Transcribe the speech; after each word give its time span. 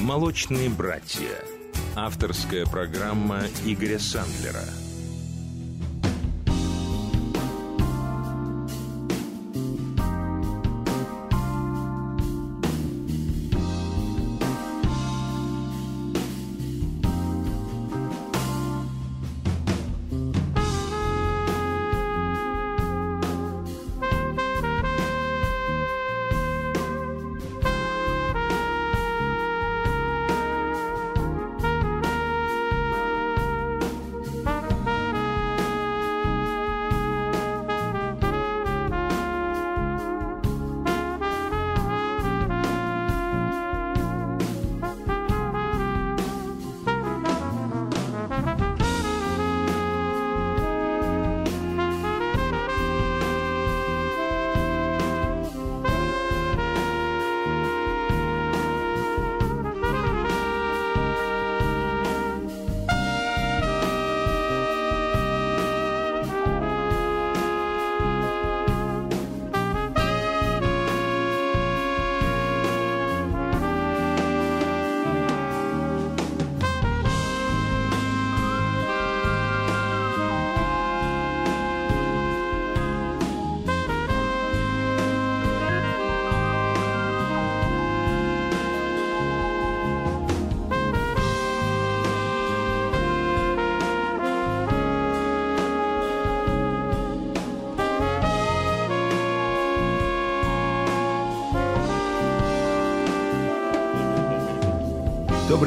«Молочные 0.00 0.70
братья». 0.70 1.28
Авторская 1.94 2.64
программа 2.64 3.42
Игоря 3.66 3.98
Сандлера– 3.98 4.64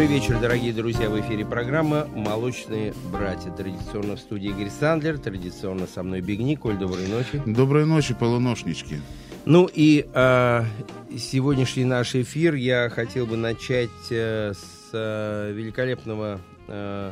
Добрый 0.04 0.20
вечер, 0.20 0.38
дорогие 0.38 0.74
друзья. 0.74 1.10
В 1.10 1.18
эфире 1.22 1.46
программа 1.46 2.06
«Молочные 2.08 2.94
братья». 3.10 3.52
Традиционно 3.52 4.18
в 4.18 4.20
студии 4.20 4.50
Игорь 4.50 4.70
Сандлер, 4.70 5.18
традиционно 5.18 5.88
со 5.88 6.04
мной 6.04 6.20
Бигни. 6.20 6.58
Коль, 6.58 6.78
доброй 6.78 7.08
ночи. 7.08 7.42
Доброй 7.46 7.86
ночи, 7.86 8.14
полуношнички. 8.14 9.00
Ну 9.46 9.70
и 9.74 10.06
э, 10.14 10.64
сегодняшний 11.18 11.86
наш 11.86 12.16
эфир 12.16 12.56
я 12.56 12.90
хотел 12.90 13.26
бы 13.26 13.38
начать 13.38 13.90
э, 14.12 14.52
с 14.52 14.90
э, 14.92 15.54
великолепного 15.54 16.42
э, 16.68 17.12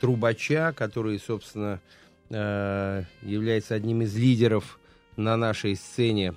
трубача, 0.00 0.72
который, 0.74 1.18
собственно, 1.18 1.82
э, 2.30 3.02
является 3.20 3.74
одним 3.74 4.00
из 4.00 4.16
лидеров 4.16 4.80
на 5.18 5.36
нашей 5.36 5.76
сцене 5.76 6.32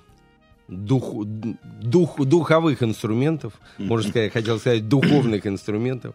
дух, 0.70 1.26
дух, 1.26 2.20
духовых 2.20 2.82
инструментов, 2.82 3.54
можно 3.78 4.10
сказать, 4.10 4.32
хотел 4.32 4.58
сказать, 4.58 4.88
духовных 4.88 5.46
инструментов. 5.46 6.14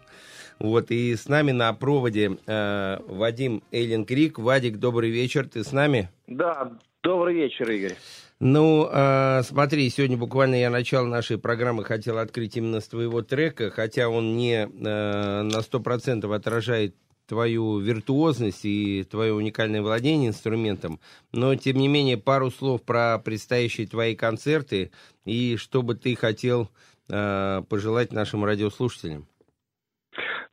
Вот, 0.57 0.89
и 0.89 1.15
с 1.15 1.27
нами 1.27 1.51
на 1.51 1.73
проводе 1.73 2.37
э, 2.47 2.97
Вадим 3.07 3.61
Эйлен 3.71 4.05
Крик. 4.05 4.39
Вадик, 4.39 4.77
добрый 4.77 5.09
вечер, 5.09 5.49
ты 5.49 5.65
с 5.65 5.73
нами? 5.73 6.09
Да, 6.27 6.71
добрый 7.03 7.35
вечер, 7.35 7.69
Игорь. 7.69 7.95
Ну, 8.39 8.89
э, 8.91 9.41
смотри, 9.43 9.89
сегодня 9.89 10.17
буквально 10.17 10.55
я 10.55 10.69
начало 10.69 11.07
нашей 11.07 11.37
программы 11.37 11.83
хотел 11.83 12.17
открыть 12.19 12.55
именно 12.55 12.79
с 12.79 12.87
твоего 12.87 13.21
трека, 13.21 13.69
хотя 13.69 14.07
он 14.07 14.37
не 14.37 14.63
э, 14.63 14.67
на 14.67 15.57
100% 15.57 16.33
отражает 16.33 16.95
твою 17.27 17.79
виртуозность 17.79 18.65
и 18.65 19.03
твое 19.03 19.33
уникальное 19.33 19.81
владение 19.81 20.29
инструментом, 20.29 20.99
но, 21.31 21.55
тем 21.55 21.77
не 21.77 21.87
менее, 21.87 22.17
пару 22.17 22.51
слов 22.51 22.83
про 22.83 23.19
предстоящие 23.19 23.87
твои 23.87 24.15
концерты 24.15 24.91
и 25.25 25.57
что 25.57 25.81
бы 25.81 25.95
ты 25.95 26.15
хотел 26.15 26.69
э, 27.09 27.61
пожелать 27.69 28.11
нашим 28.11 28.45
радиослушателям. 28.45 29.27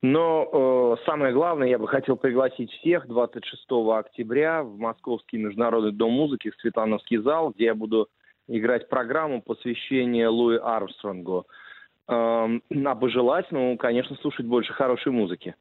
Но 0.03 0.97
э, 0.99 1.05
самое 1.07 1.33
главное, 1.33 1.69
я 1.69 1.79
бы 1.79 1.87
хотел 1.87 2.17
пригласить 2.17 2.73
всех 2.73 3.07
26 3.07 3.65
октября 3.71 4.65
в 4.65 4.77
Московский 4.77 5.39
международный 5.39 5.93
дом 5.93 6.13
музыки, 6.13 6.51
в 6.51 6.61
Светлановский 6.61 7.19
зал, 7.19 7.51
где 7.51 7.67
я 7.67 7.75
буду 7.77 8.09
играть 8.49 8.89
программу 8.89 9.41
посвящения 9.41 10.29
Луи 10.29 10.57
Армстронгу. 10.57 11.47
Э, 12.09 12.13
а 12.15 13.43
ну, 13.51 13.77
конечно, 13.77 14.17
слушать 14.17 14.47
больше 14.47 14.73
хорошей 14.73 15.13
музыки. 15.13 15.55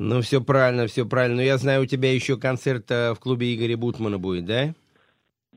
Ну, 0.00 0.20
все 0.20 0.40
правильно, 0.40 0.86
все 0.86 1.04
правильно. 1.04 1.38
Но 1.38 1.42
я 1.42 1.58
знаю, 1.58 1.82
у 1.82 1.86
тебя 1.86 2.12
еще 2.12 2.38
концерт 2.38 2.88
э, 2.88 3.14
в 3.14 3.18
клубе 3.18 3.52
Игоря 3.52 3.76
Бутмана 3.76 4.16
будет, 4.16 4.44
да? 4.44 4.72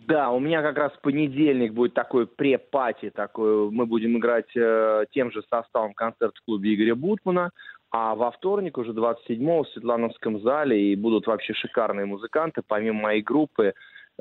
Да, 0.07 0.31
у 0.31 0.39
меня 0.39 0.63
как 0.63 0.77
раз 0.77 0.91
в 0.93 1.01
понедельник 1.01 1.73
будет 1.73 1.93
такой 1.93 2.25
пре-пати, 2.25 3.11
такой, 3.11 3.69
мы 3.69 3.85
будем 3.85 4.17
играть 4.17 4.49
э, 4.55 5.05
тем 5.11 5.31
же 5.31 5.43
составом 5.47 5.93
концерт 5.93 6.35
в 6.35 6.45
клубе 6.45 6.73
Игоря 6.73 6.95
Бутмана, 6.95 7.51
а 7.91 8.15
во 8.15 8.31
вторник, 8.31 8.79
уже 8.79 8.93
27-го, 8.93 9.63
в 9.63 9.69
Светлановском 9.69 10.41
зале, 10.41 10.91
и 10.91 10.95
будут 10.95 11.27
вообще 11.27 11.53
шикарные 11.53 12.07
музыканты, 12.07 12.63
помимо 12.67 12.99
моей 12.99 13.21
группы, 13.21 13.75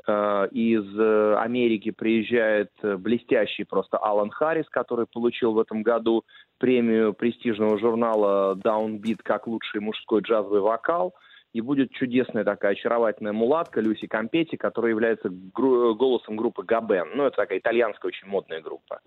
из 0.07 0.99
э, 0.99 1.35
Америки 1.37 1.91
приезжает 1.91 2.71
блестящий 2.81 3.65
просто 3.65 3.97
Алан 3.97 4.31
Харрис, 4.31 4.67
который 4.69 5.05
получил 5.05 5.53
в 5.53 5.59
этом 5.59 5.83
году 5.83 6.23
премию 6.57 7.13
престижного 7.13 7.77
журнала 7.77 8.55
Downbeat 8.55 9.19
как 9.23 9.45
лучший 9.47 9.79
мужской 9.79 10.21
джазовый 10.21 10.61
вокал. 10.61 11.13
И 11.53 11.59
будет 11.59 11.91
чудесная 11.91 12.45
такая 12.45 12.71
очаровательная 12.71 13.33
мулатка 13.33 13.81
Люси 13.81 14.07
Компети, 14.07 14.55
которая 14.55 14.91
является 14.91 15.29
гру- 15.29 15.93
голосом 15.95 16.37
группы 16.37 16.63
Габен. 16.63 17.09
Ну, 17.13 17.25
это 17.25 17.35
такая 17.35 17.59
итальянская 17.59 18.07
очень 18.07 18.27
модная 18.27 18.61
группа. 18.61 19.01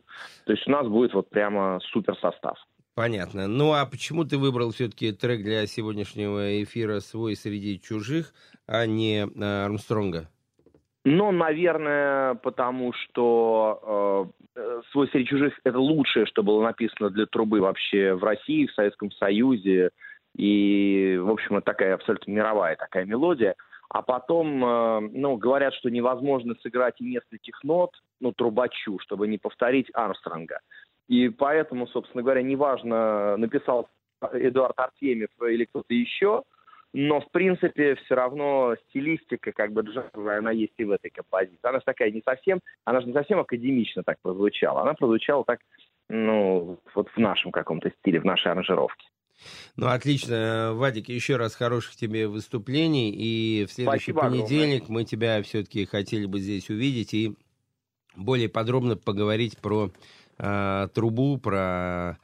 То 0.44 0.52
есть 0.52 0.68
у 0.68 0.70
нас 0.70 0.86
будет 0.86 1.14
вот 1.14 1.30
прямо 1.30 1.80
супер 1.90 2.16
состав. 2.18 2.58
Понятно. 2.94 3.48
Ну 3.48 3.72
а 3.72 3.86
почему 3.86 4.24
ты 4.24 4.36
выбрал 4.36 4.70
все-таки 4.72 5.10
трек 5.12 5.42
для 5.42 5.66
сегодняшнего 5.66 6.62
эфира 6.62 7.00
«Свой 7.00 7.34
среди 7.34 7.80
чужих», 7.80 8.34
а 8.66 8.86
не 8.86 9.26
э, 9.26 9.64
Армстронга? 9.64 10.28
Ну, 11.04 11.32
наверное, 11.32 12.34
потому 12.36 12.94
что 12.94 14.30
э, 14.56 14.80
«Свой 14.90 15.08
среди 15.08 15.26
чужих»— 15.26 15.60
это 15.64 15.78
лучшее, 15.78 16.24
что 16.24 16.42
было 16.42 16.62
написано 16.62 17.10
для 17.10 17.26
трубы 17.26 17.60
вообще 17.60 18.14
в 18.14 18.24
России, 18.24 18.66
в 18.66 18.72
Советском 18.72 19.10
Союзе. 19.12 19.90
И, 20.34 21.18
в 21.20 21.30
общем, 21.30 21.58
это 21.58 21.66
такая 21.66 21.94
абсолютно 21.94 22.30
мировая 22.30 22.76
такая 22.76 23.04
мелодия. 23.04 23.54
А 23.90 24.00
потом, 24.00 24.64
э, 24.64 25.00
ну, 25.12 25.36
говорят, 25.36 25.74
что 25.74 25.90
невозможно 25.90 26.54
сыграть 26.62 26.98
и 27.02 27.04
нескольких 27.04 27.62
нот, 27.62 27.90
ну, 28.20 28.32
трубачу, 28.32 28.98
чтобы 29.00 29.28
не 29.28 29.36
повторить 29.36 29.90
Армстронга. 29.92 30.60
И 31.06 31.28
поэтому, 31.28 31.86
собственно 31.86 32.22
говоря, 32.22 32.40
неважно, 32.40 33.36
написал 33.36 33.90
Эдуард 34.32 34.78
Артемьев 34.78 35.28
или 35.42 35.66
кто-то 35.66 35.92
еще— 35.92 36.44
но, 36.96 37.20
в 37.20 37.28
принципе, 37.32 37.96
все 37.96 38.14
равно 38.14 38.76
стилистика, 38.88 39.50
как 39.50 39.72
бы 39.72 39.82
джазовая, 39.82 40.38
она 40.38 40.52
есть 40.52 40.74
и 40.78 40.84
в 40.84 40.92
этой 40.92 41.10
композиции. 41.10 41.58
Она 41.64 41.80
же 41.80 41.84
такая 41.84 42.12
не 42.12 42.22
совсем, 42.24 42.60
она 42.84 43.00
же 43.00 43.08
не 43.08 43.12
совсем 43.12 43.40
академично 43.40 44.04
так 44.04 44.20
прозвучала. 44.22 44.82
Она 44.82 44.94
прозвучала 44.94 45.44
так, 45.44 45.58
ну, 46.08 46.78
вот 46.94 47.08
в 47.08 47.18
нашем 47.18 47.50
каком-то 47.50 47.90
стиле, 47.98 48.20
в 48.20 48.24
нашей 48.24 48.52
аранжировке. 48.52 49.08
Ну, 49.76 49.88
отлично. 49.88 50.70
Вадик, 50.74 51.08
еще 51.08 51.34
раз 51.34 51.56
хороших 51.56 51.96
тебе 51.96 52.28
выступлений. 52.28 53.10
И 53.10 53.66
в 53.66 53.72
следующий 53.72 54.12
Спасибо 54.12 54.20
понедельник 54.20 54.84
огромное. 54.84 55.02
мы 55.02 55.04
тебя 55.04 55.42
все-таки 55.42 55.86
хотели 55.86 56.26
бы 56.26 56.38
здесь 56.38 56.70
увидеть 56.70 57.12
и 57.12 57.34
более 58.14 58.48
подробно 58.48 58.96
поговорить 58.96 59.58
про 59.58 59.90
э, 60.38 60.88
трубу, 60.94 61.38
про 61.38 62.18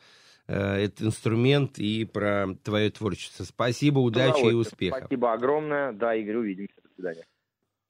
этот 0.53 1.03
инструмент 1.03 1.79
и 1.79 2.05
про 2.05 2.49
твое 2.63 2.91
творчество. 2.91 3.45
Спасибо, 3.45 3.99
удачи 4.01 4.51
и 4.51 4.55
успехов. 4.55 5.01
Спасибо 5.01 5.33
огромное. 5.33 5.93
Да, 5.93 6.15
Игорь, 6.15 6.37
увидимся. 6.37 6.75
До 6.83 6.89
свидания. 6.95 7.25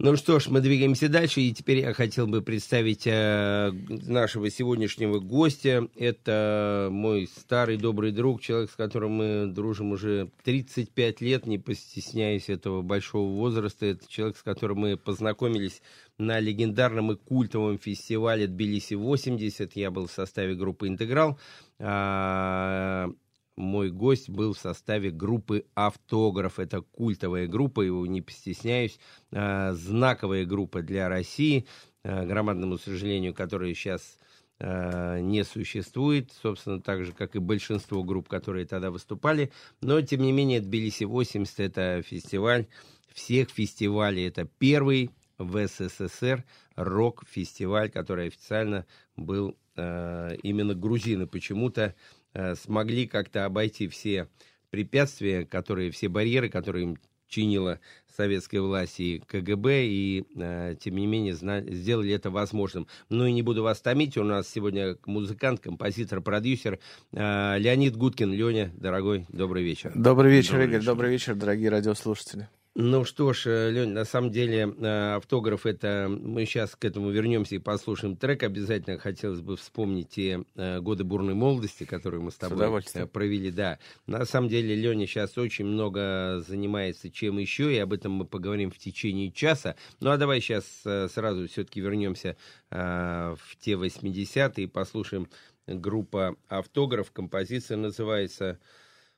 Ну 0.03 0.17
что 0.17 0.41
ж, 0.41 0.49
мы 0.49 0.63
двигаемся 0.63 1.11
дальше, 1.11 1.43
и 1.43 1.53
теперь 1.53 1.81
я 1.81 1.93
хотел 1.93 2.27
бы 2.27 2.41
представить 2.41 3.03
э, 3.05 3.71
нашего 3.71 4.49
сегодняшнего 4.49 5.19
гостя. 5.19 5.89
Это 5.95 6.89
мой 6.91 7.29
старый 7.37 7.77
добрый 7.77 8.11
друг, 8.11 8.41
человек, 8.41 8.71
с 8.71 8.77
которым 8.77 9.13
мы 9.13 9.47
дружим 9.47 9.93
уже 9.93 10.31
35 10.45 11.21
лет, 11.21 11.45
не 11.45 11.59
постесняясь 11.59 12.49
этого 12.49 12.81
большого 12.81 13.31
возраста. 13.31 13.85
Это 13.85 14.09
человек, 14.09 14.39
с 14.39 14.43
которым 14.43 14.79
мы 14.79 14.97
познакомились 14.97 15.83
на 16.21 16.39
легендарном 16.39 17.13
и 17.13 17.17
культовом 17.17 17.79
фестивале 17.79 18.47
Тбилиси-80. 18.47 19.73
Я 19.75 19.91
был 19.91 20.07
в 20.07 20.13
составе 20.13 20.55
группы 20.55 20.87
«Интеграл». 20.87 21.39
А, 21.79 23.09
мой 23.57 23.91
гость 23.91 24.29
был 24.29 24.53
в 24.53 24.59
составе 24.59 25.11
группы 25.11 25.65
«Автограф». 25.75 26.59
Это 26.59 26.83
культовая 26.83 27.47
группа, 27.47 27.81
его 27.81 28.07
не 28.07 28.23
постесняюсь, 28.23 28.99
э, 29.33 29.73
знаковая 29.73 30.45
группа 30.45 30.83
для 30.83 31.09
России, 31.09 31.67
э, 32.05 32.27
громадному 32.27 32.79
сожалению, 32.79 33.35
которая 33.35 33.75
сейчас 33.75 34.19
э, 34.61 35.21
не 35.21 35.43
существует, 35.45 36.33
собственно, 36.43 36.81
так 36.81 37.05
же, 37.05 37.13
как 37.13 37.35
и 37.35 37.39
большинство 37.39 38.05
групп, 38.05 38.29
которые 38.29 38.67
тогда 38.67 38.91
выступали. 38.91 39.51
Но, 39.81 40.01
тем 40.03 40.21
не 40.21 40.33
менее, 40.33 40.61
Тбилиси-80— 40.61 41.49
это 41.59 42.03
фестиваль 42.03 42.67
всех 43.13 43.51
фестивалей. 43.51 44.27
Это 44.27 44.49
первый 44.59 45.11
в 45.41 45.67
СССР 45.67 46.45
рок-фестиваль, 46.77 47.91
который 47.91 48.29
официально 48.29 48.87
был 49.17 49.57
э, 49.77 50.37
именно 50.43 50.75
грузины 50.75 51.27
почему-то 51.27 51.95
Э, 52.33 52.55
смогли 52.55 53.07
как-то 53.07 53.45
обойти 53.45 53.89
все 53.89 54.29
препятствия, 54.71 55.45
которые, 55.45 55.91
все 55.91 56.09
барьеры, 56.09 56.49
которые 56.49 56.85
им 56.85 56.97
чинила 57.27 57.79
советская 58.17 58.61
власть 58.61 59.01
и 59.01 59.23
КГБ, 59.27 59.87
и, 59.87 60.25
э, 60.37 60.77
тем 60.81 60.97
не 60.97 61.07
менее, 61.07 61.35
зна- 61.35 61.63
сделали 61.63 62.13
это 62.13 62.31
возможным. 62.31 62.87
Ну 63.09 63.27
и 63.27 63.33
не 63.33 63.43
буду 63.43 63.63
вас 63.63 63.81
томить, 63.81 64.17
у 64.17 64.25
нас 64.25 64.49
сегодня 64.49 64.97
музыкант, 65.07 65.61
композитор, 65.61 66.21
продюсер 66.21 66.79
э, 67.13 67.59
Леонид 67.59 67.97
Гудкин. 67.97 68.33
Леня, 68.33 68.71
дорогой, 68.77 69.27
добрый 69.29 69.65
вечер. 69.65 69.93
Добрый 69.95 70.31
вечер, 70.31 70.53
добрый 70.53 70.67
Игорь, 70.67 70.77
вечер. 70.79 70.87
добрый 70.87 71.11
вечер, 71.11 71.35
дорогие 71.35 71.71
радиослушатели. 71.71 72.49
Ну 72.83 73.05
что 73.05 73.35
ж, 73.35 73.47
э, 73.47 73.71
Лень, 73.71 73.91
на 73.91 74.07
самом 74.07 74.31
деле 74.31 74.75
э, 74.75 75.15
автограф 75.17 75.67
это... 75.67 76.07
Мы 76.09 76.47
сейчас 76.47 76.75
к 76.75 76.83
этому 76.87 77.11
вернемся 77.11 77.57
и 77.57 77.59
послушаем 77.59 78.17
трек. 78.17 78.43
Обязательно 78.43 78.99
хотелось 78.99 79.43
бы 79.43 79.59
вспомнить 79.59 80.09
те 80.09 80.45
э, 80.55 80.81
годы 80.81 81.05
бурной 81.05 81.35
молодости, 81.35 81.85
которые 81.85 82.23
мы 82.23 82.31
с 82.31 82.37
тобой 82.37 82.83
с 82.83 83.07
провели. 83.07 83.51
Да. 83.51 83.79
На 84.07 84.25
самом 84.25 84.49
деле 84.49 84.75
Леня 84.75 85.07
сейчас 85.07 85.37
очень 85.37 85.67
много 85.67 86.43
занимается 86.49 87.11
чем 87.11 87.37
еще, 87.37 87.71
и 87.71 87.77
об 87.77 87.93
этом 87.93 88.13
мы 88.13 88.25
поговорим 88.25 88.71
в 88.71 88.79
течение 88.79 89.31
часа. 89.31 89.77
Ну 90.01 90.11
а 90.11 90.17
давай 90.17 90.41
сейчас 90.41 90.65
сразу 91.13 91.49
все-таки 91.49 91.83
вернемся 91.83 92.39
в 92.71 93.39
те 93.59 93.73
80-е 93.73 94.65
и 94.65 94.67
послушаем 94.67 95.29
группа 95.67 96.35
«Автограф». 96.49 97.13
Композиция 97.13 97.77
называется 97.77 98.59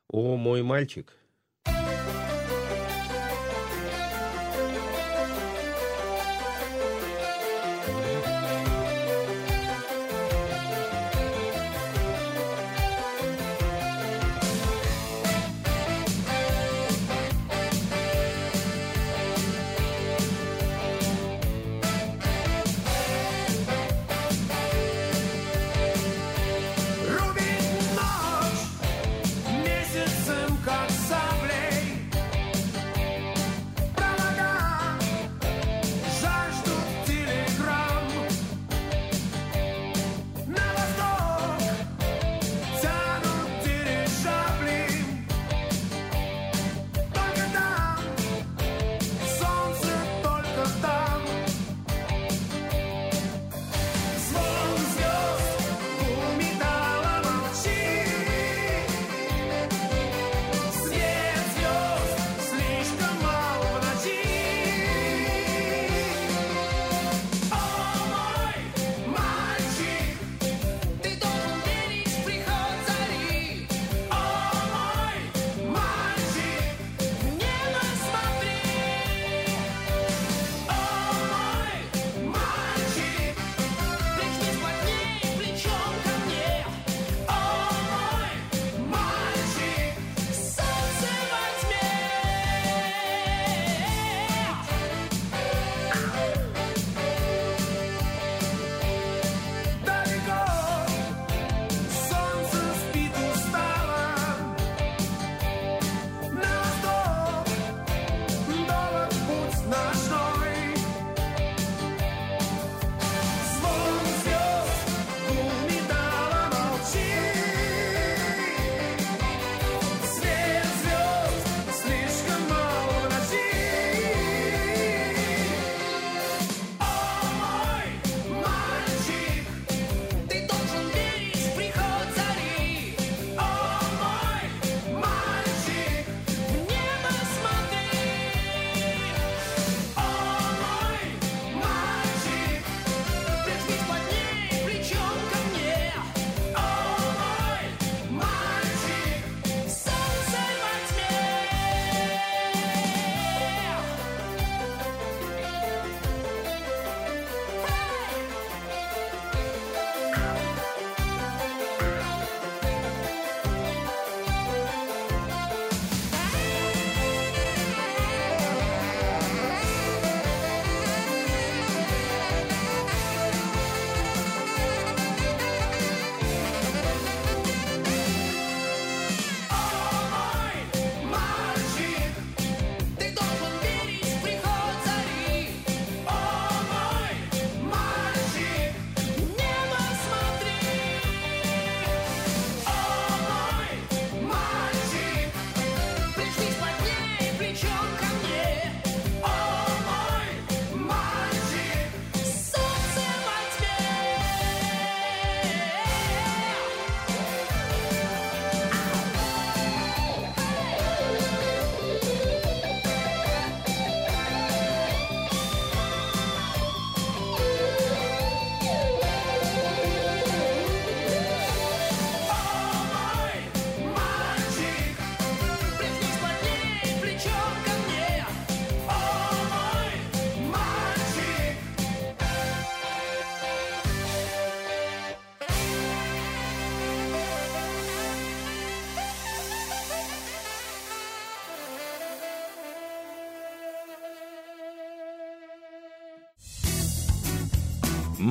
«О, 0.08 0.36
мой 0.36 0.62
мальчик». 0.62 1.12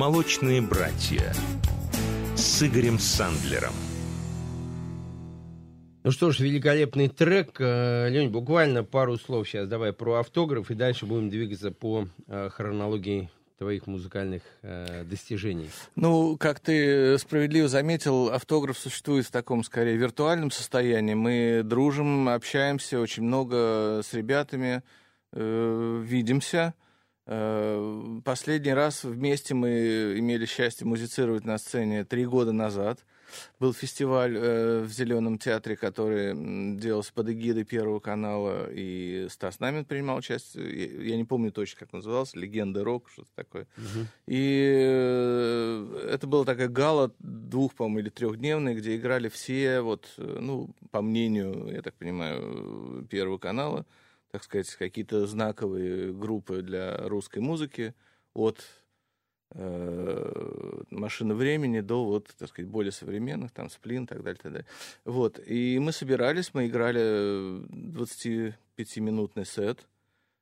«Молочные 0.02 0.60
братья» 0.60 1.32
с 2.34 2.60
Игорем 2.60 2.98
Сандлером. 2.98 3.72
Ну 6.02 6.10
что 6.10 6.32
ж, 6.32 6.40
великолепный 6.40 7.08
трек. 7.08 7.54
Э, 7.60 8.08
Лень, 8.08 8.28
буквально 8.28 8.82
пару 8.82 9.16
слов 9.16 9.48
сейчас 9.48 9.68
давай 9.68 9.92
про 9.92 10.14
автограф, 10.14 10.72
и 10.72 10.74
дальше 10.74 11.06
будем 11.06 11.30
двигаться 11.30 11.70
по 11.70 12.08
э, 12.26 12.50
хронологии 12.52 13.30
твоих 13.58 13.86
музыкальных 13.86 14.42
э, 14.62 15.04
достижений? 15.04 15.70
Ну, 15.94 16.36
как 16.36 16.58
ты 16.58 17.16
справедливо 17.18 17.68
заметил, 17.68 18.30
автограф 18.30 18.78
существует 18.78 19.26
в 19.26 19.30
таком, 19.30 19.62
скорее, 19.62 19.96
виртуальном 19.96 20.50
состоянии. 20.50 21.14
Мы 21.14 21.62
дружим, 21.62 22.28
общаемся 22.28 22.98
очень 22.98 23.22
много 23.22 24.00
с 24.02 24.12
ребятами, 24.14 24.82
э, 25.32 26.02
видимся. 26.04 26.74
Э, 27.26 28.20
последний 28.24 28.72
раз 28.72 29.04
вместе 29.04 29.54
мы 29.54 30.18
имели 30.18 30.46
счастье 30.46 30.86
музицировать 30.86 31.44
на 31.44 31.58
сцене 31.58 32.04
три 32.04 32.26
года 32.26 32.52
назад– 32.52 33.04
был 33.58 33.72
фестиваль 33.72 34.36
э, 34.36 34.82
в 34.82 34.90
Зеленом 34.90 35.38
театре, 35.38 35.76
который 35.76 36.76
делался 36.76 37.12
под 37.12 37.30
эгидой 37.30 37.64
Первого 37.64 38.00
канала, 38.00 38.68
и 38.70 39.26
Стас 39.30 39.60
Намин 39.60 39.84
принимал 39.84 40.18
участие. 40.18 41.08
Я 41.08 41.16
не 41.16 41.24
помню 41.24 41.52
точно, 41.52 41.80
как 41.80 41.92
назывался, 41.92 42.38
«Легенда 42.38 42.84
рок», 42.84 43.08
что-то 43.10 43.30
такое. 43.34 43.66
Угу. 43.76 44.06
И 44.26 44.72
э, 44.84 46.08
это 46.12 46.26
была 46.26 46.44
такая 46.44 46.68
гала 46.68 47.12
двух, 47.18 47.74
по-моему, 47.74 48.00
или 48.00 48.08
трехдневная, 48.10 48.74
где 48.74 48.96
играли 48.96 49.28
все, 49.28 49.80
вот, 49.80 50.08
ну, 50.16 50.70
по 50.90 51.02
мнению, 51.02 51.70
я 51.72 51.82
так 51.82 51.94
понимаю, 51.94 53.06
Первого 53.10 53.38
канала, 53.38 53.86
так 54.32 54.42
сказать, 54.44 54.74
какие-то 54.76 55.26
знаковые 55.26 56.12
группы 56.12 56.62
для 56.62 56.96
русской 57.06 57.40
музыки 57.40 57.94
от 58.32 58.64
э, 59.50 60.82
машины 60.90 61.34
времени 61.34 61.80
до 61.80 62.04
вот, 62.04 62.28
так 62.38 62.48
сказать, 62.48 62.70
более 62.70 62.92
современных, 62.92 63.52
там, 63.52 63.68
сплин 63.68 64.06
так 64.06 64.22
далее, 64.22 64.40
так 64.42 64.52
далее. 64.52 64.66
Вот, 65.04 65.38
и 65.46 65.78
мы 65.78 65.92
собирались, 65.92 66.54
мы 66.54 66.66
играли 66.66 67.60
25-минутный 67.68 69.44
сет, 69.44 69.86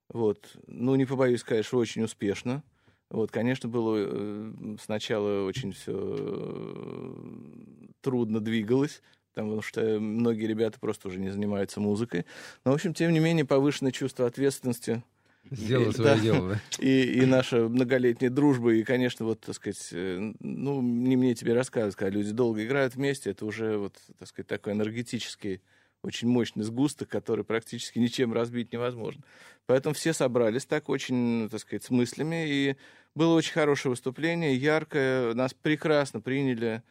вот, 0.08 0.56
ну, 0.68 0.94
не 0.94 1.04
побоюсь 1.04 1.42
что 1.42 1.78
очень 1.78 2.04
успешно, 2.04 2.62
вот, 3.10 3.32
конечно, 3.32 3.68
было 3.68 3.96
э, 3.98 4.52
сначала 4.80 5.44
очень 5.46 5.72
все 5.72 5.92
э, 5.96 7.14
трудно 8.02 8.38
двигалось, 8.38 9.02
потому 9.44 9.62
что 9.62 10.00
многие 10.00 10.46
ребята 10.46 10.78
просто 10.78 11.08
уже 11.08 11.18
не 11.18 11.30
занимаются 11.30 11.80
музыкой. 11.80 12.26
Но, 12.64 12.72
в 12.72 12.74
общем, 12.74 12.94
тем 12.94 13.12
не 13.12 13.20
менее, 13.20 13.44
повышенное 13.44 13.92
чувство 13.92 14.26
ответственности– 14.26 15.02
Сделал 15.50 15.92
свое 15.92 16.14
да. 16.14 16.18
дело, 16.18 16.48
да? 16.50 16.60
И, 16.84 17.22
и 17.22 17.26
наша 17.26 17.68
многолетняя 17.68 18.30
дружба, 18.30 18.72
и, 18.72 18.84
конечно, 18.84 19.24
вот, 19.24 19.40
так 19.40 19.54
сказать, 19.54 19.88
э, 19.92 20.32
ну, 20.38 20.80
не 20.80 21.16
мне 21.16 21.34
тебе 21.34 21.54
рассказывать, 21.54 21.96
когда 21.96 22.10
люди 22.10 22.30
долго 22.30 22.64
играют 22.64 22.94
вместе, 22.94 23.30
это 23.30 23.46
уже, 23.46 23.76
вот, 23.76 23.96
так 24.18 24.28
сказать, 24.28 24.46
такой 24.46 24.74
энергетический, 24.74 25.60
очень 26.02 26.28
мощный 26.28 26.62
сгусток, 26.62 27.08
который 27.08 27.44
практически 27.44 27.98
ничем 27.98 28.32
разбить 28.32 28.72
невозможно. 28.72 29.22
Поэтому 29.66 29.94
все 29.94 30.12
собрались 30.12 30.66
так 30.66 30.88
очень, 30.88 31.48
так 31.50 31.60
сказать, 31.60 31.84
с 31.84 31.90
мыслями, 31.90 32.48
и 32.48 32.76
было 33.14 33.34
очень 33.34 33.52
хорошее 33.52 33.90
выступление, 33.90 34.54
яркое, 34.54 35.34
нас 35.34 35.52
прекрасно 35.52 36.20
приняли, 36.20 36.82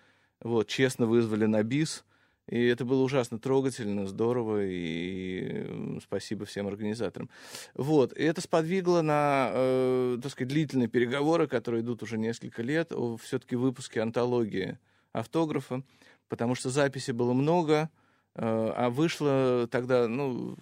вот, 0.42 0.68
честно 0.68 1.06
вызвали 1.06 1.46
на 1.46 1.64
бис, 1.64 2.04
и 2.50 2.66
это 2.66 2.84
было 2.84 3.04
ужасно 3.04 3.38
трогательно, 3.38 4.08
здорово, 4.08 4.66
и 4.66 6.00
спасибо 6.02 6.46
всем 6.46 6.68
организаторам. 6.68 7.30
Вот, 7.76 8.12
и 8.18 8.24
это 8.24 8.42
сподвигло 8.42 9.02
на, 9.02 9.52
э, 9.54 10.18
так 10.22 10.32
сказать, 10.32 10.50
длительные 10.50 10.88
переговоры, 10.88 11.48
которые 11.48 11.82
идут 11.84 12.02
уже 12.02 12.18
несколько 12.18 12.64
лет, 12.64 12.92
о 12.92 13.18
все-таки 13.18 13.56
выпуске 13.56 14.02
антологии 14.02 14.80
автографа, 15.12 15.84
потому 16.28 16.56
что 16.56 16.72
записей 16.72 17.14
было 17.14 17.34
много, 17.34 17.92
э, 18.34 18.42
а 18.42 18.90
вышло 18.90 19.68
тогда, 19.70 20.08
ну, 20.08 20.58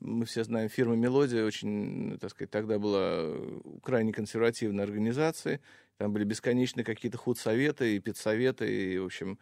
мы 0.00 0.24
все 0.24 0.44
знаем, 0.44 0.70
фирма 0.70 0.96
«Мелодия» 0.96 1.44
очень, 1.44 2.18
так 2.18 2.30
сказать, 2.30 2.50
тогда 2.50 2.78
была 2.78 3.34
крайне 3.82 4.14
консервативной 4.14 4.82
организацией, 4.82 5.60
там 5.98 6.10
были 6.12 6.24
бесконечные 6.24 6.84
какие-то 6.84 7.18
худсоветы 7.18 7.96
и 7.96 7.98
педсоветы, 7.98 8.94
и, 8.94 8.98
в 8.98 9.04
общем, 9.04 9.38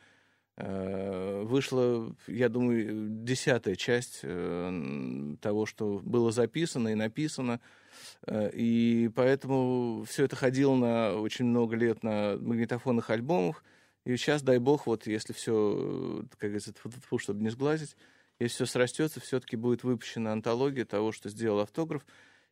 вышла, 0.56 2.14
я 2.26 2.48
думаю, 2.48 3.08
десятая 3.10 3.76
часть 3.76 4.20
э, 4.22 5.36
того, 5.42 5.66
что 5.66 6.00
было 6.02 6.32
записано 6.32 6.88
и 6.88 6.94
написано. 6.94 7.60
Э, 8.26 8.50
и 8.54 9.10
поэтому 9.14 10.04
все 10.08 10.24
это 10.24 10.34
ходило 10.34 10.74
на 10.74 11.14
очень 11.14 11.44
много 11.44 11.76
лет 11.76 12.02
на 12.02 12.38
магнитофонных 12.40 13.10
альбомах. 13.10 13.62
И 14.06 14.16
сейчас, 14.16 14.42
дай 14.42 14.58
бог, 14.58 14.86
вот 14.86 15.06
если 15.06 15.32
все, 15.34 16.24
как 16.38 16.50
говорится, 16.50 16.72
чтобы 17.18 17.42
не 17.42 17.50
сглазить, 17.50 17.96
если 18.38 18.54
все 18.54 18.66
срастется, 18.66 19.20
все-таки 19.20 19.56
будет 19.56 19.84
выпущена 19.84 20.32
антология 20.32 20.84
того, 20.84 21.12
что 21.12 21.28
сделал 21.28 21.60
автограф. 21.60 22.06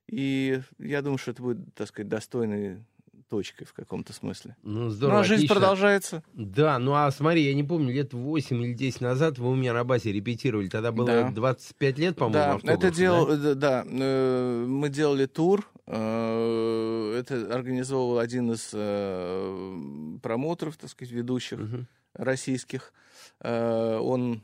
И 0.09 0.61
я 0.79 1.01
думаю, 1.01 1.19
что 1.19 1.31
это 1.31 1.43
будет, 1.43 1.75
так 1.75 1.89
сказать, 1.89 2.09
достойный 2.09 2.85
точкой 3.29 3.65
в 3.65 3.73
каком-то 3.73 4.13
смысле. 4.13 4.57
Ну, 4.63 4.91
здорово. 4.91 5.17
Ну, 5.17 5.21
а 5.21 5.25
жизнь 5.25 5.45
отлично. 5.45 5.55
продолжается. 5.55 6.23
Да, 6.35 6.79
ну 6.79 6.95
а 6.95 7.11
смотри, 7.11 7.43
я 7.43 7.55
не 7.55 7.65
помню, 7.65 7.93
лет 7.93 8.13
8 8.13 8.63
или 8.63 8.73
10 8.73 9.01
назад 9.01 9.39
вы 9.39 9.51
у 9.51 9.55
меня 9.55 9.73
на 9.73 9.85
базе 9.85 10.13
репетировали. 10.13 10.69
Тогда 10.69 10.93
было 10.93 11.07
да. 11.07 11.31
25 11.31 11.99
лет, 11.99 12.17
по-моему, 12.17 12.61
Да, 12.63 12.73
это 12.73 12.91
делал, 12.91 13.27
да? 13.27 13.35
Э, 13.35 13.55
да, 13.55 13.85
э, 13.87 14.65
мы 14.67 14.89
делали 14.89 15.27
тур. 15.27 15.69
Э, 15.87 17.17
это 17.19 17.55
организовывал 17.55 18.19
один 18.19 18.53
из 18.53 18.71
промоутеров, 20.21 20.77
так 20.77 20.91
сказать, 20.91 21.13
ведущих 21.13 21.59
угу. 21.59 21.87
российских. 22.15 22.93
Э, 23.41 23.99
он 23.99 24.43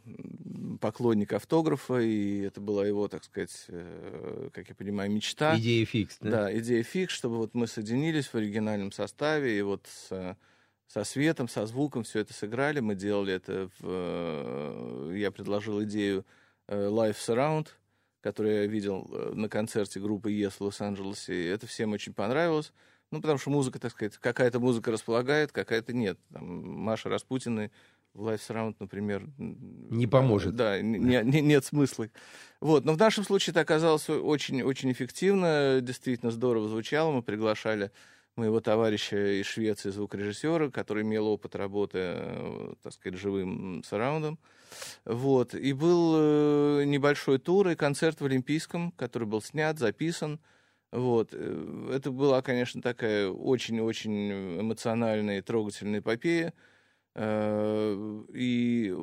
поклонник 0.80 1.32
автографа, 1.32 1.98
и 1.98 2.40
это 2.40 2.60
была 2.60 2.86
его, 2.86 3.08
так 3.08 3.24
сказать, 3.24 3.66
э, 3.68 4.50
как 4.52 4.68
я 4.68 4.74
понимаю, 4.74 5.10
мечта. 5.10 5.58
Идея 5.58 5.86
фикс, 5.86 6.18
да? 6.20 6.30
Да, 6.30 6.58
идея 6.58 6.82
фикс, 6.82 7.14
чтобы 7.14 7.36
вот 7.36 7.54
мы 7.54 7.66
соединились 7.66 8.26
в 8.26 8.34
оригинальном 8.34 8.92
составе, 8.92 9.58
и 9.58 9.62
вот 9.62 9.86
с, 9.86 10.36
со 10.86 11.04
светом, 11.04 11.48
со 11.48 11.66
звуком 11.66 12.02
все 12.02 12.20
это 12.20 12.34
сыграли. 12.34 12.80
Мы 12.80 12.94
делали 12.94 13.34
это 13.34 13.70
в... 13.78 13.84
Э, 13.84 15.12
я 15.16 15.30
предложил 15.30 15.82
идею 15.84 16.24
Live 16.68 17.16
Surround, 17.16 17.68
которую 18.20 18.62
я 18.62 18.66
видел 18.66 19.08
на 19.34 19.48
концерте 19.48 19.98
группы 19.98 20.32
Yes 20.32 20.54
в 20.58 20.60
Лос-Анджелесе, 20.60 21.34
и 21.34 21.46
это 21.46 21.66
всем 21.66 21.92
очень 21.92 22.12
понравилось. 22.12 22.72
Ну, 23.10 23.20
потому 23.20 23.38
что 23.38 23.50
музыка, 23.50 23.80
так 23.80 23.90
сказать, 23.90 24.16
какая-то 24.18 24.60
музыка 24.60 24.92
располагает, 24.92 25.50
какая-то 25.50 25.92
нет. 25.92 26.16
Там 26.32 26.44
Маша 26.80 27.08
Распутины 27.08 27.72
в 27.99 27.99
Life 28.14 28.40
Surround, 28.48 28.76
например... 28.80 29.28
Не 29.38 30.06
поможет. 30.06 30.56
Да, 30.56 30.80
не, 30.80 30.98
не, 30.98 31.40
нет 31.40 31.64
смысла. 31.64 32.08
Вот, 32.60 32.84
но 32.84 32.92
в 32.92 32.98
нашем 32.98 33.24
случае 33.24 33.52
это 33.52 33.60
оказалось 33.60 34.08
очень-очень 34.08 34.92
эффективно, 34.92 35.80
действительно 35.80 36.30
здорово 36.30 36.68
звучало. 36.68 37.12
Мы 37.12 37.22
приглашали 37.22 37.90
моего 38.36 38.60
товарища 38.60 39.40
из 39.40 39.46
Швеции, 39.46 39.90
звукорежиссера, 39.90 40.70
который 40.70 41.02
имел 41.02 41.26
опыт 41.26 41.54
работы, 41.54 41.98
э, 41.98 42.74
так 42.82 42.92
сказать, 42.92 43.18
живым 43.18 43.82
сараундом. 43.84 44.38
Вот. 45.04 45.54
И 45.54 45.72
был 45.72 46.14
э, 46.16 46.84
небольшой 46.86 47.38
тур 47.38 47.68
и 47.68 47.76
концерт 47.76 48.20
в 48.20 48.24
Олимпийском, 48.24 48.92
который 48.92 49.28
был 49.28 49.42
снят, 49.42 49.78
записан. 49.78 50.40
Вот. 50.92 51.30
Э, 51.32 51.92
это 51.94 52.10
была, 52.10 52.42
конечно, 52.42 52.80
такая 52.80 53.28
очень-очень 53.28 54.60
эмоциональная 54.60 55.38
и 55.38 55.42
трогательная 55.42 56.00
эпопея. 56.00 56.54
Э, 57.22 58.22
и 58.32 58.94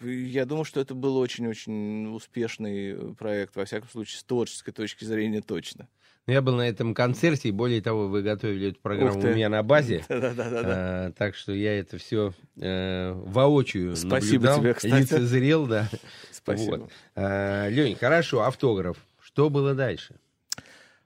я 0.00 0.46
думаю, 0.46 0.64
что 0.64 0.80
это 0.80 0.94
был 0.94 1.16
очень-очень 1.16 2.14
успешный 2.14 3.16
проект, 3.16 3.56
во 3.56 3.64
всяком 3.64 3.88
случае, 3.88 4.20
с 4.20 4.24
творческой 4.24 4.70
точки 4.70 5.04
зрения 5.04 5.40
точно. 5.40 5.88
Я 6.28 6.40
был 6.40 6.54
на 6.54 6.68
этом 6.68 6.94
концерте, 6.94 7.48
и 7.48 7.50
более 7.52 7.82
того, 7.82 8.06
вы 8.06 8.22
готовили 8.22 8.68
эту 8.68 8.78
программу 8.78 9.20
у 9.20 9.26
меня 9.26 9.48
на 9.48 9.64
базе. 9.64 10.04
Да-да-да. 10.08 10.62
А, 10.64 11.12
так 11.18 11.34
что 11.34 11.52
я 11.52 11.76
это 11.80 11.98
все 11.98 12.32
э, 12.60 13.12
воочию 13.12 13.96
Спасибо 13.96 14.44
наблюдал, 14.44 14.60
тебе, 14.60 14.74
кстати. 14.74 15.02
лицезрел, 15.02 15.66
да. 15.66 15.90
Спасибо. 16.30 16.76
Вот. 16.76 16.90
А, 17.16 17.68
Лень, 17.68 17.96
хорошо, 17.96 18.42
автограф. 18.42 18.98
Что 19.20 19.50
было 19.50 19.74
дальше? 19.74 20.14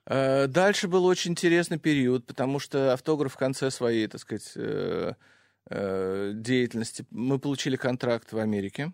А, 0.05 0.45
дальше 0.45 0.87
был 0.87 1.03
очень 1.05 1.31
интересный 1.31 1.79
период, 1.79 2.27
потому 2.27 2.59
что 2.59 2.93
автограф 2.93 3.33
в 3.33 3.37
конце 3.37 3.71
своей, 3.71 4.05
так 4.05 4.21
сказать, 4.21 4.53
э, 5.69 6.07
Э, 6.27 6.31
деятельности. 6.33 7.05
Мы 7.09 7.39
получили 7.39 7.75
контракт 7.75 8.31
в 8.31 8.37
Америке, 8.37 8.93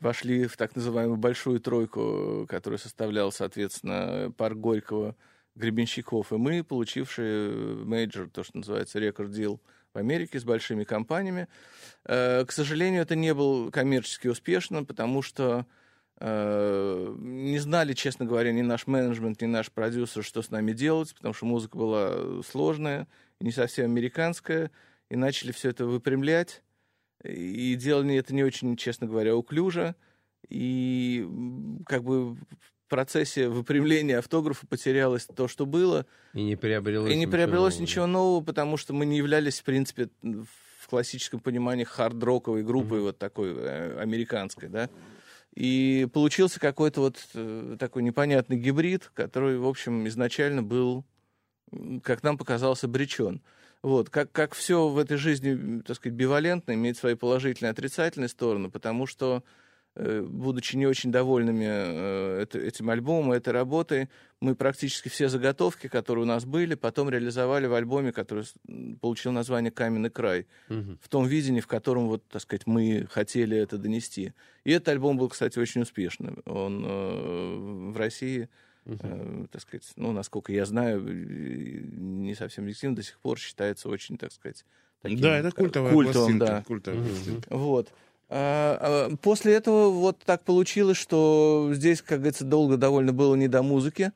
вошли 0.00 0.46
в 0.46 0.56
так 0.56 0.74
называемую 0.74 1.16
большую 1.16 1.60
тройку, 1.60 2.44
которая 2.48 2.78
составляла, 2.78 3.30
соответственно, 3.30 4.32
парк 4.36 4.56
Горького, 4.56 5.14
Гребенщиков, 5.54 6.32
и 6.32 6.36
мы, 6.36 6.64
получившие 6.64 7.84
major, 7.84 8.30
то, 8.30 8.42
что 8.42 8.56
называется 8.56 8.98
record 8.98 9.35
deal 9.35 9.60
в 9.94 9.98
Америке 9.98 10.40
с 10.40 10.44
большими 10.44 10.82
компаниями. 10.84 11.46
Э, 12.04 12.44
к 12.44 12.50
сожалению, 12.50 13.02
это 13.02 13.14
не 13.14 13.32
был 13.32 13.70
коммерчески 13.70 14.26
успешно, 14.26 14.84
потому 14.84 15.22
что 15.22 15.66
Э, 16.24 17.16
не 17.18 17.58
знали, 17.58 17.94
честно 17.94 18.24
говоря, 18.24 18.52
ни 18.52 18.62
наш 18.62 18.86
менеджмент, 18.86 19.40
ни 19.42 19.46
наш 19.46 19.72
продюсер, 19.72 20.22
что 20.22 20.40
с 20.40 20.50
нами 20.50 20.72
делать, 20.72 21.12
потому 21.16 21.34
что 21.34 21.46
музыка 21.46 21.76
была 21.76 22.42
сложная, 22.44 23.08
не 23.40 23.50
совсем 23.50 23.86
американская, 23.86 24.70
и 25.12 25.16
начали 25.16 25.52
все 25.52 25.68
это 25.68 25.84
выпрямлять, 25.84 26.62
и 27.22 27.74
делали 27.74 28.16
это 28.16 28.34
не 28.34 28.42
очень, 28.42 28.78
честно 28.78 29.06
говоря, 29.06 29.36
уклюже, 29.36 29.94
и 30.48 31.28
как 31.84 32.02
бы 32.02 32.32
в 32.32 32.38
процессе 32.88 33.50
выпрямления 33.50 34.20
автографа 34.20 34.66
потерялось 34.66 35.26
то, 35.26 35.48
что 35.48 35.66
было. 35.66 36.06
И 36.32 36.42
не 36.42 36.56
приобрелось, 36.56 37.10
и 37.10 37.14
не 37.14 37.20
ничего 37.20 37.32
приобрелось 37.32 37.74
нового, 37.74 37.82
ничего 37.82 38.06
нового, 38.06 38.42
потому 38.42 38.78
что 38.78 38.94
мы 38.94 39.04
не 39.04 39.18
являлись, 39.18 39.60
в 39.60 39.64
принципе, 39.64 40.08
в 40.22 40.88
классическом 40.88 41.40
понимании 41.40 41.84
хард-роковой 41.84 42.62
группой, 42.62 43.02
вот 43.02 43.18
такой 43.18 43.54
э, 43.54 44.00
американской, 44.00 44.70
да. 44.70 44.88
И 45.54 46.08
получился 46.14 46.58
какой-то 46.58 47.02
вот 47.02 47.18
э, 47.34 47.76
такой 47.78 48.02
непонятный 48.02 48.56
гибрид, 48.56 49.10
который, 49.12 49.58
в 49.58 49.66
общем, 49.66 50.08
изначально 50.08 50.62
был, 50.62 51.04
как 52.02 52.22
нам 52.22 52.38
показалось, 52.38 52.82
обречен. 52.82 53.42
Вот, 53.82 54.10
как, 54.10 54.30
как 54.30 54.54
все 54.54 54.88
в 54.88 54.96
этой 54.96 55.16
жизни, 55.16 55.80
так 55.82 55.96
сказать, 55.96 56.16
бивалентно, 56.16 56.72
имеет 56.72 56.96
свои 56.96 57.14
положительные 57.14 57.70
и 57.70 57.72
отрицательные 57.72 58.28
стороны, 58.28 58.70
потому 58.70 59.06
что, 59.06 59.42
э, 59.96 60.22
будучи 60.22 60.76
не 60.76 60.86
очень 60.86 61.10
довольными 61.10 61.66
э, 61.66 62.46
этим 62.54 62.90
альбомом, 62.90 63.32
этой 63.32 63.52
работой, 63.52 64.08
мы 64.40 64.54
практически 64.54 65.08
все 65.08 65.28
заготовки, 65.28 65.88
которые 65.88 66.22
у 66.22 66.28
нас 66.28 66.44
были, 66.44 66.76
потом 66.76 67.10
реализовали 67.10 67.66
в 67.66 67.74
альбоме, 67.74 68.12
который 68.12 68.44
получил 69.00 69.32
название 69.32 69.72
«Каменный 69.72 70.10
край» 70.10 70.46
Мгм. 70.68 71.00
в 71.02 71.08
том 71.08 71.26
видении, 71.26 71.60
в 71.60 71.66
котором, 71.66 72.06
вот, 72.06 72.24
так 72.28 72.42
сказать, 72.42 72.68
мы 72.68 73.08
хотели 73.10 73.56
это 73.56 73.78
донести. 73.78 74.32
И 74.62 74.70
этот 74.70 74.90
альбом 74.90 75.18
был, 75.18 75.28
кстати, 75.28 75.58
очень 75.58 75.82
успешным. 75.82 76.40
Он 76.46 76.84
э, 76.86 77.90
в 77.90 77.96
России, 77.96 78.48
э, 78.86 79.46
так 79.50 79.62
сказать, 79.62 79.90
ну, 79.96 80.12
насколько 80.12 80.52
я 80.52 80.64
знаю, 80.64 81.06
и 81.06 81.82
не 81.96 82.34
совсем 82.34 82.64
объективно, 82.64 82.96
до 82.96 83.02
сих 83.02 83.18
пор 83.20 83.38
считается 83.38 83.88
очень, 83.88 84.16
так 84.18 84.32
сказать, 84.32 84.64
таким, 85.00 85.20
Да, 85.20 85.38
это 85.38 85.48
э, 85.48 85.52
культовая 85.52 85.92
культовым, 85.92 86.38
пластинка. 86.38 86.46
да. 86.46 86.62
культовая 86.62 87.02
пластинка. 87.08 87.56
Вот. 87.56 87.92
А, 88.28 89.08
а, 89.10 89.16
После 89.16 89.54
этого 89.54 89.90
вот 89.90 90.18
так 90.24 90.42
получилось, 90.42 90.96
что 90.96 91.70
здесь, 91.72 92.00
как 92.00 92.18
говорится, 92.20 92.44
долго 92.44 92.76
довольно 92.76 93.12
было 93.12 93.34
не 93.34 93.48
до 93.48 93.62
музыки. 93.62 94.12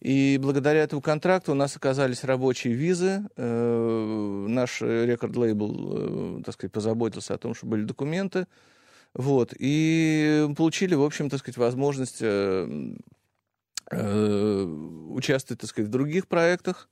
И 0.00 0.38
благодаря 0.40 0.80
этому 0.82 1.02
контракту 1.02 1.52
у 1.52 1.54
нас 1.54 1.76
оказались 1.76 2.24
рабочие 2.24 2.72
визы. 2.72 3.22
Э, 3.36 4.46
Наш 4.48 4.80
рекорд-лейбл, 4.80 6.38
э, 6.40 6.42
так 6.44 6.54
сказать, 6.54 6.72
позаботился 6.72 7.34
о 7.34 7.38
том, 7.38 7.54
что 7.54 7.66
были 7.66 7.84
документы. 7.84 8.46
Вот. 9.14 9.52
И 9.58 10.48
получили, 10.56 10.94
в 10.94 11.02
общем, 11.02 11.28
так 11.28 11.40
сказать, 11.40 11.58
возможность 11.58 12.22
э, 12.22 12.66
э, 12.66 12.94
участвовать, 13.90 15.60
так 15.60 15.70
сказать, 15.70 15.88
в 15.88 15.92
других 15.92 16.28
проектах. 16.28 16.88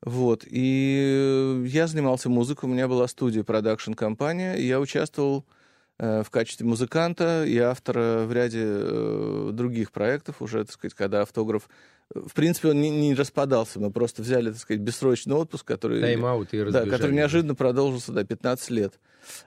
Вот. 0.00 0.44
И 0.46 1.64
я 1.66 1.86
занимался 1.86 2.28
музыкой, 2.28 2.68
у 2.68 2.72
меня 2.72 2.86
была 2.86 3.08
студия, 3.08 3.42
продакшн-компания, 3.42 4.54
и 4.54 4.66
я 4.66 4.78
участвовал 4.78 5.44
э, 5.44 5.57
в 5.98 6.30
качестве 6.30 6.64
музыканта 6.64 7.44
и 7.44 7.58
автора 7.58 8.24
в 8.24 8.32
ряде 8.32 8.62
э, 8.62 9.50
других 9.52 9.90
проектов 9.90 10.40
уже, 10.40 10.64
так 10.64 10.72
сказать, 10.72 10.94
когда 10.94 11.22
автограф... 11.22 11.68
В 12.14 12.32
принципе, 12.34 12.68
он 12.68 12.80
не, 12.80 12.88
не 12.88 13.14
распадался, 13.14 13.80
мы 13.80 13.90
просто 13.90 14.22
взяли, 14.22 14.50
так 14.50 14.60
сказать, 14.60 14.80
бессрочный 14.80 15.34
отпуск, 15.34 15.66
который... 15.66 16.00
Тайм-аут 16.00 16.54
и 16.54 16.64
Да, 16.70 16.86
который 16.86 17.14
неожиданно 17.14 17.56
продолжился 17.56 18.12
до 18.12 18.24
15 18.24 18.70
лет. 18.70 19.00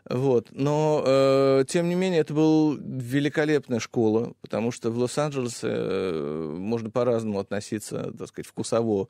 Вот. 0.09 0.49
Но, 0.51 1.01
э, 1.05 1.63
тем 1.69 1.87
не 1.87 1.95
менее, 1.95 2.19
это 2.19 2.33
была 2.33 2.75
великолепная 2.77 3.79
школа, 3.79 4.33
потому 4.41 4.71
что 4.71 4.91
в 4.91 4.97
Лос-Анджелесе 4.97 5.67
э, 5.71 6.55
можно 6.57 6.89
по-разному 6.89 7.39
относиться, 7.39 8.11
так 8.17 8.27
сказать, 8.27 8.47
вкусово 8.47 9.07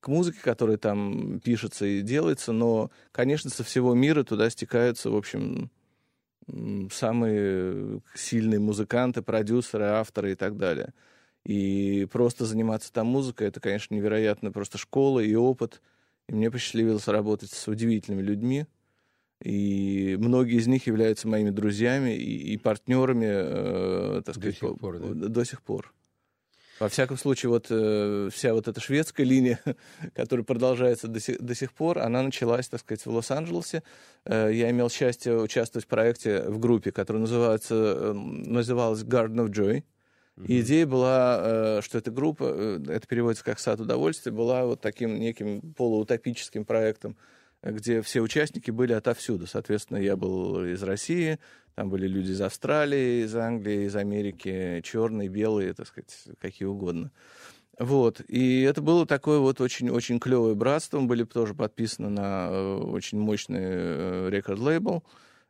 к 0.00 0.08
музыке, 0.08 0.40
которая 0.42 0.76
там 0.76 1.40
пишется 1.40 1.86
и 1.86 2.00
делается, 2.00 2.52
но, 2.52 2.90
конечно, 3.12 3.48
со 3.48 3.62
всего 3.62 3.94
мира 3.94 4.24
туда 4.24 4.50
стекаются, 4.50 5.10
в 5.10 5.16
общем, 5.16 5.70
самые 6.90 8.02
сильные 8.14 8.60
музыканты, 8.60 9.22
продюсеры, 9.22 9.84
авторы 9.84 10.32
и 10.32 10.34
так 10.34 10.56
далее. 10.56 10.92
И 11.44 12.06
просто 12.12 12.44
заниматься 12.44 12.92
там 12.92 13.06
музыкой, 13.06 13.48
это, 13.48 13.60
конечно, 13.60 13.94
невероятно 13.94 14.52
просто 14.52 14.78
школа 14.78 15.20
и 15.20 15.34
опыт. 15.34 15.80
И 16.28 16.34
мне 16.34 16.50
посчастливилось 16.50 17.08
работать 17.08 17.50
с 17.50 17.68
удивительными 17.68 18.22
людьми. 18.22 18.66
И 19.42 20.16
многие 20.20 20.58
из 20.58 20.66
них 20.66 20.86
являются 20.86 21.26
моими 21.26 21.50
друзьями 21.50 22.14
и, 22.14 22.52
и 22.52 22.56
партнерами, 22.58 23.26
э, 23.26 24.22
так 24.24 24.34
До 24.34 24.40
сказать, 24.40 24.58
сих 24.58 24.60
по- 24.60 24.74
пор, 24.76 24.98
да? 24.98 25.28
до 25.28 25.44
сих 25.44 25.62
пор. 25.62 25.94
Во 26.80 26.88
всяком 26.88 27.18
случае, 27.18 27.50
вот 27.50 27.66
э, 27.68 28.30
вся 28.32 28.54
вот 28.54 28.66
эта 28.66 28.80
шведская 28.80 29.24
линия, 29.24 29.60
которая 30.14 30.44
продолжается 30.44 31.08
до 31.08 31.20
сих, 31.20 31.38
до 31.38 31.54
сих 31.54 31.74
пор, 31.74 31.98
она 31.98 32.22
началась, 32.22 32.68
так 32.68 32.80
сказать, 32.80 33.04
в 33.04 33.10
Лос-Анджелесе. 33.10 33.82
Э, 34.24 34.50
я 34.50 34.70
имел 34.70 34.88
счастье 34.88 35.36
участвовать 35.36 35.84
в 35.84 35.88
проекте, 35.88 36.42
в 36.48 36.58
группе, 36.58 36.90
которая 36.90 37.20
называется, 37.20 37.74
э, 37.74 38.12
называлась 38.14 39.02
Garden 39.02 39.46
of 39.46 39.50
Joy. 39.50 39.84
И 40.46 40.62
идея 40.62 40.86
была, 40.86 41.40
э, 41.42 41.80
что 41.82 41.98
эта 41.98 42.10
группа, 42.10 42.44
э, 42.44 42.80
это 42.88 43.06
переводится 43.06 43.44
как 43.44 43.58
«Сад 43.58 43.78
удовольствия», 43.80 44.32
была 44.32 44.64
вот 44.64 44.80
таким 44.80 45.18
неким 45.18 45.74
полуутопическим 45.74 46.64
проектом, 46.64 47.14
где 47.62 48.00
все 48.00 48.22
участники 48.22 48.70
были 48.70 48.94
отовсюду. 48.94 49.46
Соответственно, 49.46 49.98
я 49.98 50.16
был 50.16 50.64
из 50.64 50.82
России, 50.82 51.38
там 51.80 51.88
были 51.88 52.06
люди 52.06 52.32
из 52.32 52.42
Австралии, 52.42 53.24
из 53.24 53.34
Англии, 53.34 53.86
из 53.86 53.96
Америки, 53.96 54.82
черные, 54.84 55.30
белые, 55.30 55.72
так 55.72 55.86
сказать, 55.86 56.14
какие 56.38 56.68
угодно. 56.68 57.10
Вот. 57.78 58.20
И 58.28 58.60
это 58.60 58.82
было 58.82 59.06
такое 59.06 59.38
вот 59.38 59.62
очень-очень 59.62 60.20
клевое 60.20 60.54
братство. 60.54 61.00
Мы 61.00 61.06
были 61.06 61.24
тоже 61.24 61.54
подписаны 61.54 62.10
на 62.10 62.48
э, 62.50 62.76
очень 62.76 63.18
мощный 63.18 63.62
э, 63.62 64.28
record 64.28 64.65
label. 64.65 65.02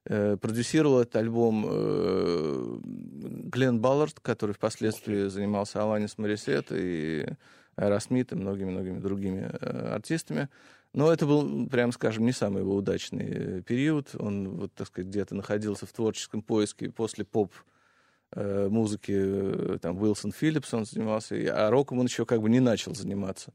Э, 0.05 0.37
продюсировал 0.37 1.01
этот 1.01 1.17
альбом 1.17 1.67
э, 1.69 2.79
Глен 2.85 3.81
Баллард, 3.81 4.21
который 4.21 4.53
впоследствии 4.53 5.27
занимался 5.27 5.83
Аланис 5.83 6.17
Морисет 6.17 6.69
и 6.71 7.27
Аэросмит 7.75 8.31
и 8.31 8.37
многими-многими 8.37 9.01
другими 9.01 9.51
э, 9.51 9.95
артистами. 9.95 10.49
Но 10.93 11.13
это 11.13 11.25
был, 11.25 11.69
прямо 11.69 11.93
скажем, 11.93 12.25
не 12.25 12.33
самый 12.33 12.61
его 12.61 12.75
удачный 12.75 13.27
э, 13.29 13.63
период. 13.63 14.11
Он, 14.19 14.49
вот, 14.49 14.75
так 14.75 14.89
сказать, 14.89 15.09
где-то 15.09 15.35
находился 15.37 15.87
в 15.87 15.93
творческом 15.93 16.43
поиске 16.43 16.91
после 16.91 17.25
поп 17.25 17.53
э, 18.33 18.69
музыки, 18.69 19.13
э, 19.15 19.79
там, 19.81 20.01
Уилсон 20.03 20.33
Филлипс 20.33 20.75
он 20.75 20.85
занимался, 20.87 21.37
а 21.37 21.71
роком 21.71 22.01
он 22.01 22.07
еще 22.07 22.27
как 22.27 22.43
бы 22.43 22.51
не 22.51 22.59
начал 22.59 22.95
заниматься. 22.95 23.53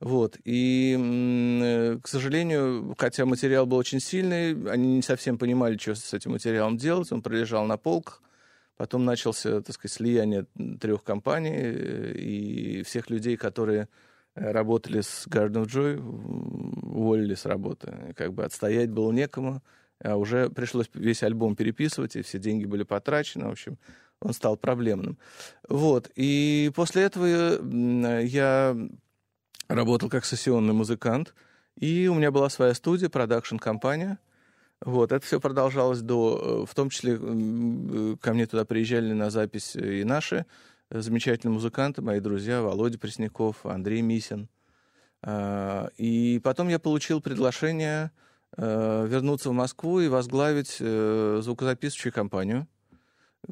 Вот. 0.00 0.38
И, 0.44 1.98
к 2.02 2.08
сожалению, 2.08 2.96
хотя 2.98 3.26
материал 3.26 3.64
был 3.64 3.76
очень 3.76 4.00
сильный, 4.00 4.50
они 4.68 4.96
не 4.96 5.02
совсем 5.02 5.38
понимали, 5.38 5.78
что 5.78 5.94
с 5.94 6.12
этим 6.12 6.32
материалом 6.32 6.78
делать. 6.78 7.12
Он 7.12 7.22
пролежал 7.22 7.64
на 7.64 7.76
полках. 7.76 8.22
Потом 8.76 9.04
начался, 9.04 9.60
так 9.60 9.74
сказать, 9.76 9.92
слияние 9.92 10.46
трех 10.80 11.04
компаний, 11.04 11.54
и 12.16 12.82
всех 12.82 13.10
людей, 13.10 13.36
которые 13.36 13.88
работали 14.34 15.00
с 15.00 15.26
Garden 15.28 15.64
of 15.64 15.66
Joy, 15.66 15.98
уволили 15.98 17.34
с 17.34 17.46
работы. 17.46 18.14
Как 18.16 18.32
бы 18.32 18.44
отстоять 18.44 18.90
было 18.90 19.12
некому, 19.12 19.62
а 20.02 20.16
уже 20.16 20.50
пришлось 20.50 20.90
весь 20.94 21.22
альбом 21.22 21.56
переписывать, 21.56 22.16
и 22.16 22.22
все 22.22 22.38
деньги 22.38 22.64
были 22.64 22.82
потрачены. 22.82 23.46
В 23.46 23.52
общем, 23.52 23.78
он 24.20 24.32
стал 24.32 24.56
проблемным. 24.56 25.18
Вот. 25.68 26.10
И 26.14 26.70
после 26.74 27.02
этого 27.02 27.26
м, 27.26 28.20
я 28.20 28.76
работал 29.68 30.08
как 30.08 30.24
сессионный 30.24 30.74
музыкант, 30.74 31.34
и 31.76 32.08
у 32.08 32.14
меня 32.14 32.30
была 32.30 32.48
своя 32.48 32.74
студия, 32.74 33.08
продакшн-компания. 33.08 34.18
Вот, 34.84 35.12
это 35.12 35.24
все 35.24 35.38
продолжалось 35.38 36.00
до, 36.00 36.64
э, 36.64 36.70
в 36.70 36.74
том 36.74 36.90
числе 36.90 37.16
э, 37.20 38.16
ко 38.20 38.34
мне 38.34 38.46
туда 38.46 38.64
приезжали 38.64 39.12
на 39.12 39.30
запись 39.30 39.76
и 39.76 40.02
наши 40.02 40.36
э, 40.36 40.44
замечательные 41.00 41.54
музыканты, 41.54 42.02
мои 42.02 42.20
друзья, 42.20 42.62
Володя 42.62 42.98
Пресняков, 42.98 43.64
Андрей 43.64 44.02
Мисин. 44.02 44.48
А, 45.22 45.88
И 45.96 46.40
потом 46.44 46.68
я 46.68 46.78
получил 46.78 47.20
приглашение 47.20 48.10
э, 48.56 49.06
вернуться 49.08 49.50
в 49.50 49.52
Москву 49.52 50.00
и 50.00 50.08
возглавить 50.08 50.76
э, 50.80 51.40
звукозаписывающую 51.42 52.12
компанию, 52.12 52.66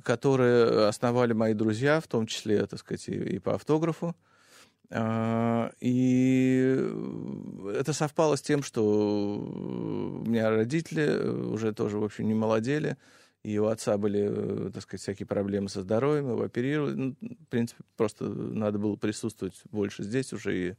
которую 0.02 0.88
основали 0.88 1.32
мои 1.32 1.54
друзья, 1.54 2.00
в 2.00 2.08
том 2.08 2.26
числе, 2.26 2.66
так 2.66 2.80
сказать, 2.80 3.08
и, 3.08 3.14
и 3.14 3.38
по 3.38 3.54
автографу. 3.54 4.14
А, 4.90 5.70
И 5.80 6.76
это 7.74 7.92
совпало 7.92 8.36
с 8.36 8.42
тем, 8.42 8.62
что 8.62 8.84
у 8.84 10.28
меня 10.28 10.50
родители 10.50 11.16
уже 11.26 11.72
тоже, 11.72 11.98
в 11.98 12.04
общем, 12.04 12.26
не 12.26 12.34
молодели, 12.34 12.96
и 13.42 13.58
у 13.58 13.66
отца 13.66 13.96
были, 13.96 14.28
э, 14.68 14.70
так 14.72 14.82
сказать, 14.82 15.00
всякие 15.02 15.26
проблемы 15.26 15.68
со 15.68 15.82
здоровьем, 15.82 16.30
его 16.30 16.42
оперировали. 16.42 16.94
Ну, 16.94 17.16
в 17.20 17.46
принципе, 17.48 17.82
просто 17.96 18.24
надо 18.24 18.78
было 18.78 18.96
присутствовать 18.96 19.60
больше 19.70 20.02
здесь 20.02 20.32
уже 20.32 20.68
и, 20.70 20.74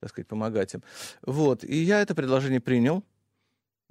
так 0.00 0.10
сказать, 0.10 0.28
помогать 0.28 0.74
им. 0.74 0.82
Вот. 1.22 1.64
И 1.64 1.76
я 1.76 2.02
это 2.02 2.14
предложение 2.14 2.60
принял, 2.60 3.02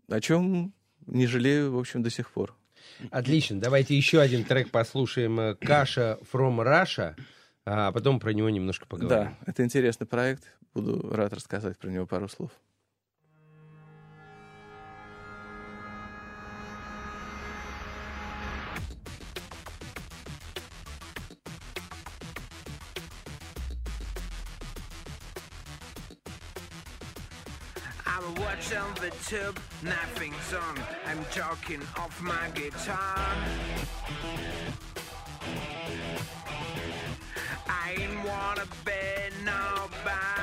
о 0.08 0.22
чем 0.22 0.74
не 1.08 1.26
жалею, 1.26 1.72
в 1.72 1.80
общем, 1.80 2.04
до 2.04 2.10
сих 2.10 2.32
пор. 2.32 2.56
Отлично, 3.10 3.60
давайте 3.60 3.96
еще 3.96 4.20
один 4.20 4.44
трек 4.44 4.70
послушаем. 4.72 5.40
э, 5.40 5.56
Каша 5.56 6.20
from 6.32 6.58
Russia, 6.64 7.16
а 7.66 7.92
потом 7.92 8.20
про 8.20 8.32
него 8.32 8.50
немножко 8.50 8.86
поговорим. 8.86 9.10
Да, 9.10 9.38
это 9.46 9.64
интересный 9.64 10.08
проект. 10.08 10.44
Буду 10.74 11.10
рад 11.14 11.34
рассказать 11.34 11.78
про 11.78 11.90
него 11.90 12.06
пару 12.06 12.28
слов. 12.28 12.52
I'm 28.62 28.70
watching 28.70 29.10
the 29.10 29.16
tube, 29.26 29.60
nothing's 29.82 30.54
on. 30.54 30.80
I'm 31.08 31.26
talking 31.32 31.82
off 31.98 32.22
my 32.22 32.50
guitar. 32.54 33.18
I 37.68 37.96
ain't 37.98 38.24
wanna 38.24 38.66
be 38.86 39.44
nobody 39.44 40.41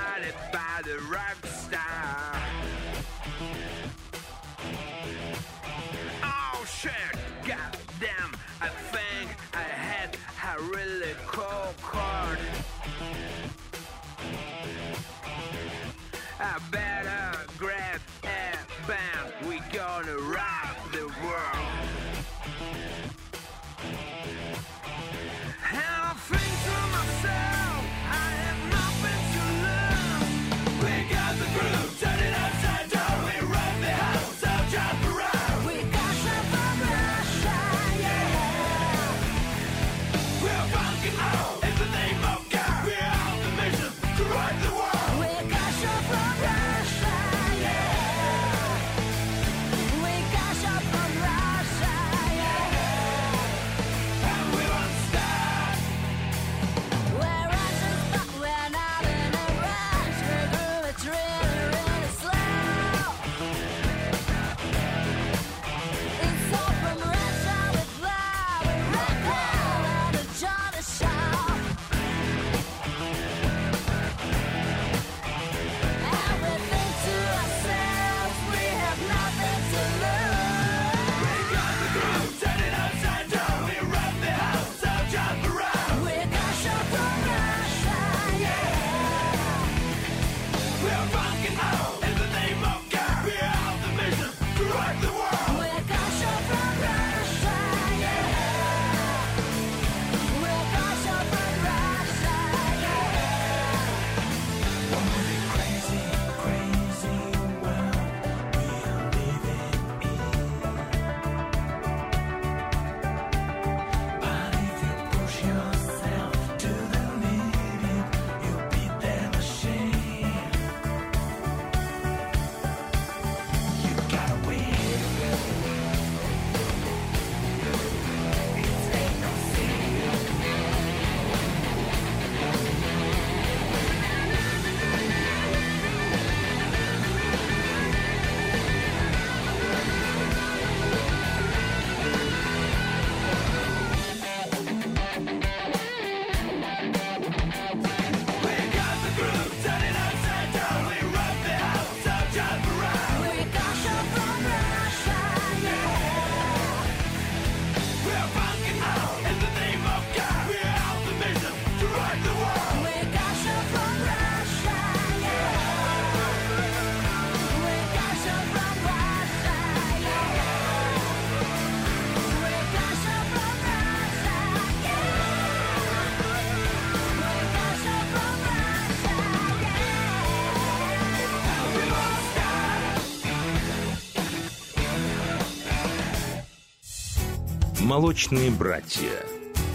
«Молочные 187.99 188.53
братья». 188.53 189.11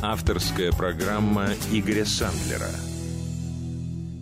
Авторская 0.02 0.72
программа 0.72 1.50
Игоря 1.74 2.06
Сандлера. 2.06 2.70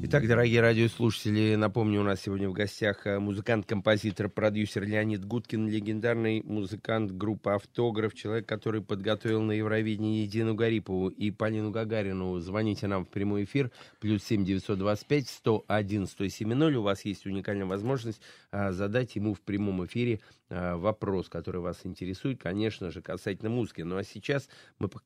Итак, 0.03 0.27
дорогие 0.27 0.59
радиослушатели, 0.59 1.53
напомню, 1.53 2.01
у 2.01 2.03
нас 2.03 2.21
сегодня 2.21 2.49
в 2.49 2.53
гостях 2.53 3.05
э, 3.05 3.19
музыкант, 3.19 3.67
композитор, 3.67 4.27
продюсер 4.27 4.87
Леонид 4.87 5.23
Гудкин, 5.23 5.69
легендарный 5.69 6.41
музыкант 6.41 7.11
группы 7.11 7.51
«Автограф», 7.51 8.15
человек, 8.15 8.47
который 8.47 8.81
подготовил 8.81 9.43
на 9.43 9.51
Евровидении 9.51 10.25
Дину 10.25 10.55
Гарипову 10.55 11.09
и 11.09 11.29
Полину 11.29 11.69
Гагарину. 11.69 12.39
Звоните 12.39 12.87
нам 12.87 13.05
в 13.05 13.09
прямой 13.09 13.43
эфир, 13.43 13.69
плюс 13.99 14.23
семь 14.23 14.43
девятьсот 14.43 14.79
двадцать 14.79 15.05
пять 15.05 15.29
сто 15.29 15.63
один 15.67 16.07
сто 16.07 16.27
семь 16.27 16.55
ноль. 16.55 16.75
У 16.75 16.81
вас 16.81 17.05
есть 17.05 17.27
уникальная 17.27 17.67
возможность 17.67 18.19
а, 18.49 18.71
задать 18.71 19.15
ему 19.15 19.35
в 19.35 19.41
прямом 19.41 19.85
эфире 19.85 20.21
вопрос, 20.51 21.29
который 21.29 21.61
вас 21.61 21.79
интересует, 21.85 22.41
конечно 22.41 22.91
же, 22.91 23.01
касательно 23.01 23.49
музыки. 23.49 23.81
Ну 23.81 23.97
а 23.97 24.03
сейчас 24.03 24.49
мы 24.79 24.89
по- 24.89 25.01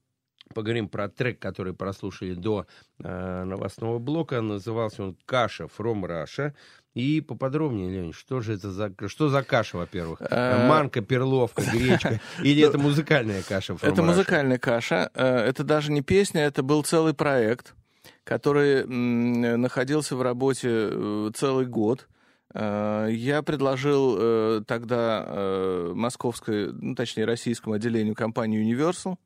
поговорим 0.53 0.89
про 0.89 1.07
трек, 1.09 1.39
который 1.39 1.73
прослушали 1.73 2.33
до 2.33 2.65
э, 2.99 3.43
новостного 3.43 3.99
блока. 3.99 4.41
Назывался 4.41 5.03
он 5.03 5.17
«Каша 5.25 5.65
from 5.65 6.03
Russia». 6.03 6.53
И 6.93 7.19
поподробнее, 7.19 7.89
Лень, 7.89 8.13
что 8.13 8.39
же 8.39 8.53
это 8.53 8.71
за... 8.71 8.93
Что 9.07 9.27
за 9.27 9.43
каша, 9.43 9.77
во-первых? 9.77 10.21
Э, 10.21 10.67
Манка, 10.67 11.01
перловка, 11.01 11.61
гречка? 11.73 12.21
Или 12.41 12.65
это 12.65 12.77
музыкальная 12.77 13.41
каша 13.43 13.75
Это 13.81 14.01
музыкальная 14.01 14.57
каша. 14.57 15.11
Э, 15.13 15.39
Это 15.39 15.63
даже 15.65 15.91
не 15.91 16.01
песня, 16.01 16.41
это 16.45 16.63
был 16.63 16.83
целый 16.83 17.13
проект, 17.13 17.75
который 18.23 18.85
находился 18.87 20.15
в 20.15 20.21
работе 20.21 20.69
э, 20.71 21.31
целый 21.35 21.65
год. 21.65 22.07
Э, 22.55 23.09
Я 23.11 23.43
предложил 23.43 24.15
э, 24.17 24.61
тогда 24.65 25.25
э, 25.27 25.91
московской, 25.93 26.71
ну, 26.71 26.95
точнее, 26.95 27.25
российскому 27.25 27.75
отделению 27.75 28.15
компании 28.15 28.63
Universal, 28.63 29.17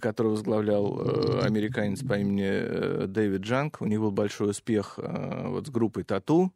который 0.00 0.32
возглавлял 0.32 1.40
американец 1.40 2.00
по 2.02 2.18
имени 2.18 3.06
Дэвид 3.06 3.42
Джанк. 3.42 3.80
У 3.80 3.86
них 3.86 4.00
был 4.00 4.10
большой 4.10 4.50
успех 4.50 4.98
вот 4.98 5.68
с 5.68 5.70
группой 5.70 6.02
Тату. 6.02 6.52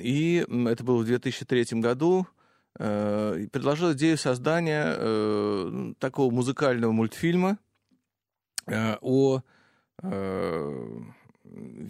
И 0.00 0.46
это 0.48 0.82
было 0.84 1.02
в 1.02 1.04
2003 1.04 1.80
году. 1.80 2.26
предложил 2.72 3.92
идею 3.92 4.16
создания 4.16 4.94
э, 4.96 5.92
такого 5.98 6.32
музыкального 6.32 6.92
мультфильма 6.92 7.58
о 8.66 9.42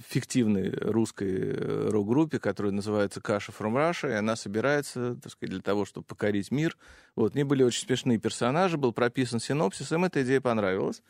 фиктивной 0.08 0.70
русской 0.70 1.54
э, 1.56 1.88
рок-группе, 1.90 2.38
которая 2.38 2.72
называется 2.72 3.20
«Каша 3.20 3.52
from 3.52 3.74
Russia», 3.74 4.10
и 4.10 4.14
она 4.14 4.36
собирается, 4.36 5.16
так 5.22 5.32
сказать, 5.32 5.52
для 5.52 5.62
того, 5.62 5.84
чтобы 5.84 6.06
покорить 6.06 6.50
мир. 6.50 6.76
Вот, 7.16 7.32
в 7.32 7.34
ней 7.34 7.44
были 7.44 7.62
очень 7.62 7.86
смешные 7.86 8.18
персонажи, 8.18 8.76
был 8.76 8.92
прописан 8.92 9.40
синопсис, 9.40 9.92
им 9.92 10.04
эта 10.04 10.22
идея 10.22 10.40
понравилась. 10.40 11.02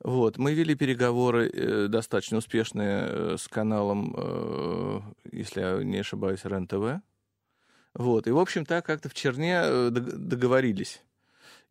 Вот, 0.00 0.38
мы 0.38 0.54
вели 0.54 0.74
переговоры 0.74 1.48
э, 1.48 1.88
достаточно 1.88 2.38
успешные 2.38 3.06
э, 3.08 3.36
с 3.38 3.48
каналом, 3.48 4.14
э, 4.16 5.00
если 5.32 5.60
я 5.60 5.82
не 5.82 5.98
ошибаюсь, 5.98 6.44
РЕН-ТВ. 6.44 7.02
Вот, 7.94 8.26
и, 8.26 8.30
в 8.30 8.38
общем, 8.38 8.64
так 8.64 8.86
как-то 8.86 9.08
в 9.08 9.14
Черне 9.14 9.60
э, 9.62 9.90
дог- 9.90 10.16
договорились. 10.16 11.02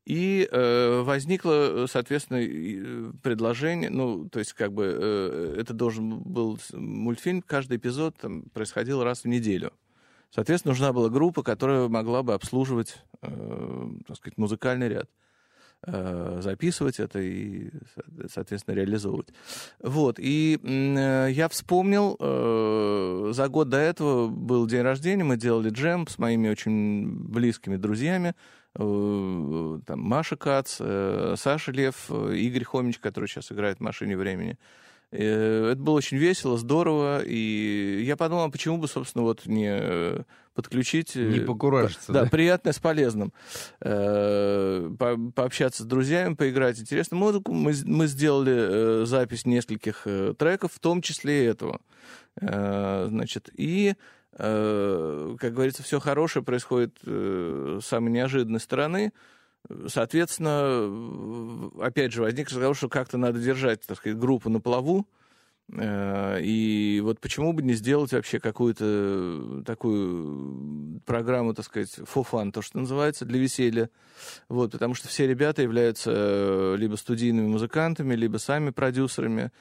И 0.08 0.48
э, 0.50 1.02
возникло, 1.02 1.86
соответственно, 1.92 2.38
э, 2.38 3.12
предложение, 3.22 3.90
ну, 3.90 4.30
то 4.30 4.40
есть, 4.40 4.54
как 4.54 4.72
бы, 4.72 4.86
э, 4.98 5.56
это 5.60 5.74
должен 5.74 6.20
был 6.20 6.58
мультфильм, 6.72 7.42
каждый 7.42 7.76
эпизод 7.76 8.16
там, 8.16 8.44
происходил 8.54 9.04
раз 9.04 9.26
в 9.26 9.28
неделю. 9.28 9.74
Соответственно, 10.34 10.72
нужна 10.72 10.94
была 10.94 11.10
группа, 11.10 11.44
которая 11.44 11.90
могла 11.90 12.24
бы 12.24 12.34
обслуживать, 12.34 13.04
э, 13.22 13.90
так 14.08 14.16
сказать, 14.16 14.38
музыкальный 14.38 14.88
ряд, 14.88 15.10
э, 15.86 16.40
записывать 16.42 17.02
это 17.02 17.20
и, 17.20 17.70
со- 17.94 18.30
соответственно, 18.34 18.76
реализовывать. 18.76 19.28
Вот, 19.84 20.20
и 20.20 20.58
э, 20.64 21.28
я 21.32 21.50
вспомнил, 21.50 22.16
за 23.34 23.50
год 23.50 23.68
до 23.68 23.78
этого 23.78 24.30
был 24.30 24.68
день 24.68 24.84
рождения, 24.84 25.26
мы 25.26 25.36
делали 25.36 25.70
джем 25.70 26.08
с 26.08 26.18
моими 26.18 26.48
очень 26.48 27.10
близкими 27.10 27.76
друзьями, 27.76 28.36
там 28.78 30.00
Маша 30.00 30.36
Кац, 30.36 30.78
э, 30.80 31.36
Саша 31.38 31.72
Лев, 31.72 32.06
э, 32.10 32.36
Игорь 32.36 32.64
Хомич, 32.64 33.00
который 33.00 33.28
сейчас 33.28 33.52
играет 33.52 33.78
в 33.78 33.82
«Машине 33.82 34.16
времени». 34.18 34.58
Э, 35.12 35.72
Это 35.72 35.82
было 35.82 35.96
очень 35.96 36.18
весело, 36.18 36.58
здорово, 36.58 37.22
и 37.24 38.04
я 38.06 38.16
подумал, 38.18 38.44
а 38.46 38.50
почему 38.50 38.78
бы, 38.78 38.88
собственно, 38.88 39.24
вот 39.24 39.46
не 39.46 39.70
э, 39.70 40.24
подключить... 40.54 41.16
э, 41.16 41.22
Не 41.22 41.40
покуражиться, 41.40 42.12
да? 42.12 42.24
да? 42.26 42.30
приятное 42.30 42.74
с 42.74 42.80
полезным. 42.80 43.32
Э, 43.80 44.90
по- 45.00 45.18
Пообщаться 45.34 45.84
с 45.84 45.86
друзьями, 45.86 46.36
поиграть 46.36 46.80
интересную 46.80 47.20
музыку. 47.22 47.54
Мы, 47.54 47.74
мы 47.86 48.08
сделали 48.08 48.54
э, 49.04 49.06
запись 49.06 49.46
нескольких 49.46 50.02
э, 50.06 50.34
треков, 50.38 50.74
в 50.74 50.80
том 50.80 51.02
числе 51.02 51.46
и 51.46 51.48
этого. 51.48 51.80
Э, 52.42 53.06
Значит, 53.10 53.50
и, 53.56 53.92
э, 53.92 53.96
как 54.38 55.54
говорится, 55.54 55.84
все 55.84 56.00
хорошее 56.00 56.46
происходит 56.46 56.98
э, 57.06 57.80
с 57.82 57.86
самой 57.86 58.12
неожиданной 58.12 58.60
стороны. 58.60 59.12
Соответственно, 59.88 61.72
опять 61.82 62.14
же, 62.14 62.22
возник 62.22 62.50
разговор, 62.50 62.76
что 62.76 62.88
как-то 62.88 63.18
надо 63.18 63.40
держать, 63.40 63.82
так 63.82 63.98
сказать, 63.98 64.18
группу 64.18 64.50
на 64.50 64.60
плаву. 64.60 65.08
Э, 65.74 66.40
И 66.42 67.02
вот 67.04 67.20
почему 67.20 67.52
бы 67.54 67.62
не 67.64 67.74
сделать 67.74 68.14
вообще 68.14 68.40
какую-то 68.40 69.64
такую 69.66 71.02
программу, 71.06 71.54
так 71.54 71.66
сказать, 71.66 71.98
fun, 71.98 72.52
то, 72.52 72.62
что 72.62 72.80
называется, 72.80 73.26
для 73.26 73.40
веселья. 73.40 73.90
Вот, 74.50 74.72
потому 74.72 74.94
что 74.94 75.08
все 75.08 75.28
ребята 75.28 75.64
являются 75.64 76.12
э, 76.14 76.76
либо 76.78 76.96
студийными 76.96 77.48
музыкантами, 77.48 78.16
либо 78.16 78.38
сами 78.38 78.70
продюсерами. 78.70 79.52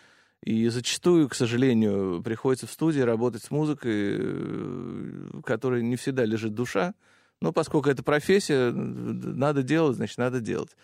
И 0.43 0.69
зачастую, 0.69 1.29
к 1.29 1.35
сожалению, 1.35 2.23
приходится 2.23 2.67
в 2.67 2.71
студии 2.71 3.01
работать 3.01 3.43
с 3.43 3.51
музыкой, 3.51 4.17
э, 4.19 5.31
которой 5.45 5.83
не 5.83 5.97
всегда 5.97 6.25
лежит 6.25 6.55
душа. 6.55 6.95
Но 7.41 7.53
поскольку 7.53 7.91
это 7.91 8.03
профессия, 8.03 8.71
надо 8.71 9.63
делать, 9.63 9.97
значит, 9.97 10.19
надо 10.19 10.41
делать. 10.41 10.77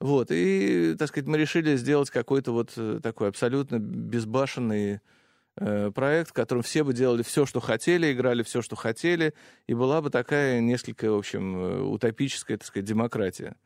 Вот, 0.00 0.28
и, 0.30 0.96
так 0.98 1.08
сказать, 1.08 1.28
мы 1.28 1.36
решили 1.36 1.76
сделать 1.76 2.10
какой-то 2.10 2.52
вот 2.52 2.72
э, 2.76 3.00
такой 3.02 3.28
абсолютно 3.28 3.78
безбашенный 3.78 5.00
проект, 5.94 6.30
в 6.30 6.32
котором 6.32 6.62
все 6.62 6.82
бы 6.84 6.94
делали 6.94 7.22
все, 7.22 7.44
что 7.44 7.60
хотели, 7.60 8.12
играли 8.12 8.42
все, 8.42 8.62
что 8.62 8.76
хотели, 8.76 9.34
и 9.66 9.74
была 9.74 10.00
бы 10.00 10.08
такая 10.08 10.60
несколько, 10.60 11.10
в 11.12 11.18
общем, 11.18 11.56
э, 11.56 11.80
утопическая, 11.82 12.56
так 12.56 12.66
сказать, 12.66 12.86
демократия. 12.86 13.56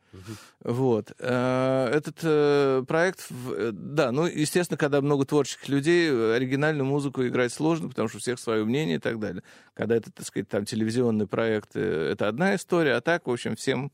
Вот. 0.59 1.13
Э, 1.19 1.89
Этот 1.93 2.17
э, 2.23 2.83
проект, 2.87 3.27
э, 3.31 3.71
да, 3.73 4.11
ну, 4.11 4.25
естественно, 4.25 4.77
когда 4.77 4.99
много 5.01 5.25
творческих 5.25 5.69
людей, 5.69 6.09
э, 6.09 6.35
оригинальную 6.35 6.85
музыку 6.85 7.25
играть 7.25 7.53
сложно, 7.53 7.87
потому 7.89 8.09
что 8.09 8.17
у 8.17 8.21
всех 8.21 8.39
свое 8.39 8.65
мнение 8.65 8.97
и 8.97 8.99
так 8.99 9.19
далее. 9.19 9.43
Когда 9.73 9.95
это, 9.95 10.11
так 10.11 10.25
сказать, 10.25 10.49
там 10.49 10.65
телевизионный 10.65 11.27
проект, 11.27 11.71
э, 11.75 12.11
это 12.11 12.27
одна 12.27 12.55
история, 12.55 12.95
а 12.95 13.01
так, 13.01 13.27
в 13.27 13.31
общем, 13.31 13.55
всем 13.55 13.91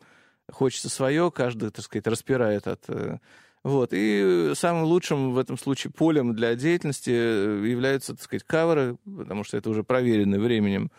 хочется 0.51 0.89
свое, 0.89 1.31
каждый, 1.31 1.69
так 1.69 1.85
сказать, 1.85 2.07
распирает 2.07 2.67
от... 2.67 2.83
Вот. 3.63 3.89
И 3.93 4.53
самым 4.55 4.83
лучшим 4.85 5.33
в 5.33 5.37
этом 5.37 5.57
случае 5.57 5.91
полем 5.91 6.33
для 6.33 6.55
деятельности 6.55 7.11
э, 7.11 7.67
являются, 7.67 8.13
так 8.15 8.23
сказать, 8.23 8.43
каверы, 8.43 8.97
потому 9.05 9.43
что 9.43 9.57
это 9.57 9.69
уже 9.69 9.83
проверенный 9.83 10.39
временем 10.39 10.91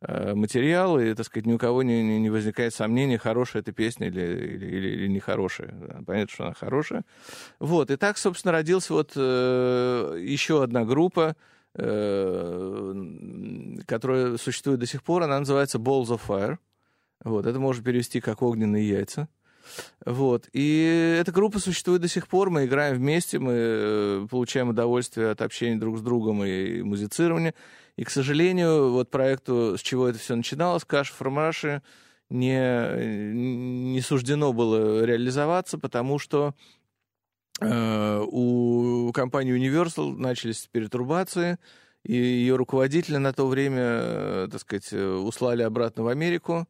э, 0.00 0.34
материал, 0.34 0.98
и, 0.98 1.12
так 1.12 1.26
сказать, 1.26 1.46
ни 1.46 1.52
у 1.52 1.58
кого 1.58 1.82
не, 1.82 2.18
не- 2.18 2.30
возникает 2.30 2.72
сомнения, 2.74 3.18
хорошая 3.18 3.62
эта 3.62 3.72
песня 3.72 4.06
или, 4.06 4.22
или, 4.22 4.66
или, 4.66 4.88
или 4.88 5.08
нехорошая. 5.08 6.02
Понятно, 6.06 6.32
что 6.32 6.44
она 6.44 6.54
хорошая. 6.54 7.04
Вот. 7.58 7.90
И 7.90 7.96
так, 7.96 8.16
собственно, 8.16 8.52
родилась 8.52 8.88
вот 8.88 9.12
э, 9.14 10.18
еще 10.22 10.62
одна 10.62 10.86
группа, 10.86 11.36
э, 11.74 12.94
которая 13.86 14.38
существует 14.38 14.80
до 14.80 14.86
сих 14.86 15.02
пор. 15.02 15.22
Она 15.24 15.38
называется 15.38 15.76
Balls 15.76 16.06
of 16.06 16.20
Fire. 16.26 16.56
Вот. 17.24 17.44
Это 17.44 17.58
можно 17.58 17.84
перевести 17.84 18.22
как 18.22 18.40
огненные 18.40 18.88
яйца. 18.88 19.28
Вот. 20.04 20.48
И 20.52 21.16
эта 21.20 21.32
группа 21.32 21.58
существует 21.58 22.02
до 22.02 22.08
сих 22.08 22.28
пор. 22.28 22.50
Мы 22.50 22.66
играем 22.66 22.96
вместе, 22.96 23.38
мы 23.38 23.52
э, 23.54 24.26
получаем 24.30 24.70
удовольствие 24.70 25.30
от 25.30 25.42
общения 25.42 25.76
друг 25.76 25.98
с 25.98 26.02
другом 26.02 26.44
и 26.44 26.82
музицирования. 26.82 27.54
И, 27.96 28.04
к 28.04 28.10
сожалению, 28.10 28.92
вот 28.92 29.10
проекту, 29.10 29.76
с 29.78 29.80
чего 29.80 30.08
это 30.08 30.18
все 30.18 30.36
начиналось, 30.36 30.84
Каша 30.84 31.14
Фармаши, 31.14 31.82
не, 32.28 33.32
не 33.32 34.00
суждено 34.00 34.52
было 34.52 35.04
реализоваться, 35.04 35.78
потому 35.78 36.18
что 36.18 36.54
э, 37.60 38.24
у 38.26 39.12
компании 39.12 39.56
Universal 39.56 40.16
начались 40.16 40.68
перетрубации, 40.70 41.58
и 42.04 42.14
ее 42.14 42.56
руководителя 42.56 43.18
на 43.18 43.32
то 43.32 43.46
время, 43.46 43.82
э, 43.82 44.48
так 44.50 44.60
сказать, 44.60 44.92
э, 44.92 45.04
услали 45.04 45.62
обратно 45.62 46.02
в 46.02 46.08
Америку. 46.08 46.68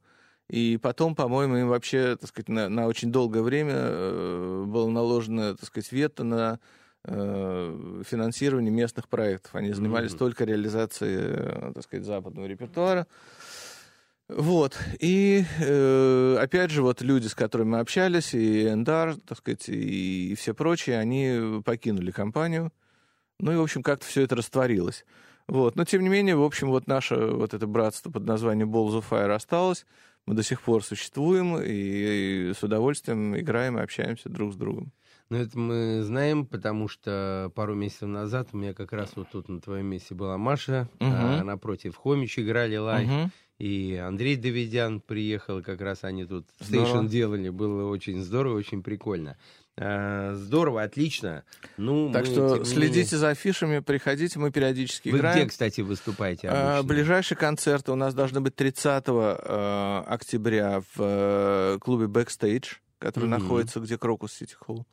И 0.48 0.78
потом, 0.80 1.14
по-моему, 1.14 1.56
им 1.56 1.68
вообще, 1.68 2.16
так 2.16 2.28
сказать, 2.28 2.48
на, 2.48 2.68
на 2.68 2.86
очень 2.86 3.10
долгое 3.10 3.42
время 3.42 3.74
э, 3.76 4.64
было 4.66 4.88
наложено, 4.88 5.56
так 5.56 5.66
сказать, 5.66 5.90
вето 5.90 6.22
на 6.22 6.60
э, 7.04 8.02
финансирование 8.06 8.70
местных 8.70 9.08
проектов. 9.08 9.54
Они 9.54 9.72
занимались 9.72 10.12
Мгм. 10.12 10.18
только 10.18 10.44
реализацией, 10.44 11.16
э, 11.20 11.72
так 11.74 11.82
сказать, 11.82 12.06
западного 12.06 12.46
репертуара. 12.46 13.06
Вот. 14.28 14.76
И, 14.98 15.44
э, 15.60 16.36
опять 16.40 16.70
же, 16.70 16.82
вот 16.82 17.00
люди, 17.00 17.28
с 17.28 17.34
которыми 17.34 17.70
мы 17.70 17.78
общались, 17.78 18.34
и 18.34 18.68
Эндар, 18.68 19.16
так 19.16 19.38
сказать, 19.38 19.68
и, 19.68 20.34
все 20.36 20.52
прочие, 20.52 20.98
они 20.98 21.60
покинули 21.64 22.10
компанию. 22.10 22.72
Ну 23.38 23.52
и, 23.52 23.56
в 23.56 23.62
общем, 23.62 23.82
как-то 23.82 24.06
все 24.06 24.22
это 24.22 24.34
растворилось. 24.34 25.04
Вот. 25.46 25.76
Но, 25.76 25.84
тем 25.84 26.02
не 26.02 26.08
менее, 26.08 26.34
в 26.34 26.42
общем, 26.42 26.70
вот 26.70 26.88
наше 26.88 27.14
вот 27.14 27.54
это 27.54 27.66
братство 27.68 28.10
под 28.10 28.26
названием 28.26 28.70
Balls 28.72 28.98
of 28.98 29.04
Fire 29.08 29.30
осталось. 29.32 29.86
Мы 30.26 30.34
до 30.34 30.42
сих 30.42 30.60
пор 30.60 30.82
существуем 30.84 31.56
и, 31.58 31.70
и 32.50 32.52
с 32.52 32.62
удовольствием 32.62 33.36
играем 33.38 33.78
и 33.78 33.82
общаемся 33.82 34.28
друг 34.28 34.52
с 34.52 34.56
другом. 34.56 34.92
Ну, 35.30 35.36
это 35.38 35.58
мы 35.58 36.02
знаем, 36.02 36.46
потому 36.46 36.88
что 36.88 37.50
пару 37.54 37.74
месяцев 37.74 38.08
назад 38.08 38.48
у 38.52 38.56
меня 38.56 38.74
как 38.74 38.92
раз 38.92 39.12
вот 39.16 39.28
тут 39.30 39.48
на 39.48 39.60
твоем 39.60 39.86
месте 39.86 40.14
была 40.14 40.36
Маша, 40.36 40.88
Мгм. 41.00 41.12
а 41.12 41.44
напротив 41.44 41.96
Хомич 41.96 42.38
играли 42.38 42.76
live, 42.76 43.08
Мгм. 43.08 43.30
и 43.58 43.94
Андрей 43.94 44.36
Давидян 44.36 45.00
приехал, 45.00 45.62
как 45.62 45.80
раз 45.80 46.02
они 46.04 46.24
тут 46.26 46.46
Здорово. 46.60 46.86
сейшн 46.86 47.06
делали, 47.08 47.48
было 47.48 47.88
очень 47.88 48.20
здорово, 48.22 48.56
очень 48.56 48.82
прикольно. 48.82 49.36
А, 49.78 50.34
здорово, 50.34 50.82
отлично. 50.82 51.44
Ну, 51.76 52.10
Так 52.10 52.26
мы, 52.26 52.32
что 52.32 52.64
следите 52.64 53.16
за 53.18 53.28
афишами, 53.30 53.80
приходите, 53.80 54.38
мы 54.38 54.50
периодически 54.50 55.08
менее- 55.08 55.12
Вы 55.12 55.18
играем. 55.20 55.38
где, 55.40 55.48
кстати, 55.50 55.80
выступаете 55.82 56.48
А, 56.48 56.78
обычно? 56.78 56.94
Ближайшие 56.94 57.36
концерты 57.36 57.92
у 57.92 57.94
нас 57.94 58.14
должны 58.14 58.40
быть 58.40 58.56
30 58.56 59.36
э, 59.38 60.02
октября 60.06 60.80
в 60.80 60.96
э, 60.98 61.78
клубе 61.80 62.06
Backstage, 62.06 62.76
который 62.98 63.28
Мгм. 63.28 63.38
находится 63.42 63.80
где 63.80 63.98
Крокус 63.98 64.32
Сити 64.32 64.54
Холл. 64.54 64.86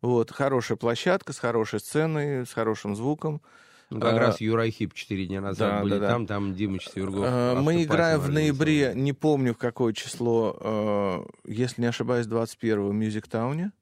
Вот, 0.00 0.30
хорошая 0.30 0.78
площадка 0.78 1.32
с 1.34 1.38
хорошей 1.38 1.80
сценой, 1.80 2.46
с 2.46 2.52
хорошим 2.52 2.96
звуком. 2.96 3.42
Ну, 3.90 4.00
как 4.00 4.14
а, 4.14 4.18
раз 4.18 4.40
Юрахип 4.40 4.94
четыре 4.94 5.26
дня 5.26 5.42
назад 5.42 5.70
да, 5.74 5.82
были 5.82 5.92
да, 5.94 6.00
да. 6.00 6.08
там, 6.08 6.26
там 6.26 6.54
Димыч 6.54 6.88
Свергов. 6.88 7.26
Э, 7.28 7.54
Мы 7.60 7.84
играем 7.84 8.18
в 8.20 8.30
ноябре, 8.30 8.92
не 8.94 9.12
помню 9.12 9.52
в 9.52 9.58
какое 9.58 9.92
число, 9.92 10.56
э, 10.58 11.50
если 11.52 11.82
не 11.82 11.88
ошибаюсь, 11.88 12.26
21 12.26 12.88
в 12.88 12.94
Мюзиктауне. 12.94 13.64
Мгм. 13.64 13.72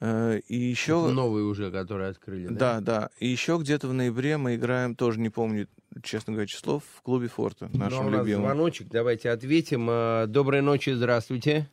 Э, 0.00 0.38
И 0.46 0.56
еще... 0.56 0.92
Это 1.04 1.12
новые 1.12 1.44
уже, 1.44 1.70
которые 1.72 2.10
открыли, 2.10 2.46
Да, 2.48 2.80
да. 2.80 3.10
И 3.18 3.26
еще 3.26 3.58
где-то 3.60 3.88
в 3.88 3.92
ноябре 3.92 4.36
мы 4.36 4.54
играем, 4.54 4.94
тоже 4.94 5.18
не 5.18 5.28
помню, 5.28 5.66
честно 6.04 6.32
говоря, 6.34 6.46
число, 6.46 6.78
в 6.78 7.02
клубе 7.02 7.26
Форта, 7.28 7.68
Ну, 7.72 7.78
нашем 7.78 8.06
у 8.06 8.10
нас 8.10 8.20
любимом. 8.20 8.44
звоночек, 8.44 8.88
давайте 8.88 9.30
ответим. 9.30 9.88
А, 9.90 10.26
Доброй 10.26 10.60
ночи, 10.62 10.90
здравствуйте. 10.90 11.68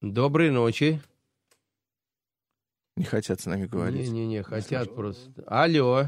Доброй 0.00 0.50
ночи. 0.50 1.00
Не 2.96 3.04
хотят 3.04 3.40
с 3.40 3.46
нами 3.46 3.66
говорить. 3.66 4.08
Не-не-не, 4.10 4.42
хотят 4.42 4.94
просто. 4.94 5.30
Алло. 5.46 6.04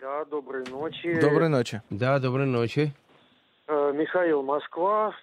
Да, 0.00 0.24
доброй 0.24 0.64
ночи. 0.68 1.20
Доброй 1.20 1.48
ночи. 1.50 1.82
Да, 1.90 2.18
доброй 2.18 2.46
ночи. 2.46 2.94
Э, 3.68 3.92
Михаил, 3.94 4.42
Москва. 4.42 5.14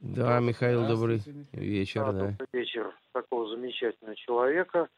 Да, 0.00 0.40
Михаил, 0.40 0.86
добрый 0.86 1.22
вечер, 1.52 2.06
Да, 2.06 2.12
да. 2.12 2.18
добрый 2.30 2.48
вечер 2.52 2.94
такого 3.12 3.48
замечательного 3.48 4.16
человека. 4.16 4.88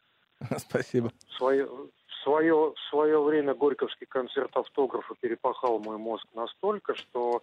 Спасибо. 0.58 1.10
В 1.28 1.32
свое, 1.36 1.66
в 1.66 1.90
свое, 2.22 2.54
в 2.54 2.90
свое 2.90 3.22
время 3.22 3.54
Горьковский 3.54 4.06
концерт 4.06 4.50
автографа 4.54 5.14
перепахал 5.20 5.78
мой 5.78 5.96
мозг 5.96 6.26
настолько, 6.34 6.94
что 6.94 7.42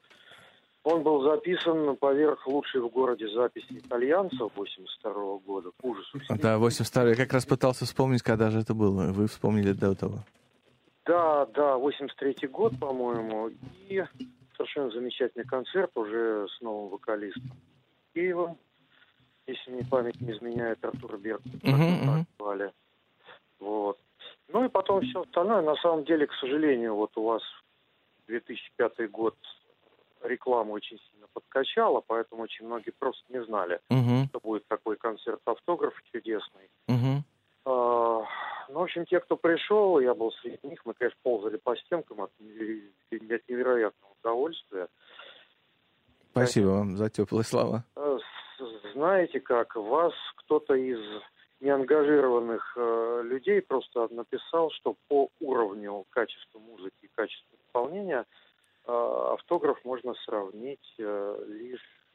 он 0.83 1.03
был 1.03 1.21
записан 1.23 1.97
поверх 1.97 2.47
лучшей 2.47 2.81
в 2.81 2.87
городе 2.89 3.27
записи 3.29 3.79
итальянцев 3.79 4.51
82 4.55 5.37
года. 5.39 5.71
К 5.81 5.85
ужасу. 5.85 6.19
Да, 6.29 6.57
82 6.57 7.09
Я 7.09 7.15
как 7.15 7.33
раз 7.33 7.45
пытался 7.45 7.85
вспомнить, 7.85 8.21
когда 8.21 8.49
же 8.51 8.59
это 8.59 8.73
было. 8.73 9.11
Вы 9.11 9.27
вспомнили 9.27 9.73
до 9.73 9.95
того. 9.95 10.19
Да, 11.05 11.45
да, 11.47 11.77
83 11.77 12.47
год, 12.47 12.79
по-моему. 12.79 13.49
И 13.89 14.03
совершенно 14.57 14.91
замечательный 14.91 15.45
концерт 15.45 15.91
уже 15.95 16.47
с 16.49 16.61
новым 16.61 16.89
вокалистом 16.89 17.51
Киевом. 18.13 18.57
Если 19.45 19.71
мне 19.71 19.85
память 19.85 20.19
не 20.19 20.33
изменяет, 20.33 20.83
Артур 20.83 21.17
Берг. 21.17 21.41
Мгм. 21.63 22.25
звали. 22.37 22.73
Вот. 23.59 23.97
Ну 24.49 24.65
и 24.65 24.69
потом 24.69 25.01
все 25.01 25.21
остальное. 25.21 25.61
На 25.61 25.75
самом 25.75 26.03
деле, 26.03 26.27
к 26.27 26.33
сожалению, 26.33 26.95
вот 26.95 27.11
у 27.15 27.23
вас 27.23 27.43
2005 28.27 29.09
год 29.09 29.35
рекламу 30.23 30.73
очень 30.73 30.99
сильно 31.11 31.27
подкачала, 31.33 32.01
поэтому 32.05 32.43
очень 32.43 32.65
многие 32.65 32.91
просто 32.91 33.23
не 33.29 33.43
знали, 33.45 33.79
Мгм, 33.89 34.27
что 34.29 34.39
будет 34.39 34.67
такой 34.67 34.97
концерт 34.97 35.41
автограф 35.45 35.93
чудесный. 36.11 36.69
А, 36.87 37.23
Ну, 37.67 38.79
в 38.79 38.83
общем, 38.83 39.05
те, 39.05 39.19
кто 39.19 39.35
пришел, 39.37 39.99
я 39.99 40.13
был 40.13 40.31
среди 40.41 40.59
них, 40.63 40.85
мы, 40.85 40.93
конечно, 40.93 41.17
ползали 41.23 41.57
по 41.57 41.75
стенкам 41.75 42.21
от, 42.21 42.31
от 42.31 43.49
невероятного 43.49 44.13
удовольствия. 44.21 44.87
Спасибо 46.31 46.67
вам 46.67 46.97
за 46.97 47.09
теплые 47.09 47.43
слова. 47.43 47.83
Э, 47.95 48.17
Знаете 48.93 49.39
как, 49.39 49.75
вас 49.75 50.13
кто-то 50.35 50.75
из 50.75 50.99
неангажированных 51.59 52.73
э, 52.75 53.21
людей 53.23 53.61
просто 53.61 54.07
написал, 54.11 54.69
что 54.71 54.95
по 55.07 55.29
уровню 55.39 56.05
качества 56.09 56.59
музыки 56.59 56.95
и 57.01 57.09
качества 57.15 57.55
исполнения 57.65 58.25
э, 58.85 58.91
автограф 59.33 59.83
можно 59.83 60.13
сравнить 60.25 60.93
э, 60.99 61.45
лишь 61.47 62.05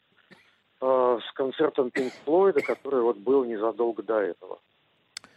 э, 0.80 1.18
с 1.28 1.32
концертом 1.32 1.90
Пинк 1.90 2.12
Флойда, 2.24 2.62
который 2.62 3.02
вот 3.02 3.16
был 3.16 3.44
незадолго 3.44 4.02
до 4.02 4.18
этого. 4.20 4.60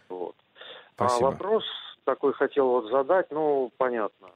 Вот. 0.09 0.35
А 0.97 1.09
Спасибо. 1.09 1.27
вопрос 1.27 1.63
такой 2.05 2.33
хотел 2.33 2.67
вот 2.69 2.89
задать, 2.89 3.31
ну, 3.31 3.71
понятно. 3.77 4.29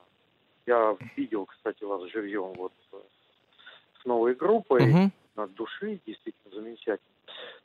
Я 0.65 0.95
видел, 1.15 1.45
кстати, 1.45 1.84
вас 1.84 2.03
живьем 2.12 2.53
вот 2.53 2.73
э, 2.93 2.97
с 4.01 4.05
новой 4.05 4.36
группой 4.36 4.86
Мгм. 4.86 5.12
от 5.36 5.53
души, 5.53 5.99
действительно 6.05 6.53
замечательно. 6.53 7.10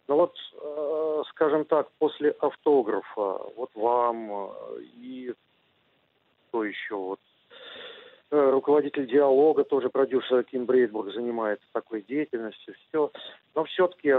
Но 0.06 0.16
вот, 0.16 0.36
э, 0.60 1.22
скажем 1.30 1.64
так, 1.64 1.90
после 1.98 2.30
автографа, 2.30 3.40
вот 3.56 3.70
вам 3.74 4.30
э, 4.30 4.82
и 4.96 5.34
кто 6.48 6.64
еще, 6.64 6.94
вот, 6.94 7.20
э, 8.30 8.50
руководитель 8.50 9.06
диалога, 9.06 9.64
тоже 9.64 9.88
продюсер 9.88 10.44
Ким 10.44 10.66
Брейдбург 10.66 11.12
занимается 11.12 11.66
такой 11.72 12.02
деятельностью, 12.02 12.74
все. 12.88 13.10
Но 13.54 13.64
все-таки 13.64 14.14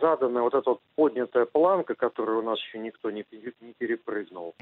заданная 0.00 0.42
вот 0.42 0.54
эта 0.54 0.70
вот 0.70 0.80
поднятая 0.94 1.46
планка, 1.46 1.94
которую 1.94 2.40
у 2.40 2.42
нас 2.42 2.58
еще 2.58 2.78
никто 2.78 3.10
не, 3.10 3.24
не 3.60 3.72
перепрыгнул, 3.74 4.54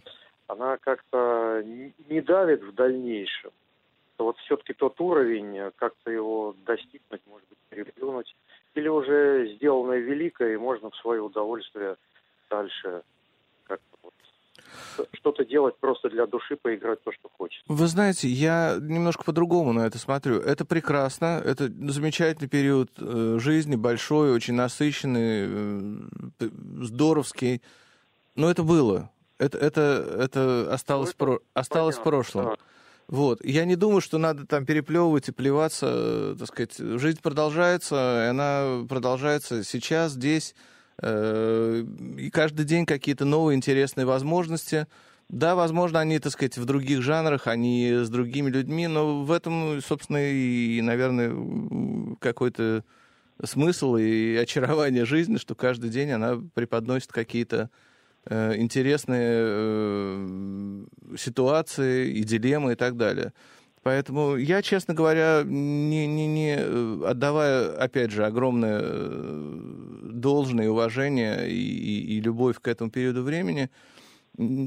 она 0.47 0.77
как-то 0.79 1.63
не 1.65 2.21
давит 2.21 2.63
в 2.63 2.75
дальнейшем. 2.75 3.51
То 4.17 4.25
вот 4.25 4.39
все-таки 4.39 4.73
тот 4.73 5.01
уровень, 5.01 5.57
э, 5.57 5.71
как-то 5.77 6.11
его 6.11 6.55
достигнуть, 6.67 7.23
может 7.27 7.49
быть, 7.49 7.59
переплюнуть, 7.69 8.35
или 8.75 8.89
уже 8.89 9.55
сделанное 9.55 9.99
великое, 9.99 10.55
и 10.55 10.57
можно 10.57 10.91
в 10.91 10.97
свое 10.97 11.21
удовольствие 11.23 11.97
дальше 12.51 13.03
как-то 13.65 13.98
что-то 15.13 15.45
делать 15.45 15.77
просто 15.79 16.09
для 16.11 16.27
души, 16.27 16.57
поиграть 16.57 17.03
то, 17.05 17.13
что 17.13 17.29
хочется. 17.37 17.65
Вы 17.69 17.87
знаете, 17.87 18.29
я 18.29 18.79
немножко 18.81 19.25
по-другому 19.25 19.73
на 19.73 19.87
это 19.87 19.99
смотрю. 19.99 20.41
Это 20.41 20.65
прекрасно, 20.65 21.41
это 21.45 21.71
замечательный 21.91 22.49
период 22.49 22.91
э, 22.99 23.39
жизни, 23.41 23.77
большой, 23.77 24.33
очень 24.33 24.55
насыщенный, 24.55 26.01
э, 26.41 26.49
здоровский. 26.83 27.63
Но 28.35 28.51
это 28.51 28.63
было. 28.63 29.11
Это, 29.39 29.59
это, 29.59 29.81
это 30.19 30.73
осталось, 30.73 31.13
в 31.13 31.17
про- 31.17 31.41
осталось 31.55 31.97
в 31.97 32.03
прошлом. 32.03 32.45
да. 32.47 32.57
Вот. 33.09 33.43
Я 33.43 33.65
не 33.65 33.75
думаю, 33.75 34.03
что 34.03 34.19
надо 34.19 34.47
там 34.47 34.67
переплевывать 34.67 35.29
и 35.29 35.33
плеваться, 35.33 35.87
э, 35.91 36.37
так 36.39 36.49
сказать. 36.49 36.77
Жизнь 36.77 37.21
продолжается, 37.23 38.25
и 38.25 38.29
она 38.29 38.85
продолжается 38.89 39.65
сейчас, 39.65 40.13
здесь. 40.13 40.55
Э, 41.03 41.85
И 42.19 42.31
каждый 42.31 42.65
день 42.65 42.87
какие-то 42.87 43.25
новые 43.25 43.57
интересные 43.57 44.07
возможности. 44.07 44.87
Да, 45.29 45.55
возможно, 45.55 46.01
они, 46.01 46.19
так 46.19 46.33
сказать, 46.33 46.57
в 46.57 46.65
других 46.65 47.03
жанрах, 47.03 47.47
они 47.47 47.91
с 47.93 48.09
другими 48.09 48.49
людьми, 48.49 48.87
но 48.87 49.25
в 49.25 49.31
этом, 49.31 49.81
собственно, 49.83 50.19
и, 50.19 50.81
наверное, 50.81 52.17
какой-то 52.19 52.83
смысл 53.45 53.97
и 53.97 54.37
очарование 54.37 55.05
жизни, 55.05 55.37
что 55.37 55.55
каждый 55.55 55.91
день 55.91 56.11
она 56.13 56.41
преподносит 56.55 57.13
какие-то 57.13 57.71
э, 58.25 58.57
интересные 58.57 59.29
э, 59.31 60.85
ситуации 61.19 62.11
и 62.11 62.25
дилеммы 62.25 62.73
и 62.73 62.77
так 62.77 62.97
далее. 62.97 63.33
Поэтому 63.89 64.37
я, 64.37 64.61
честно 64.61 64.93
говоря, 64.93 65.45
не, 65.47 66.07
не, 66.07 66.27
не 66.27 66.57
э, 66.59 67.03
отдавая, 67.07 67.75
опять 67.75 68.11
же, 68.11 68.27
огромное 68.27 68.83
э, 68.83 69.59
должное 70.13 70.69
уважение 70.69 71.51
и, 71.51 72.17
и- 72.17 72.21
любовь 72.21 72.61
к 72.61 72.69
этому 72.69 72.91
периоду 72.91 73.23
времени, 73.23 73.71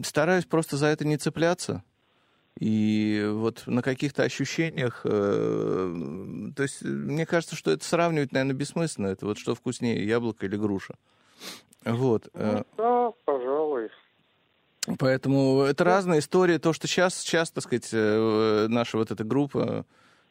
стараюсь 0.04 0.46
просто 0.46 0.76
за 0.76 0.88
это 0.88 1.06
не 1.06 1.18
цепляться. 1.18 1.84
И 2.60 3.24
вот 3.32 3.62
на 3.68 3.84
каких-то 3.84 4.24
ощущениях, 4.24 5.02
э, 5.04 6.52
то 6.56 6.64
есть 6.64 6.82
э, 6.82 6.88
мне 6.88 7.28
кажется, 7.28 7.56
что 7.56 7.70
это 7.70 7.86
сравнивать, 7.86 8.32
наверное, 8.32 8.56
бессмысленно. 8.56 9.06
Это 9.06 9.28
вот 9.28 9.38
что 9.38 9.54
вкуснее, 9.54 10.04
яблоко 10.04 10.48
или 10.48 10.58
груша. 10.58 10.96
Вот. 11.86 12.28
Ну, 12.34 12.66
да, 12.76 13.12
пожалуй. 13.26 13.90
Поэтому 14.98 15.62
это 15.62 15.84
разная 15.84 16.20
история. 16.20 16.58
То, 16.60 16.74
что 16.74 16.88
сейчас, 16.88 17.16
сейчас, 17.16 17.52
так 17.52 17.64
сказать, 17.64 17.90
э, 17.92 18.66
наша 18.70 18.98
вот 18.98 19.12
эта 19.12 19.24
группа 19.24 19.86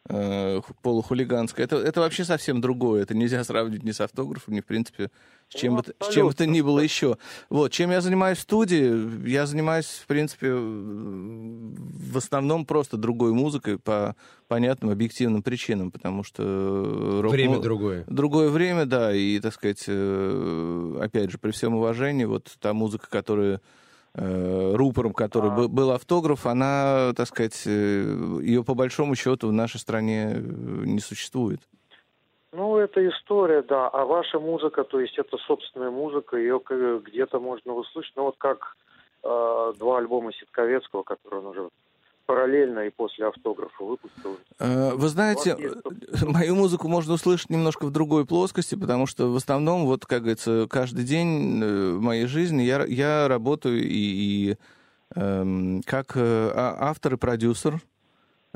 э, 0.08 0.60
ху- 0.66 0.74
полухулиганская, 0.82 1.66
это, 1.66 1.76
это 1.76 2.00
вообще 2.00 2.24
совсем 2.24 2.60
другое. 2.60 3.02
Это 3.02 3.14
нельзя 3.14 3.44
сравнить 3.44 3.84
ни 3.84 3.92
с 3.92 4.00
автографом, 4.00 4.54
ни, 4.54 4.60
в 4.60 4.64
принципе, 4.66 5.10
с 5.48 5.54
чем, 5.54 5.74
Ну, 5.74 5.78
бы, 5.78 5.82
то- 5.84 6.04
с 6.04 6.12
чем 6.12 6.26
бы 6.26 6.34
то 6.34 6.46
ни 6.46 6.62
было 6.62 6.80
еще. 6.80 7.16
Вот. 7.48 7.70
Чем 7.70 7.90
я 7.92 8.00
занимаюсь 8.00 8.38
в 8.38 8.42
студии? 8.42 9.28
Я 9.28 9.46
занимаюсь, 9.46 9.86
в 9.86 10.06
принципе, 10.08 10.48
э, 10.50 10.52
в 10.52 12.16
основном 12.16 12.64
просто 12.66 12.96
другой 12.96 13.32
музыкой 13.32 13.78
по 13.78 14.16
понятным 14.48 14.90
объективным 14.90 15.42
причинам, 15.44 15.92
потому 15.92 16.24
что... 16.24 16.42
э, 16.42 17.20
рок- 17.20 17.32
Время 17.32 17.56
ну, 17.56 17.62
другое. 17.62 18.04
Другое 18.08 18.48
время, 18.48 18.84
да, 18.86 19.14
и, 19.14 19.38
так 19.38 19.54
сказать, 19.54 19.84
э, 19.86 20.98
опять 21.00 21.30
же, 21.30 21.38
при 21.38 21.52
всем 21.52 21.74
уважении, 21.76 22.24
вот 22.24 22.50
та 22.58 22.72
музыка, 22.72 23.06
которая 23.08 23.56
э, 23.56 23.58
рупором, 24.14 25.12
который 25.12 25.50
А. 25.50 25.68
был, 25.68 25.92
автограф, 25.92 26.46
она, 26.46 27.12
так 27.16 27.26
сказать, 27.28 27.62
э, 27.66 27.70
ее 28.42 28.64
по 28.64 28.74
большому 28.74 29.14
счету 29.14 29.48
в 29.48 29.52
нашей 29.52 29.78
стране 29.78 30.32
э, 30.34 30.38
не 30.38 31.00
существует. 31.00 31.60
Ну, 32.52 32.76
это 32.78 33.06
история, 33.08 33.62
да. 33.62 33.88
А 33.88 34.04
ваша 34.04 34.40
музыка, 34.40 34.82
то 34.82 34.98
есть 34.98 35.16
это 35.18 35.36
собственная 35.38 35.90
музыка, 35.90 36.36
ее 36.36 36.60
где-то 37.04 37.38
можно 37.38 37.74
услышать. 37.74 38.12
Ну, 38.16 38.24
вот 38.24 38.34
как 38.38 38.76
э, 39.22 39.72
два 39.78 39.98
альбома 39.98 40.32
Ситковецкого, 40.32 41.04
которые 41.04 41.40
он 41.40 41.46
уже 41.46 41.68
параллельно 42.30 42.86
и 42.86 42.90
после 42.90 43.26
автографа 43.26 43.82
выпустил. 43.82 44.38
Э, 44.60 44.92
Вы 44.94 45.08
знаете, 45.08 45.56
есть 45.58 46.22
мою 46.22 46.54
музыку 46.54 46.86
можно 46.86 47.14
услышать 47.14 47.50
немножко 47.50 47.86
в 47.86 47.90
другой 47.90 48.24
плоскости, 48.24 48.76
потому 48.76 49.06
что 49.06 49.32
в 49.32 49.36
основном, 49.36 49.84
вот, 49.86 50.06
как 50.06 50.20
говорится, 50.20 50.68
каждый 50.70 51.04
день 51.04 51.60
э, 51.60 51.92
моей 51.98 52.26
жизни 52.26 52.62
я, 52.62 52.84
я 52.84 53.26
работаю 53.26 53.82
и, 53.82 53.88
и, 53.88 54.56
эм, 55.16 55.82
как 55.84 56.12
э, 56.14 56.52
а- 56.54 56.76
автор 56.90 57.14
и 57.14 57.16
продюсер 57.16 57.80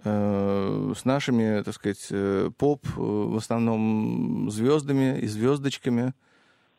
э, 0.05 0.93
с 0.97 1.05
нашими, 1.05 1.62
так 1.62 1.75
сказать, 1.75 2.12
поп, 2.57 2.87
в 2.95 3.37
основном 3.37 4.51
звездами 4.53 5.18
и 5.18 5.27
звездочками. 5.27 6.14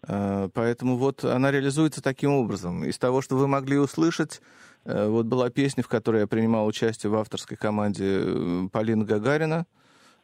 Э, 0.08 0.48
Поэтому 0.54 0.96
вот 0.96 1.26
она 1.26 1.52
реализуется 1.52 2.02
таким 2.02 2.32
образом. 2.32 2.86
Из 2.86 2.98
того, 2.98 3.22
что 3.22 3.36
вы 3.36 3.48
могли 3.48 3.78
услышать, 3.78 4.42
вот 4.86 5.26
была 5.26 5.50
песня, 5.50 5.84
в 5.84 5.88
которой 5.88 6.22
я 6.22 6.28
принимал 6.28 6.66
участие 6.68 7.10
в 7.10 7.16
авторской 7.16 7.58
команде 7.58 8.22
э, 8.22 8.68
Полины 8.72 9.04
Гагарина, 9.04 9.66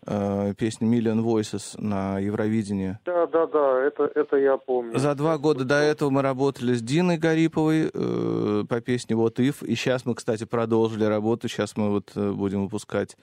э, 0.05 0.53
песня 0.57 0.87
«Million 0.87 1.23
Voices» 1.23 1.79
на 1.79 2.19
Евровидении. 2.19 2.99
Да, 3.05 3.27
да, 3.27 3.47
да, 3.47 3.81
это, 3.81 4.09
это 4.13 4.37
я 4.37 4.57
помню. 4.57 4.97
За 4.99 5.15
два 5.15 5.37
года 5.37 5.65
до 5.65 5.75
этого 5.75 6.09
мы 6.09 6.21
работали 6.21 6.73
с 6.73 6.81
Диной 6.81 7.17
Гариповой 7.17 7.89
э, 7.93 8.63
по 8.69 8.81
песне 8.81 9.15
«Вот 9.15 9.39
If», 9.39 9.65
и 9.65 9.75
сейчас 9.75 10.05
мы, 10.05 10.15
кстати, 10.15 10.43
продолжили 10.43 11.05
работу, 11.05 11.47
сейчас 11.47 11.75
мы 11.75 11.89
вот 11.89 12.11
э, 12.15 12.31
будем 12.31 12.63
выпускать 12.63 13.17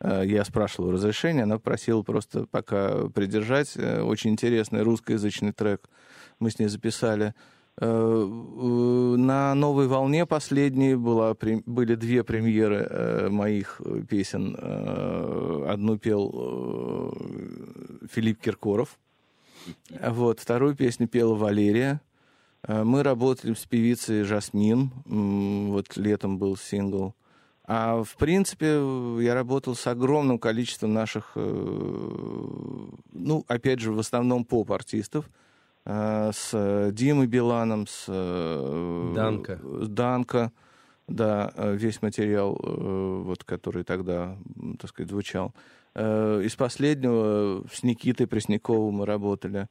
э, 0.00 0.22
я 0.26 0.44
спрашивал 0.44 0.90
разрешения, 0.92 1.44
она 1.44 1.58
просила 1.58 2.02
просто 2.02 2.46
пока 2.50 3.08
придержать. 3.08 3.76
Э, 3.76 4.02
Очень 4.02 4.30
интересный 4.30 4.82
русскоязычный 4.82 5.52
трек 5.52 5.88
мы 6.40 6.50
с 6.50 6.58
ней 6.58 6.68
записали. 6.68 7.34
Э, 7.80 9.16
На 9.16 9.54
«Новой 9.54 9.88
волне» 9.88 10.26
последней 10.26 10.94
была, 10.94 11.34
были 11.66 11.94
две 11.94 12.22
премьеры 12.22 12.86
э, 12.88 13.28
моих 13.30 13.80
э, 13.82 14.02
песен. 14.08 14.56
Одну 15.66 15.98
пел 15.98 17.14
Филипп 18.12 18.40
Киркоров, 18.40 18.98
вот, 20.02 20.40
вторую 20.40 20.74
песню 20.74 21.08
пела 21.08 21.34
Валерия. 21.34 22.00
Мы 22.68 23.02
работали 23.02 23.54
с 23.54 23.64
певицей 23.64 24.24
Жасмин. 24.24 24.90
Вот 25.06 25.96
летом 25.96 26.38
был 26.38 26.56
сингл. 26.56 27.14
А 27.64 28.02
в 28.02 28.16
принципе 28.16 28.66
я 29.22 29.34
работал 29.34 29.74
с 29.74 29.86
огромным 29.86 30.38
количеством 30.38 30.92
наших, 30.92 31.32
ну, 31.36 33.44
опять 33.48 33.80
же, 33.80 33.92
в 33.92 33.98
основном 33.98 34.44
поп-артистов. 34.44 35.30
Э, 35.86 36.30
С 36.32 36.90
Димой 36.92 37.26
Биланом, 37.26 37.86
с... 37.86 38.04
э, 38.08 39.12
Данко. 39.14 39.58
с 39.62 39.88
Данко. 39.88 40.52
Да, 41.08 41.52
э, 41.56 41.74
весь 41.76 42.02
материал, 42.02 42.56
э, 42.62 43.22
вот, 43.24 43.42
который 43.44 43.82
тогда, 43.84 44.36
так 44.78 44.90
сказать, 44.90 45.10
звучал. 45.10 45.54
Э, 45.94 46.40
Из 46.44 46.54
последнего 46.54 47.64
с 47.72 47.82
Никитой 47.82 48.26
Пресняковым 48.28 48.94
мы 48.96 49.06
работали. 49.06 49.66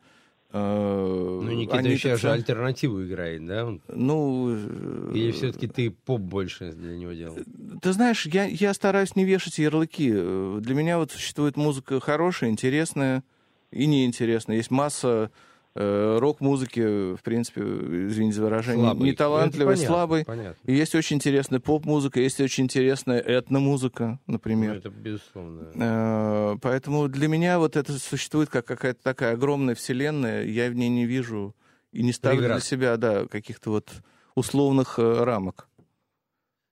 Э, 0.52 1.40
Ну, 1.42 1.50
Никита 1.52 1.78
Анита 1.78 1.96
сейчас 1.98 2.20
же 2.20 2.32
альтернативу 2.32 3.04
играет, 3.06 3.46
да? 3.46 3.68
Он- 3.68 3.82
Ну, 3.88 4.50
э, 4.52 5.12
Или 5.14 5.32
все-таки 5.32 5.68
ты 5.68 5.92
поп 5.92 6.20
больше 6.22 6.72
для 6.74 6.98
него 6.98 7.14
делал? 7.14 7.38
ты 7.82 7.94
знаешь, 7.94 8.26
я, 8.26 8.46
я 8.46 8.74
стараюсь 8.74 9.16
не 9.16 9.24
вешать 9.26 9.60
ярлыки. 9.60 10.12
Э, 10.14 10.58
Для 10.60 10.76
меня 10.76 10.98
вот 10.98 11.12
существует 11.12 11.56
музыка 11.56 12.00
хорошая, 12.02 12.50
интересная 12.50 13.24
и 13.72 13.86
неинтересная. 13.86 14.58
Есть 14.58 14.72
масса 14.72 15.30
э, 15.32 15.38
рок-музыки, 15.76 17.16
в 17.16 17.22
принципе, 17.24 17.62
извините 17.62 18.38
за 18.38 18.44
выражение, 18.44 18.86
Слабый. 18.86 19.10
неталантливой, 19.10 19.74
Это 19.74 19.82
понятно, 19.82 19.96
слабой. 19.96 20.26
Понятно. 20.26 20.72
И 20.72 20.76
есть 20.76 20.96
очень 20.96 21.18
интересная 21.18 21.60
поп-музыка, 21.60 22.20
есть 22.20 22.40
очень 22.42 22.66
интересная 22.66 23.20
этномузыка, 23.20 24.20
Ну, 24.28 24.34
например. 24.34 24.76
это 24.78 24.90
безусловно. 24.90 25.70
Э, 25.76 26.56
Поэтому 26.62 27.08
для 27.08 27.28
меня 27.28 27.60
вот 27.60 27.76
это 27.76 27.94
существует 28.00 28.50
как 28.50 28.66
какая-то 28.66 29.02
такая 29.04 29.34
огромная 29.34 29.76
вселенная. 29.76 30.44
Я 30.46 30.70
в 30.70 30.74
ней 30.74 30.90
не 30.90 31.06
вижу 31.06 31.56
и 31.92 32.04
не 32.04 32.12
ставлю 32.14 32.40
Преград. 32.40 32.58
для 32.60 32.66
себя, 32.66 32.98
да, 32.98 33.26
каких-то 33.28 33.70
вот 33.72 33.90
условных 34.36 35.00
э, 35.00 35.24
рамок. 35.24 35.68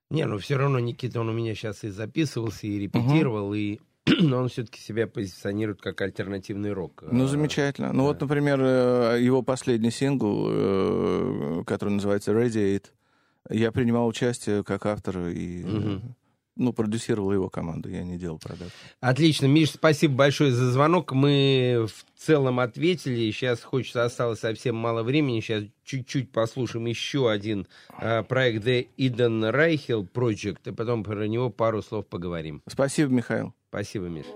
Не, 0.09 0.25
ну 0.25 0.37
все 0.37 0.55
равно 0.57 0.79
Никита, 0.79 1.19
он 1.19 1.29
у 1.29 1.33
меня 1.33 1.53
сейчас 1.53 1.83
и 1.83 1.89
записывался, 1.89 2.65
и 2.65 2.79
репетировал, 2.79 3.53
и 3.53 3.79
но 4.19 4.37
он 4.39 4.49
все-таки 4.49 4.79
себя 4.79 5.07
позиционирует 5.07 5.81
как 5.81 6.01
альтернативный 6.01 6.71
рок. 6.73 7.03
Ну, 7.09 7.27
замечательно. 7.27 7.89
Ну, 7.93 7.99
да. 7.99 8.03
вот, 8.03 8.21
например, 8.21 8.59
э, 8.61 9.17
его 9.21 9.41
последний 9.41 9.91
сингл, 9.91 10.47
э, 10.49 11.63
который 11.65 11.89
называется 11.89 12.31
Radiate, 12.31 12.85
я 13.49 13.71
принимал 13.71 14.07
участие 14.07 14.63
как 14.63 14.85
автор 14.85 15.27
и, 15.27 15.63
э, 15.63 15.65
Мгм. 15.67 16.15
ну, 16.57 16.73
продюсировал 16.73 17.31
его 17.31 17.49
команду, 17.49 17.89
я 17.89 18.03
не 18.03 18.17
делал 18.17 18.39
продаж. 18.39 18.69
Отлично. 18.99 19.45
Миш, 19.45 19.71
спасибо 19.71 20.15
большое 20.15 20.51
за 20.51 20.71
звонок. 20.71 21.11
Мы 21.13 21.85
в 21.87 22.19
целом 22.19 22.59
ответили. 22.59 23.31
Сейчас 23.31 23.61
хочется, 23.61 24.03
осталось 24.03 24.39
совсем 24.39 24.75
мало 24.75 25.03
времени. 25.03 25.39
Сейчас 25.39 25.63
чуть-чуть 25.85 26.31
послушаем 26.31 26.85
еще 26.87 27.29
один 27.29 27.67
а, 27.89 28.23
проект 28.23 28.65
The 28.65 28.87
Eden 28.97 29.51
Reichel 29.53 30.05
Project, 30.11 30.57
и 30.65 30.71
потом 30.71 31.03
про 31.03 31.25
него 31.27 31.49
пару 31.49 31.81
слов 31.81 32.07
поговорим. 32.07 32.61
Спасибо, 32.67 33.11
Михаил. 33.13 33.53
Спасибо, 33.69 34.07
Миш. 34.07 34.27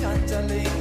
Kantale 0.00 0.72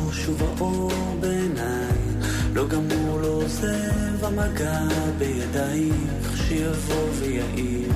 גמור, 2.67 3.19
לא 3.21 3.27
עוזב 3.27 4.23
המגע 4.23 4.79
בידייך, 5.17 6.37
שיבוא 6.47 7.09
ויעיר 7.19 7.91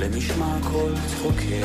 למשמע 0.00 0.58
כל 0.62 0.92
צחוקי. 1.06 1.60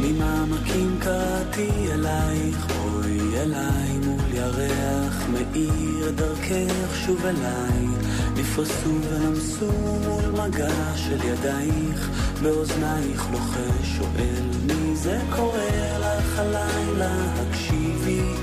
ממעמקים 0.00 0.98
קראתי 1.00 1.70
אלייך, 1.92 2.66
בואי 2.66 3.42
אליי 3.42 3.98
מול 4.04 4.20
ירח 4.34 5.26
מאיר 5.28 6.10
דרכך 6.10 6.96
שוב 7.06 7.26
אליי. 7.26 8.15
נפרסו 8.36 8.90
ונמסו 9.10 9.72
מול 10.04 10.24
מגע 10.30 10.96
של 10.96 11.24
ידייך, 11.24 12.10
באוזנייך 12.42 13.26
לוחש 13.32 13.96
שואל 13.96 14.44
מי 14.66 14.96
זה 14.96 15.20
קורא 15.36 15.58
לך 16.00 16.38
הלילה, 16.38 17.14
הקשיבי, 17.34 18.36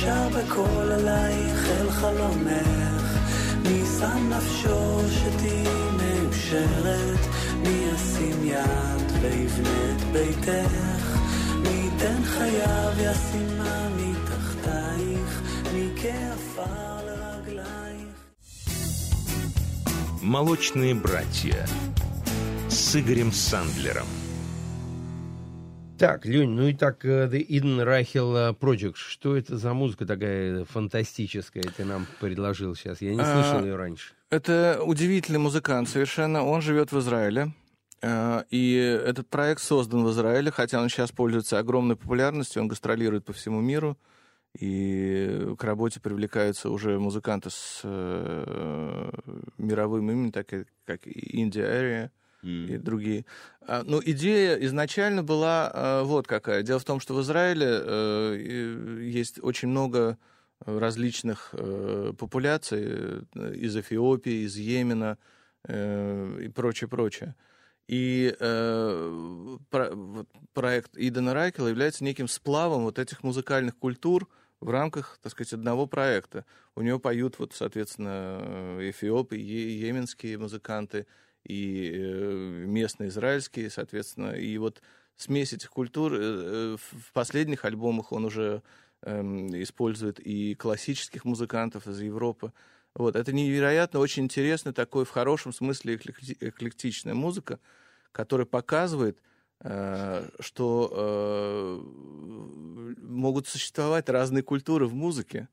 שר 0.00 0.28
בקול 0.28 0.92
עלייך 0.92 1.68
אל 1.80 1.90
חלומך, 1.90 3.18
מי 3.62 3.82
שם 3.98 4.32
נפשו 4.32 5.00
שתהיי 5.10 5.64
מאושרת, 5.96 7.20
מי 7.62 7.84
ישים 7.94 8.44
יד 8.44 9.12
ויבנה 9.20 9.96
את 9.96 10.02
ביתך, 10.12 11.18
מי 11.62 11.68
ייתן 11.68 12.22
חייו 12.24 12.92
ישימה 12.98 13.88
מתחתייך, 13.96 15.40
מי 15.74 15.88
כעפר 15.96 16.91
«Молочные 20.22 20.94
братья» 20.94 21.66
с 22.68 22.94
Игорем 22.96 23.32
Сандлером. 23.32 24.06
Так, 25.98 26.24
Лень, 26.26 26.50
ну 26.50 26.68
и 26.68 26.74
так, 26.74 27.04
э, 27.04 27.28
The 27.28 27.44
Eden 27.46 27.84
Reichel 27.84 28.56
Project, 28.56 28.94
что 28.96 29.36
это 29.36 29.56
за 29.56 29.74
музыка 29.74 30.06
такая 30.06 30.64
фантастическая 30.64 31.64
ты 31.76 31.84
нам 31.84 32.06
предложил 32.20 32.74
сейчас? 32.76 33.00
Я 33.00 33.14
не 33.14 33.20
А, 33.20 33.24
слышал 33.42 33.64
ее 33.64 33.76
раньше. 33.76 34.12
Это 34.30 34.80
удивительный 34.84 35.38
музыкант 35.38 35.88
совершенно. 35.88 36.44
Он 36.44 36.62
живет 36.62 36.92
в 36.92 36.98
Израиле. 37.00 37.52
Э, 38.00 38.42
И 38.50 38.74
этот 38.74 39.28
проект 39.28 39.60
создан 39.60 40.04
в 40.04 40.10
Израиле, 40.12 40.50
хотя 40.50 40.80
он 40.80 40.88
сейчас 40.88 41.12
пользуется 41.12 41.58
огромной 41.58 41.96
популярностью, 41.96 42.62
он 42.62 42.68
гастролирует 42.68 43.24
по 43.24 43.32
всему 43.32 43.60
миру. 43.60 43.96
И 44.58 45.54
к 45.58 45.64
работе 45.64 45.98
привлекаются 46.00 46.68
уже 46.70 46.98
музыканты 46.98 47.48
с 47.50 47.80
э, 47.84 49.10
мировым 49.58 50.10
именем, 50.10 50.32
так 50.32 50.46
как 50.84 51.06
Индия 51.06 51.64
Area. 51.64 52.10
и 52.42 52.76
другие. 52.76 53.24
А, 53.66 53.82
Ну, 53.86 54.02
идея 54.04 54.56
изначально 54.56 55.22
была 55.22 55.70
а, 55.72 56.02
вот 56.02 56.26
какая. 56.26 56.62
Дело 56.62 56.80
в 56.80 56.84
том, 56.84 56.98
что 57.00 57.14
в 57.14 57.20
Израиле 57.22 57.80
и- 58.36 59.10
есть 59.10 59.38
очень 59.42 59.68
много 59.68 60.18
различных 60.66 61.50
э, 61.52 62.12
популяций 62.18 62.82
из 63.34 63.76
Эфиопии, 63.76 64.44
из 64.44 64.56
Йемена 64.56 65.18
и 65.68 66.50
прочее, 66.54 66.88
прочее. 66.88 67.34
И 67.88 68.34
э, 68.38 69.56
про- 69.70 69.90
вот 69.94 70.28
проект 70.52 70.96
Идена 70.96 71.34
Райкела 71.34 71.68
является 71.68 72.02
неким 72.04 72.26
сплавом 72.28 72.82
вот 72.82 72.98
этих 72.98 73.22
музыкальных 73.22 73.76
культур 73.76 74.28
в 74.62 74.70
рамках, 74.70 75.18
так 75.20 75.32
сказать, 75.32 75.52
одного 75.52 75.86
проекта. 75.86 76.44
У 76.76 76.82
него 76.82 76.98
поют, 76.98 77.38
вот, 77.38 77.52
соответственно, 77.52 78.40
э, 78.78 78.90
эфиопы, 78.90 79.36
йеменские 79.36 80.38
музыканты 80.38 81.06
и 81.44 81.90
э, 81.92 82.64
местные 82.66 83.08
израильские, 83.08 83.70
соответственно. 83.70 84.32
И 84.32 84.56
вот 84.58 84.80
смесь 85.16 85.52
этих 85.52 85.70
культур 85.70 86.14
э, 86.14 86.76
в 86.78 87.12
последних 87.12 87.64
альбомах 87.64 88.12
он 88.12 88.24
уже 88.24 88.62
эм, 89.02 89.48
использует 89.62 90.20
и 90.20 90.54
классических 90.54 91.24
музыкантов 91.24 91.88
из 91.88 92.00
Европы. 92.00 92.52
Вот, 92.94 93.16
это 93.16 93.32
невероятно 93.32 93.98
очень 93.98 94.24
интересно, 94.24 94.72
такой 94.72 95.04
в 95.04 95.10
хорошем 95.10 95.52
смысле 95.52 95.96
эклекти- 95.96 96.36
эклектичная 96.40 97.14
музыка, 97.14 97.58
которая 98.12 98.46
показывает, 98.46 99.18
что 100.40 100.90
э, 100.92 101.80
могут 103.02 103.48
существовать 103.48 104.08
разные 104.08 104.42
культуры 104.42 104.86
в 104.86 104.94
музыке. 104.94 105.48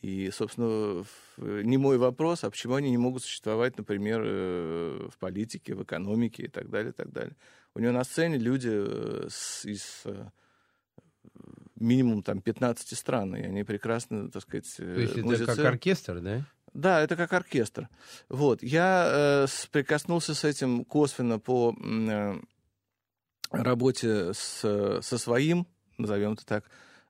И, 0.00 0.30
собственно, 0.32 1.04
не 1.36 1.76
мой 1.76 1.96
вопрос, 1.96 2.42
а 2.42 2.50
почему 2.50 2.74
они 2.74 2.90
не 2.90 2.98
могут 2.98 3.22
существовать, 3.22 3.78
например, 3.78 4.20
э, 4.24 5.08
в 5.12 5.18
политике, 5.18 5.74
в 5.74 5.82
экономике 5.84 6.44
и 6.44 6.48
так 6.48 6.70
далее, 6.70 6.90
и 6.90 6.94
так 6.94 7.12
далее. 7.12 7.36
У 7.74 7.78
него 7.78 7.92
на 7.92 8.02
сцене 8.02 8.36
люди 8.36 8.70
э, 8.72 9.28
с- 9.30 9.64
из 9.64 10.02
э, 10.06 10.26
минимум 11.76 12.22
там 12.22 12.40
15 12.40 12.96
стран, 12.98 13.36
и 13.36 13.42
они 13.42 13.62
прекрасно, 13.64 14.28
так 14.30 14.42
сказать, 14.42 14.74
То 14.76 14.82
есть 14.82 15.16
это 15.16 15.46
как 15.46 15.58
оркестр, 15.66 16.20
да? 16.20 16.46
Да, 16.74 17.00
это 17.02 17.16
как 17.16 17.32
оркестр. 17.32 17.88
Вот. 18.28 18.62
Я 18.62 19.06
э, 19.08 19.46
прикоснулся 19.70 20.34
с 20.34 20.42
этим 20.42 20.84
косвенно 20.84 21.38
по 21.38 21.76
э, 21.78 22.40
работе 23.52 24.32
с, 24.34 25.00
со 25.02 25.18
своим, 25.18 25.66
назовем 25.98 26.32
это 26.32 26.44
так, 26.46 26.64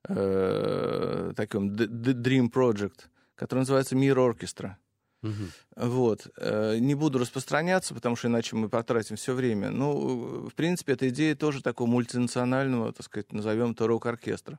э, 0.09 1.33
таким 1.37 1.73
Dream 1.75 2.51
Project, 2.51 3.07
который 3.35 3.61
называется 3.61 3.97
Мир 3.97 4.19
Оркестра. 4.19 4.79
Мгм. 5.23 5.51
Вот. 5.77 6.27
Э, 6.37 6.77
Не 6.79 6.95
буду 6.95 7.19
распространяться, 7.19 7.95
потому 7.95 8.17
что 8.17 8.29
иначе 8.29 8.57
мы 8.57 8.69
потратим 8.69 9.17
все 9.17 9.35
время. 9.35 9.71
Ну, 9.71 10.49
в 10.49 10.55
принципе, 10.55 10.95
эта 10.95 11.09
идея 11.11 11.37
тоже 11.37 11.63
такого 11.63 11.89
мультинационального, 11.89 12.93
так 12.93 13.07
сказать, 13.07 13.33
назовем 13.33 13.71
это 13.71 13.87
рок-оркестра. 13.87 14.59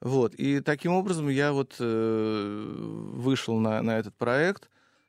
Вот. 0.00 0.34
И 0.34 0.60
таким 0.60 0.92
образом 0.92 1.28
я 1.28 1.52
вот 1.52 1.76
э, 1.80 2.72
вышел 3.14 3.58
на, 3.58 3.82
на 3.82 3.98
этот 3.98 4.14
проект, 4.14 4.68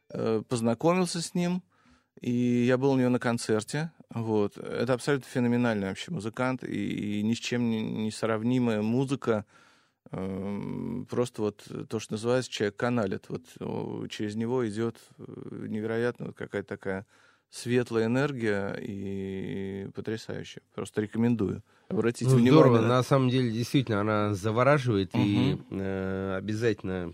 э, 0.10 0.42
познакомился 0.48 1.22
с 1.22 1.34
ним, 1.34 1.62
и 2.22 2.66
я 2.66 2.78
был 2.78 2.92
у 2.92 2.98
нее 2.98 3.10
на 3.10 3.20
концерте. 3.20 3.92
Вот. 4.14 4.58
Это 4.58 4.94
абсолютно 4.94 5.28
феноменальный 5.30 5.90
вообще 5.90 6.12
музыкант, 6.12 6.64
и, 6.64 7.20
и 7.20 7.24
ни 7.24 7.34
с 7.34 7.38
чем 7.40 7.70
не, 7.70 7.82
не 7.82 8.12
сравнимая 8.12 8.82
музыка. 8.82 9.46
Эм, 10.12 11.06
Просто 11.10 11.42
вот 11.42 11.68
то, 11.90 12.00
что 12.00 12.14
называется, 12.14 12.50
человек 12.52 12.76
каналит. 12.78 13.26
Вот 13.30 13.44
через 14.10 14.36
него 14.36 14.68
идет 14.68 14.98
э, 15.20 15.24
невероятно 15.68 16.32
какая-то 16.34 16.68
такая 16.68 17.06
светлая 17.50 18.06
энергия 18.06 18.76
и 18.82 19.90
потрясающая. 19.94 20.62
Просто 20.74 21.02
рекомендую. 21.02 21.62
Обратите 21.90 22.26
Ну, 22.26 22.38
внимание. 22.38 22.52
здорово, 22.52 22.82
на- 22.82 22.88
на 22.98 23.04
самом 23.04 23.30
деле, 23.30 23.52
действительно, 23.52 24.02
она 24.02 24.34
завораживает 24.34 25.12
и 25.14 25.56
Мгм. 25.70 25.80
э, 25.80 26.36
обязательно... 26.38 27.14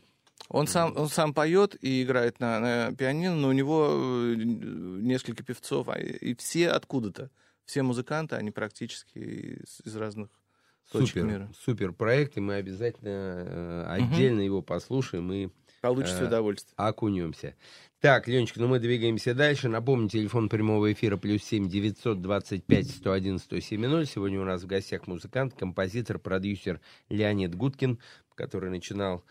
Он 0.50 0.68
сам, 0.68 0.96
он 0.98 1.10
сам 1.10 1.34
поет 1.34 1.76
и 1.82 2.04
играет 2.04 2.40
на, 2.40 2.60
на 2.60 2.96
пианино, 2.96 3.36
но 3.36 3.48
у 3.48 3.54
него 3.54 3.88
э, 3.92 4.36
несколько 4.36 5.44
певцов, 5.44 5.90
а 5.90 6.00
и 6.00 6.36
все 6.36 6.70
откуда-то. 6.70 7.32
Все 7.66 7.82
музыканты, 7.82 8.36
они 8.36 8.52
практически 8.52 9.18
из, 9.18 9.80
из 9.86 9.96
разных 9.96 10.30
точек 10.92 11.14
Супер, 11.14 11.26
мира. 11.26 11.52
супер 11.64 11.94
проект, 11.94 12.38
и 12.38 12.42
мы 12.42 12.56
обязательно 12.56 13.10
э, 13.10 13.86
отдельно 13.88 14.42
его 14.42 14.62
послушаем 14.62 15.32
и 15.32 15.50
Получите 15.82 16.20
Э, 16.24 16.28
удовольствие. 16.28 16.74
окунемся. 16.78 17.56
Так, 18.00 18.28
Ленечка, 18.28 18.60
ну 18.60 18.68
мы 18.68 18.80
двигаемся 18.80 19.34
дальше. 19.34 19.70
Напомню, 19.70 20.10
телефон 20.10 20.50
прямого 20.50 20.92
эфира 20.92 21.18
плюс 21.18 21.44
семь 21.44 21.70
девятьсот 21.70 22.22
двадцать 22.22 22.66
пять 22.66 22.90
сто 22.90 23.12
один 23.12 23.40
сто 23.40 23.60
семь 23.60 23.86
ноль. 23.88 24.06
Сегодня 24.06 24.40
у 24.42 24.46
нас 24.46 24.62
в 24.64 24.68
гостях 24.68 25.08
музыкант, 25.08 25.54
композитор, 25.58 26.20
продюсер 26.20 26.80
Леонид 27.10 27.56
Гудкин, 27.56 28.00
который 28.36 28.70
начинал 28.70 29.20
э, 29.20 29.22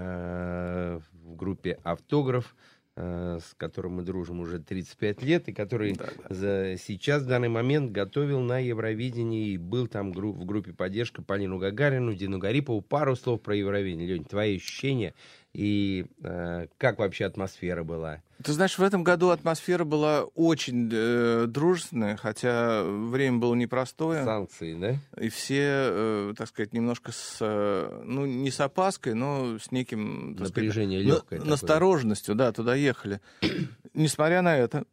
в 0.00 1.36
группе 1.36 1.78
«Автограф», 1.82 2.54
э, 2.96 3.38
с 3.42 3.54
которым 3.54 3.96
мы 3.96 4.02
дружим 4.02 4.40
уже 4.40 4.58
35 4.58 5.22
лет, 5.22 5.48
и 5.48 5.52
который 5.52 5.96
за, 6.28 6.76
сейчас, 6.78 7.22
в 7.22 7.26
данный 7.26 7.48
момент, 7.48 7.92
готовил 7.92 8.40
на 8.40 8.58
Евровидении 8.58 9.50
и 9.50 9.56
был 9.58 9.86
там 9.86 10.12
гру- 10.12 10.32
в 10.32 10.44
группе 10.44 10.72
поддержка 10.72 11.22
Полину 11.22 11.58
Гагарину, 11.58 12.14
Дину 12.14 12.38
Гарипову. 12.38 12.80
Пару 12.82 13.16
слов 13.16 13.42
про 13.42 13.56
Евровидение. 13.56 14.06
Лень, 14.06 14.24
твои 14.24 14.56
ощущения 14.56 15.14
и 15.54 16.06
э, 16.22 16.66
как 16.78 16.98
вообще 16.98 17.26
атмосфера 17.26 17.82
была? 17.84 18.22
Ты 18.42 18.52
знаешь, 18.52 18.78
в 18.78 18.82
этом 18.82 19.04
году 19.04 19.28
атмосфера 19.28 19.84
была 19.84 20.24
очень 20.34 20.88
э, 20.92 21.44
дружественная, 21.46 22.16
хотя 22.16 22.82
время 22.84 23.38
было 23.38 23.54
непростое. 23.54 24.24
Санкции, 24.24 24.74
да? 24.74 24.96
И 25.22 25.28
все, 25.28 25.60
э, 25.62 26.34
так 26.36 26.48
сказать, 26.48 26.72
немножко 26.72 27.12
с, 27.12 27.36
э, 27.40 28.02
ну, 28.04 28.24
не 28.26 28.50
с 28.50 28.60
опаской, 28.60 29.14
но 29.14 29.58
с 29.58 29.70
неким... 29.70 30.34
сказать, 30.36 30.56
Напряжение 30.56 31.00
на- 31.00 31.04
легкое. 31.04 31.38
такое. 31.38 31.50
настороженностью, 31.50 32.34
да, 32.34 32.50
туда 32.52 32.74
ехали. 32.74 33.20
Несмотря 33.94 34.40
на 34.42 34.56
это, 34.56 34.84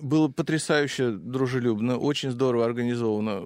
было 0.00 0.28
потрясающе 0.28 1.12
дружелюбно, 1.12 1.98
очень 1.98 2.30
здорово 2.30 2.64
организовано. 2.66 3.44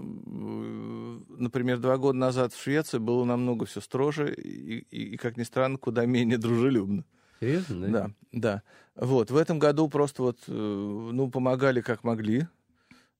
Э, 1.39 1.43
Например, 1.43 1.79
два 1.79 1.97
года 1.97 2.19
назад 2.19 2.53
в 2.53 2.63
Швеции 2.63 2.99
было 2.99 3.25
намного 3.25 3.67
все 3.67 3.81
строже 3.81 4.35
и, 4.35 4.79
и, 4.81 5.15
и, 5.15 5.17
как 5.17 5.37
ни 5.37 5.43
странно, 5.45 5.79
куда 5.79 6.07
менее 6.07 6.39
дружелюбно. 6.39 7.05
Серьезно, 7.41 7.81
да? 7.81 7.91
Да, 7.91 8.11
да. 8.33 8.63
Вот, 8.97 9.31
в 9.31 9.37
этом 9.37 9.59
году 9.59 9.89
просто 9.89 10.23
вот, 10.23 10.41
э, 10.49 10.53
ну, 10.53 11.31
помогали 11.31 11.81
как 11.81 12.05
могли. 12.05 12.47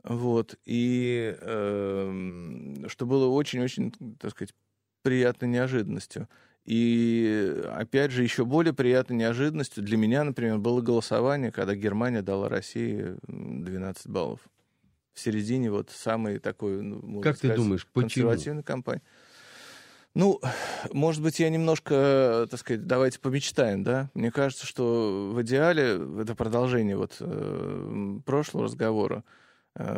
Вот, 0.05 0.57
и 0.65 1.37
эм, 1.41 2.89
что 2.89 3.07
было 3.07 3.27
очень-очень, 3.27 3.93
так 4.19 4.31
сказать, 4.33 4.55
приятной 5.03 5.49
неожиданностью. 5.49 6.29
И, 6.65 7.63
опять 7.73 8.11
же, 8.13 8.23
еще 8.23 8.45
более 8.45 8.75
приятной 8.75 9.17
неожиданностью 9.17 9.83
для 9.83 9.97
меня, 9.97 10.25
например, 10.25 10.59
было 10.59 10.81
голосование, 10.83 11.51
когда 11.53 11.75
Германия 11.75 12.23
дала 12.23 12.49
России 12.49 13.17
м, 13.27 13.65
12 13.65 14.09
баллов. 14.09 14.41
В 15.19 15.21
середине 15.21 15.69
вот 15.69 15.91
самой 15.91 16.39
такой, 16.39 16.81
ну, 16.81 17.01
можно 17.03 17.23
Как 17.23 17.35
ты 17.35 17.49
сказать, 17.49 17.57
думаешь, 17.57 17.87
почему? 17.87 18.03
консервативной 18.03 18.63
кампании. 18.63 19.03
Ну, 20.15 20.41
может 20.93 21.23
быть, 21.23 21.41
я 21.41 21.51
немножко, 21.51 22.47
так 22.49 22.61
сказать, 22.61 22.87
давайте 22.87 23.19
помечтаем, 23.19 23.83
да? 23.83 24.11
Мне 24.15 24.31
кажется, 24.31 24.65
что 24.65 25.33
в 25.35 25.43
идеале, 25.43 26.01
это 26.21 26.37
продолжение 26.37 26.97
вот 26.97 27.17
э, 27.19 28.19
прошлого 28.25 28.67
разговора, 28.67 29.25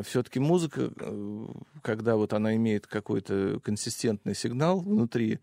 все-таки 0.03 0.41
музыка, 0.41 0.91
э, 0.99 1.47
когда 1.83 2.17
вот 2.17 2.33
она 2.33 2.57
имеет 2.57 2.87
какой-то 2.87 3.61
консистентный 3.63 4.35
сигнал 4.35 4.81
внутри, 4.81 5.41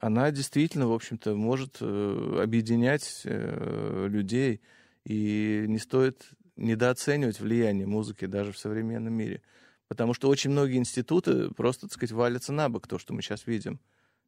она 0.00 0.32
действительно, 0.32 0.88
в 0.88 0.92
общем-то, 0.92 1.36
может 1.36 1.76
э, 1.80 2.40
объединять 2.42 3.22
э, 3.24 4.06
людей, 4.08 4.60
и 5.04 5.64
не 5.68 5.78
стоит 5.78 6.30
недооценивать 6.60 7.40
влияние 7.40 7.86
музыки 7.86 8.26
даже 8.26 8.52
в 8.52 8.58
современном 8.58 9.14
мире. 9.14 9.42
Потому 9.88 10.14
что 10.14 10.28
очень 10.28 10.50
многие 10.50 10.76
институты 10.76 11.50
просто, 11.50 11.88
так 11.88 11.94
сказать, 11.94 12.12
валятся 12.12 12.52
на 12.52 12.68
бок, 12.68 12.86
то, 12.86 12.98
что 12.98 13.12
мы 13.12 13.22
сейчас 13.22 13.46
видим. 13.46 13.80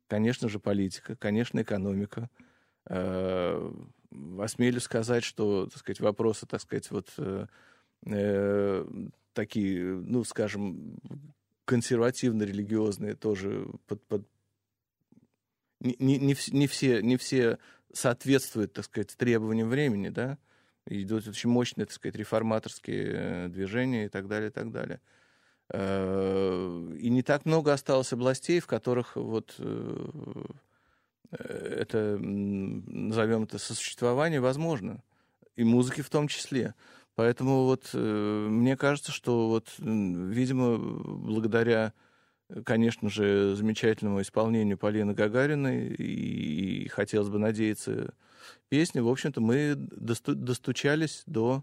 Конечно 0.08 0.48
же, 0.48 0.58
политика, 0.58 1.14
конечно, 1.14 1.62
экономика. 1.62 2.28
Э, 2.86 3.72
Осмелюсь 4.40 4.82
сказать, 4.82 5.24
что, 5.24 5.66
так 5.66 5.78
сказать, 5.78 6.00
вопросы, 6.00 6.46
так 6.46 6.60
сказать, 6.60 6.90
вот 6.90 7.12
э, 7.16 7.46
э, 8.06 8.86
такие, 9.32 9.84
ну, 9.84 10.24
скажем, 10.24 10.98
консервативно-религиозные 11.64 13.14
тоже 13.14 13.66
под, 13.86 14.04
под- 14.06 14.28
не, 15.80 15.96
не, 15.98 16.18
не, 16.18 16.36
не 16.50 16.66
все, 16.66 17.02
не 17.02 17.16
все 17.16 17.58
соответствуют, 17.92 18.72
так 18.72 18.84
сказать, 18.84 19.16
требованиям 19.16 19.68
времени, 19.68 20.08
да, 20.08 20.38
идут 20.86 21.28
очень 21.28 21.50
мощные, 21.50 21.86
так 21.86 21.94
сказать, 21.94 22.16
реформаторские 22.16 23.12
э, 23.12 23.48
движения 23.48 24.06
и 24.06 24.08
так 24.08 24.28
далее, 24.28 24.48
и 24.50 24.52
так 24.52 24.70
далее. 24.70 25.00
Э, 25.70 26.92
И 26.98 27.10
не 27.10 27.22
так 27.22 27.44
много 27.44 27.72
осталось 27.72 28.12
областей, 28.12 28.60
в 28.60 28.66
которых 28.66 29.16
вот 29.16 29.54
э, 29.58 30.44
это, 31.30 32.18
назовем 32.18 33.44
это, 33.44 33.58
сосуществование 33.58 34.40
возможно. 34.40 35.02
И 35.56 35.64
музыки 35.64 36.00
в 36.02 36.10
том 36.10 36.28
числе. 36.28 36.74
Поэтому 37.14 37.64
вот 37.64 37.90
мне 37.92 38.74
кажется, 38.74 39.12
что 39.12 39.48
вот, 39.48 39.68
видимо, 39.78 40.78
благодаря, 40.78 41.92
конечно 42.64 43.10
же, 43.10 43.54
замечательному 43.54 44.22
исполнению 44.22 44.78
Полины 44.78 45.12
Гагариной, 45.12 45.88
и, 45.88 46.88
хотелось 46.88 47.28
бы 47.28 47.38
надеяться, 47.38 48.14
песни, 48.68 49.00
в 49.00 49.08
общем-то, 49.08 49.40
мы 49.40 49.74
досту- 49.76 50.34
достучались 50.34 51.22
до, 51.26 51.62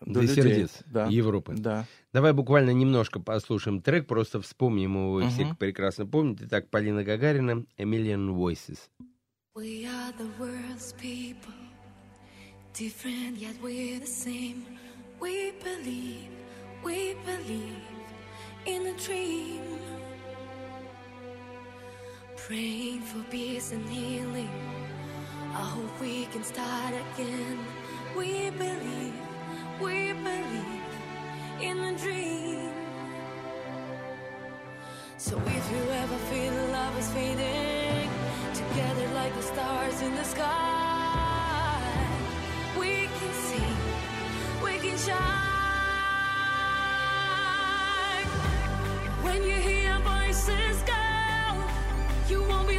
До 0.00 0.20
людей. 0.20 0.34
сердец 0.34 0.78
Да. 0.86 1.06
Европы. 1.06 1.54
Да. 1.56 1.86
Давай 2.12 2.32
буквально 2.32 2.70
немножко 2.70 3.20
послушаем 3.20 3.80
трек, 3.82 4.06
просто 4.06 4.40
вспомним 4.40 4.94
его, 4.94 5.12
вы 5.12 5.28
все 5.28 5.44
Мгм. 5.46 5.56
прекрасно 5.56 6.06
помните. 6.06 6.44
Итак, 6.46 6.68
Полина 6.70 7.04
Гагарина, 7.04 7.64
«A 7.76 7.82
Million 7.84 8.34
Voices». 8.36 8.78
We 9.54 9.84
are 9.86 10.12
the 10.18 10.28
world's 10.38 10.94
people, 11.00 11.52
different 12.74 13.38
yet 13.38 13.56
we're 13.62 13.98
the 14.00 14.06
same. 14.06 14.64
We 15.20 15.52
believe, 15.64 16.30
we 16.84 17.14
believe 17.26 17.82
in 18.66 18.86
a 18.86 18.96
dream. 19.04 19.62
Praying 22.46 23.02
for 23.02 23.22
peace 23.30 23.72
and 23.72 23.84
healing. 23.90 24.48
I 25.54 25.62
hope 25.62 26.00
we 26.00 26.26
can 26.26 26.44
start 26.44 26.92
again. 26.94 27.58
We 28.16 28.50
believe, 28.50 29.14
we 29.80 30.12
believe 30.12 30.82
in 31.60 31.78
a 31.78 31.96
dream. 31.98 32.70
So 35.16 35.36
if 35.46 35.72
you 35.72 35.82
ever 35.90 36.16
feel 36.30 36.52
the 36.52 36.68
love 36.72 36.98
is 36.98 37.08
fading, 37.12 38.10
together 38.54 39.08
like 39.14 39.34
the 39.34 39.42
stars 39.42 40.00
in 40.02 40.14
the 40.14 40.24
sky, 40.24 41.80
we 42.78 43.08
can 43.18 43.32
see, 43.46 43.72
we 44.62 44.78
can 44.78 44.98
shine. 44.98 45.48
When 49.22 49.42
you 49.42 49.54
hear 49.54 49.98
voices 50.00 50.82
girl, 50.82 51.56
you 52.28 52.42
won't 52.44 52.68
be 52.68 52.78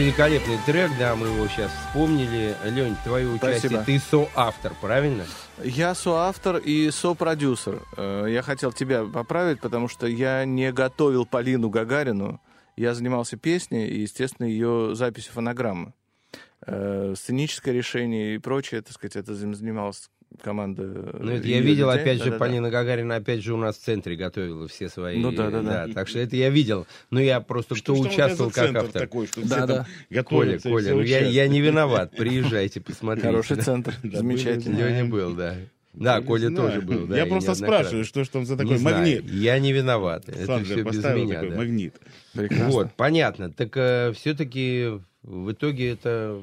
великолепный 0.00 0.56
трек, 0.64 0.90
да, 0.98 1.14
мы 1.14 1.26
его 1.26 1.46
сейчас 1.46 1.70
вспомнили. 1.72 2.56
Лень, 2.64 2.96
твое 3.04 3.28
участие, 3.28 3.70
Спасибо. 3.70 3.84
ты 3.84 3.98
соавтор, 3.98 4.72
правильно? 4.80 5.26
Я 5.62 5.94
соавтор 5.94 6.56
и 6.56 6.90
сопродюсер. 6.90 7.82
Э, 7.98 8.24
Я 8.26 8.40
хотел 8.40 8.72
тебя 8.72 9.04
поправить, 9.04 9.60
потому 9.60 9.88
что 9.88 10.06
я 10.06 10.46
не 10.46 10.72
готовил 10.72 11.26
Полину 11.26 11.68
Гагарину. 11.68 12.40
Я 12.76 12.94
занимался 12.94 13.36
песней 13.36 13.88
и, 13.88 14.00
естественно, 14.00 14.46
ее 14.46 14.94
записью 14.94 15.34
фонограммы. 15.34 15.92
Э, 16.66 17.12
Сценическое 17.14 17.74
решение 17.74 18.36
и 18.36 18.38
прочее, 18.38 18.80
так 18.80 18.94
сказать, 18.94 19.16
это 19.16 19.34
занималась 19.34 20.08
команда. 20.42 20.82
Ну, 21.18 21.32
это 21.32 21.46
её 21.46 21.56
я 21.56 21.60
видел, 21.62 21.88
людей. 21.90 22.02
опять 22.02 22.18
же, 22.18 22.24
Да-да-да. 22.24 22.38
Полина 22.38 22.70
Гагарина, 22.70 23.16
опять 23.16 23.42
же, 23.42 23.54
у 23.54 23.56
нас 23.56 23.76
в 23.76 23.80
центре 23.82 24.16
готовила 24.16 24.68
все 24.68 24.88
свои... 24.88 25.18
Ну 25.18 25.32
да, 25.32 25.50
да, 25.50 25.62
да. 25.62 25.88
Так 25.88 26.08
что 26.08 26.18
это 26.18 26.36
я 26.36 26.50
видел. 26.50 26.86
Ну, 27.10 27.20
я 27.20 27.40
просто, 27.40 27.74
Что 27.74 27.94
кто 27.94 28.04
тебя 28.04 28.12
участвовал 28.14 28.50
как 28.50 28.64
центр 28.66 28.78
автор. 28.84 29.02
такой, 29.02 29.26
что 29.26 29.40
Да, 29.42 29.46
все 29.46 29.66
да. 29.66 29.76
там 30.12 30.24
Коля, 30.24 30.58
Коля, 30.58 30.58
все 30.58 30.94
ну 30.94 31.00
я, 31.02 31.20
я 31.26 31.48
не 31.48 31.60
виноват. 31.60 32.12
Приезжайте, 32.16 32.80
посмотрите. 32.80 33.26
Хороший 33.28 33.56
да. 33.56 33.62
центр, 33.62 33.94
Да, 34.02 34.18
замечательно. 34.18 34.76
были, 34.76 34.88
Леня 34.88 35.04
был, 35.06 35.34
да. 35.34 35.56
Да, 35.92 36.20
Не 36.20 36.24
Коля 36.26 36.48
знаю. 36.48 36.56
тоже 36.56 36.80
был. 36.82 37.06
да, 37.08 37.16
Я 37.16 37.26
просто 37.26 37.54
спрашиваю, 37.54 38.04
что 38.04 38.22
ж 38.22 38.28
там 38.28 38.46
за 38.46 38.54
Не 38.54 38.58
такой 38.60 38.76
знаю, 38.78 38.96
магнит. 38.98 39.24
Я 39.28 39.58
не 39.58 39.72
виноват. 39.72 40.28
Это 40.28 40.62
все 40.64 40.82
без 40.84 41.04
меня. 41.04 41.34
такой 41.34 41.50
да. 41.50 41.56
магнит. 41.56 41.94
Прекрасно. 42.32 42.68
Вот, 42.70 42.92
понятно. 42.96 43.50
Так 43.52 44.14
все-таки 44.16 45.00
в 45.22 45.52
итоге 45.52 45.90
это 45.90 46.40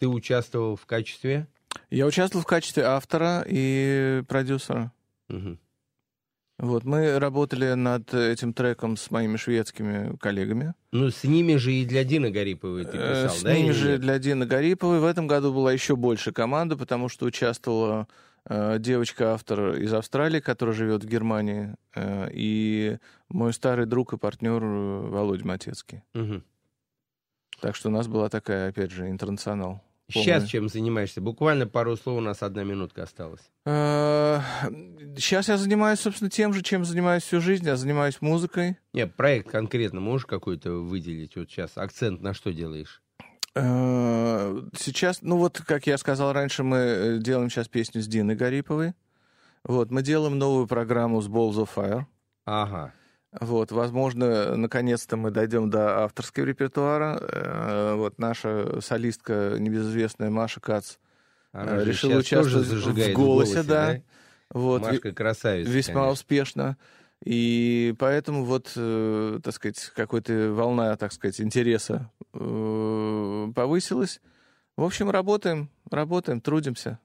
ты 0.00 0.08
участвовал 0.08 0.76
в 0.76 0.86
качестве? 0.86 1.46
Я 1.92 2.06
участвовал 2.06 2.42
в 2.42 2.46
качестве 2.46 2.84
автора 2.84 3.44
и 3.46 4.22
продюсера. 4.26 4.92
Мгм. 5.28 5.58
Вот, 6.58 6.84
мы 6.84 7.18
работали 7.18 7.74
над 7.74 8.14
этим 8.14 8.54
треком 8.54 8.96
с 8.96 9.10
моими 9.10 9.36
шведскими 9.36 10.16
коллегами. 10.16 10.74
Ну, 10.92 11.10
с 11.10 11.22
ними 11.24 11.56
же 11.56 11.72
и 11.72 11.84
для 11.84 12.04
Дины 12.04 12.30
Гариповой 12.30 12.84
ты 12.86 12.96
Э, 12.96 13.24
писал, 13.24 13.36
С 13.36 13.42
да? 13.42 13.54
ними 13.54 13.66
или 13.66 13.72
же 13.72 13.98
для 13.98 14.18
Дины 14.18 14.46
Гариповой. 14.46 15.00
В 15.00 15.04
этом 15.04 15.26
году 15.26 15.52
была 15.52 15.70
еще 15.72 15.94
больше 15.94 16.32
команда, 16.32 16.78
потому 16.78 17.10
что 17.10 17.26
участвовала 17.26 18.08
э, 18.46 18.78
девочка-автор 18.78 19.74
из 19.74 19.92
Австралии, 19.92 20.40
которая 20.40 20.74
живет 20.74 21.04
в 21.04 21.08
Германии, 21.08 21.74
э, 21.94 22.30
и 22.32 22.98
мой 23.28 23.52
старый 23.52 23.84
друг 23.84 24.14
и 24.14 24.16
партнер 24.16 24.62
э, 24.62 25.00
Володя 25.08 25.46
Матецкий. 25.46 26.02
Мгм. 26.14 26.42
Так 27.60 27.76
что 27.76 27.90
у 27.90 27.92
нас 27.92 28.08
была 28.08 28.30
такая, 28.30 28.70
опять 28.70 28.92
же, 28.92 29.10
интернационал. 29.10 29.82
Сейчас 30.10 30.42
полная. 30.42 30.48
чем 30.48 30.68
занимаешься? 30.68 31.20
Буквально 31.20 31.66
пару 31.66 31.96
слов, 31.96 32.18
у 32.18 32.20
нас 32.20 32.42
одна 32.42 32.64
минутка 32.64 33.04
осталась. 33.04 33.40
Сейчас 33.64 35.48
я 35.48 35.56
занимаюсь, 35.56 36.00
собственно, 36.00 36.30
тем 36.30 36.52
же, 36.52 36.62
чем 36.62 36.84
занимаюсь 36.84 37.22
всю 37.22 37.40
жизнь. 37.40 37.64
Я 37.66 37.76
занимаюсь 37.76 38.20
музыкой. 38.20 38.76
Нет, 38.92 39.14
проект 39.16 39.50
конкретно 39.50 40.00
можешь 40.00 40.26
какой-то 40.26 40.72
выделить? 40.72 41.36
Вот 41.36 41.48
сейчас 41.50 41.76
акцент 41.76 42.20
на 42.20 42.34
что 42.34 42.52
делаешь? 42.52 43.02
Э, 43.54 44.60
Сейчас, 44.76 45.20
ну 45.22 45.36
вот, 45.36 45.60
как 45.66 45.86
я 45.86 45.98
сказал 45.98 46.32
раньше, 46.32 46.62
мы 46.62 46.76
э, 46.76 47.18
делаем 47.18 47.50
сейчас 47.50 47.68
песню 47.68 48.02
с 48.02 48.06
Диной 48.06 48.34
Гариповой. 48.34 48.94
Вот, 49.64 49.90
мы 49.90 50.02
делаем 50.02 50.38
новую 50.38 50.66
программу 50.66 51.20
с 51.20 51.28
Balls 51.28 51.54
of 51.56 51.68
Fire. 51.74 52.04
Ага. 52.44 52.92
Вот, 53.40 53.72
возможно, 53.72 54.56
наконец-то 54.56 55.16
мы 55.16 55.30
дойдем 55.30 55.70
до 55.70 56.04
авторского 56.04 56.44
репертуара. 56.44 57.18
Э, 57.20 57.94
Вот 57.94 58.18
наша 58.18 58.80
солистка, 58.82 59.56
небезызвестная 59.58 60.28
Маша 60.30 60.60
Кац, 60.60 60.96
Она 61.52 61.78
э, 61.78 61.84
решила 61.84 62.18
участвовать 62.18 62.66
в 62.68 63.12
голосе, 63.14 63.62
да. 63.62 63.94
да? 63.94 64.02
Вот, 64.50 64.82
Машка 64.82 65.12
красавица, 65.12 65.70
весьма 65.70 65.94
конечно. 65.94 66.12
успешно. 66.12 66.76
И 67.24 67.94
поэтому 67.98 68.44
вот, 68.44 68.72
э, 68.76 69.40
так 69.42 69.54
сказать, 69.54 69.92
какая-то 69.96 70.52
волна, 70.52 70.94
так 70.96 71.12
сказать, 71.12 71.40
интереса 71.40 72.10
повысилась. 72.32 74.20
В 74.76 74.84
общем, 74.84 75.10
работаем, 75.10 75.70
работаем, 75.90 76.40
трудимся. 76.40 76.98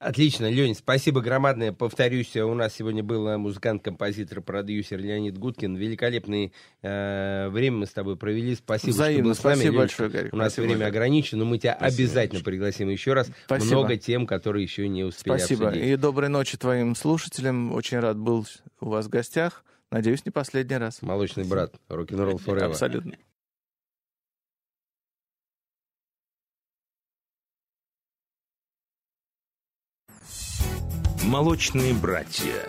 Отлично, 0.00 0.48
Лень, 0.50 0.74
спасибо 0.74 1.20
громадное. 1.20 1.72
Повторюсь, 1.74 2.34
у 2.34 2.54
нас 2.54 2.72
сегодня 2.74 3.02
был 3.02 3.36
музыкант, 3.36 3.84
композитор, 3.84 4.40
продюсер 4.40 4.98
Леонид 4.98 5.36
Гудкин. 5.36 5.76
Великолепное 5.76 6.52
э, 6.80 7.48
время 7.50 7.76
мы 7.76 7.86
с 7.86 7.90
тобой 7.90 8.16
провели. 8.16 8.54
Спасибо, 8.54 8.92
что 8.94 9.02
Взаимно. 9.02 9.24
был 9.24 9.34
с 9.34 9.44
нами. 9.44 9.54
Спасибо 9.56 9.72
Ленечка. 9.74 10.02
большое, 10.02 10.08
Гарик. 10.08 10.32
У 10.32 10.36
нас 10.38 10.52
Спасибо, 10.54 10.64
время 10.64 10.80
Гарик. 10.80 10.94
ограничено, 10.94 11.38
но 11.40 11.50
мы 11.50 11.58
тебя 11.58 11.76
Спасибо 11.76 12.02
обязательно 12.02 12.42
пригласим 12.42 12.88
еще 12.88 13.12
раз. 13.12 13.30
Спасибо. 13.44 13.72
Много 13.72 13.96
тем, 13.98 14.26
которые 14.26 14.62
еще 14.62 14.88
не 14.88 15.04
успели 15.04 15.36
Спасибо. 15.36 15.68
обсудить. 15.68 15.86
И 15.86 15.96
доброй 15.96 16.30
ночи 16.30 16.56
твоим 16.56 16.96
слушателям. 16.96 17.74
Очень 17.74 17.98
рад 17.98 18.16
был 18.16 18.46
у 18.80 18.88
вас 18.88 19.04
в 19.04 19.10
гостях. 19.10 19.64
Надеюсь, 19.90 20.24
не 20.24 20.30
последний 20.30 20.78
раз. 20.78 21.02
Молочный 21.02 21.44
брат, 21.44 21.74
рок-н-ролл 21.90 22.40
forever. 22.42 22.70
Абсолютно. 22.70 23.16
«Молочные 31.30 31.94
братья». 31.94 32.66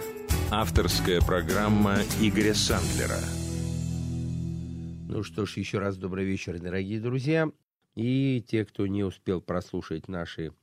Авторская 0.51 1.20
программа 1.20 1.95
Игоря 2.22 2.53
Сандлера. 2.53 3.18
Ну 5.09 5.24
что 5.24 5.47
ж, 5.47 5.57
еще 5.57 5.80
раз 5.80 5.97
добрый 5.97 6.26
вечер, 6.26 6.59
дорогие 6.59 6.99
друзья. 7.01 7.49
И 7.95 8.45
те, 8.47 8.64
кто 8.64 8.86
не 8.86 9.03
успел 9.03 9.41
прослушать 9.41 10.07
наши 10.07 10.53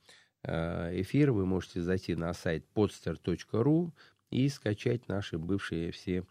э, 0.45 1.01
эфиры, 1.01 1.33
вы 1.33 1.45
можете 1.45 1.83
зайти 1.83 2.15
на 2.15 2.33
сайт 2.35 2.65
podster.ru 2.73 3.91
и 4.31 4.49
скачать 4.49 5.09
наши 5.09 5.37
бывшие 5.37 5.91
все 5.91 6.23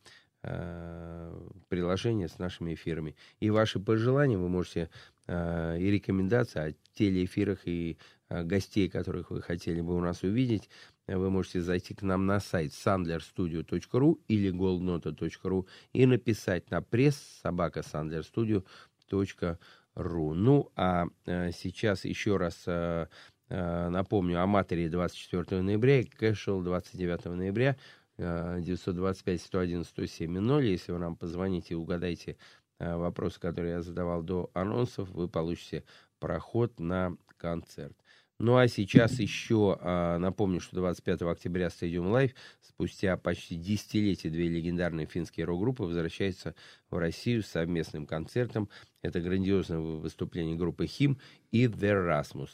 э, 0.43 1.49
приложения 1.67 2.29
с 2.29 2.39
нашими 2.39 2.75
эфирами. 2.75 3.17
И 3.41 3.49
ваши 3.49 3.81
пожелания 3.81 4.37
вы 4.37 4.47
можете 4.47 4.89
э, 5.27 5.77
и 5.81 5.91
рекомендации 5.91 6.69
о 6.69 6.73
телеэфирах 6.93 7.59
и 7.65 7.97
гостей, 8.29 8.89
которых 8.89 9.31
вы 9.31 9.41
хотели 9.41 9.81
бы 9.81 9.95
у 9.95 10.01
нас 10.01 10.23
увидеть, 10.23 10.69
э, 11.07 11.17
вы 11.17 11.29
можете 11.29 11.61
зайти 11.61 11.93
к 11.93 12.01
нам 12.01 12.25
на 12.25 12.39
сайт 12.39 12.71
sandlerstudio.ru 12.71 14.19
или 14.27 14.51
goldnota.ru 14.51 15.67
и 15.93 16.05
написать 16.05 16.71
на 16.71 16.81
пресс 16.81 17.15
собака 17.41 17.81
sandlerstudio.ru. 17.81 20.33
Ну, 20.33 20.71
а 20.75 21.05
э, 21.25 21.51
сейчас 21.51 22.05
еще 22.05 22.37
раз 22.37 22.63
э, 22.67 23.07
э, 23.49 23.89
напомню 23.89 24.41
о 24.41 24.47
матери 24.47 24.89
24 24.89 25.61
ноября 25.61 26.01
и 26.01 26.03
Casual 26.03 26.63
29 26.63 27.25
ноября 27.25 27.77
э, 28.17 28.59
925-101-107-0. 28.59 30.65
Если 30.65 30.91
вы 30.91 30.99
нам 30.99 31.15
позвоните 31.15 31.73
и 31.73 31.77
угадаете 31.77 32.35
э, 32.79 32.95
вопросы, 32.95 33.39
которые 33.39 33.75
я 33.75 33.81
задавал 33.81 34.21
до 34.21 34.51
анонсов, 34.53 35.09
вы 35.11 35.29
получите 35.29 35.85
проход 36.19 36.79
на 36.79 37.15
концерт. 37.37 37.95
Ну 38.39 38.55
а 38.55 38.67
сейчас 38.67 39.19
еще 39.19 39.77
а, 39.81 40.19
напомню, 40.19 40.59
что 40.59 40.75
25 40.75 41.23
октября 41.23 41.67
Stadium 41.67 42.11
Live 42.11 42.33
спустя 42.61 43.17
почти 43.17 43.55
десятилетие 43.55 44.31
две 44.31 44.47
легендарные 44.47 45.07
финские 45.07 45.45
рок-группы 45.45 45.83
возвращаются 45.83 46.53
в 46.91 46.97
Россию 46.97 47.41
с 47.41 47.47
совместным 47.47 48.05
концертом. 48.05 48.69
Это 49.01 49.21
грандиозное 49.21 49.79
выступление 49.79 50.55
группы 50.55 50.85
Хим 50.85 51.17
и 51.51 51.65
The 51.65 52.07
Rasmus. 52.07 52.49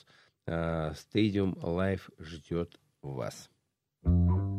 А, 0.48 0.94
Stadium 0.94 1.56
Live 1.56 2.02
ждет 2.18 2.80
вас. 3.02 3.50
Thank 4.06 4.53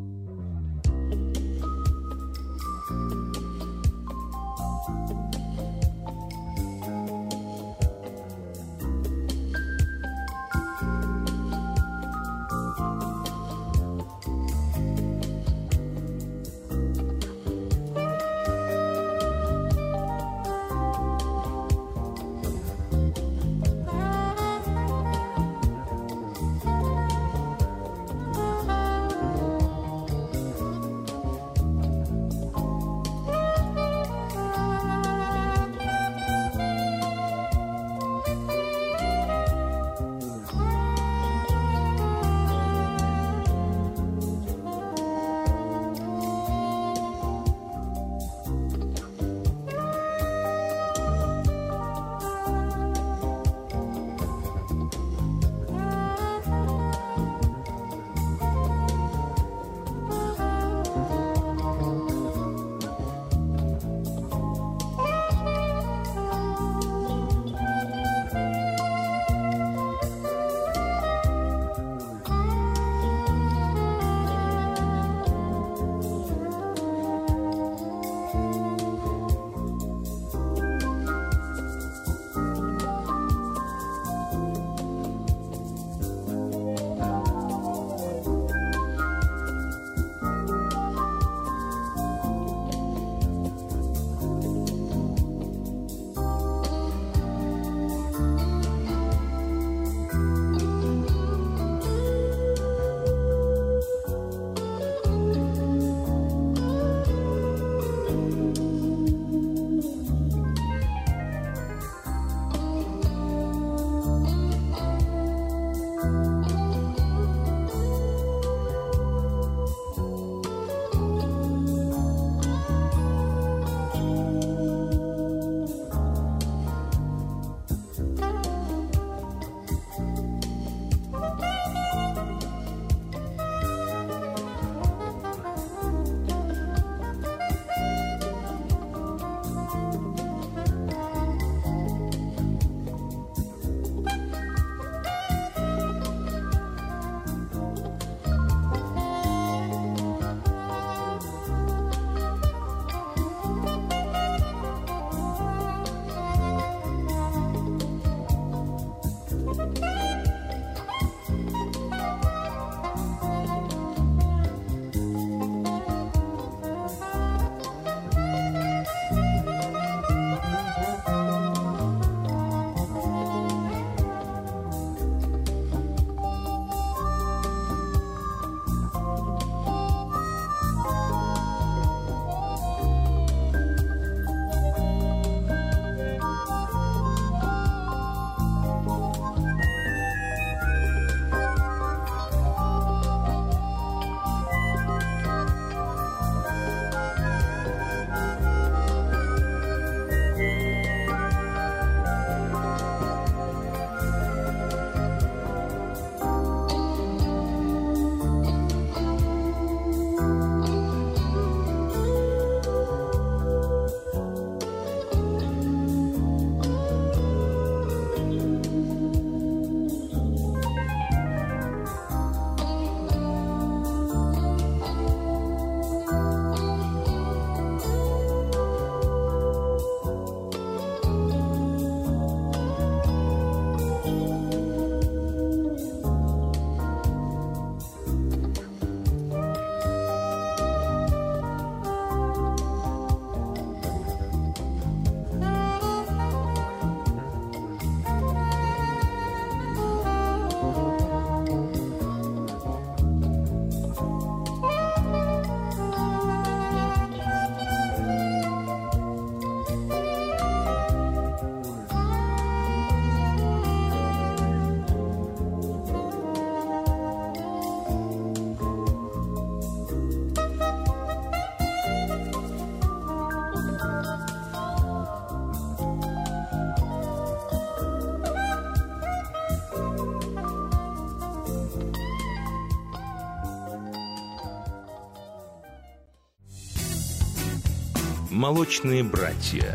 «Молочные 288.44 289.02
братья» 289.02 289.74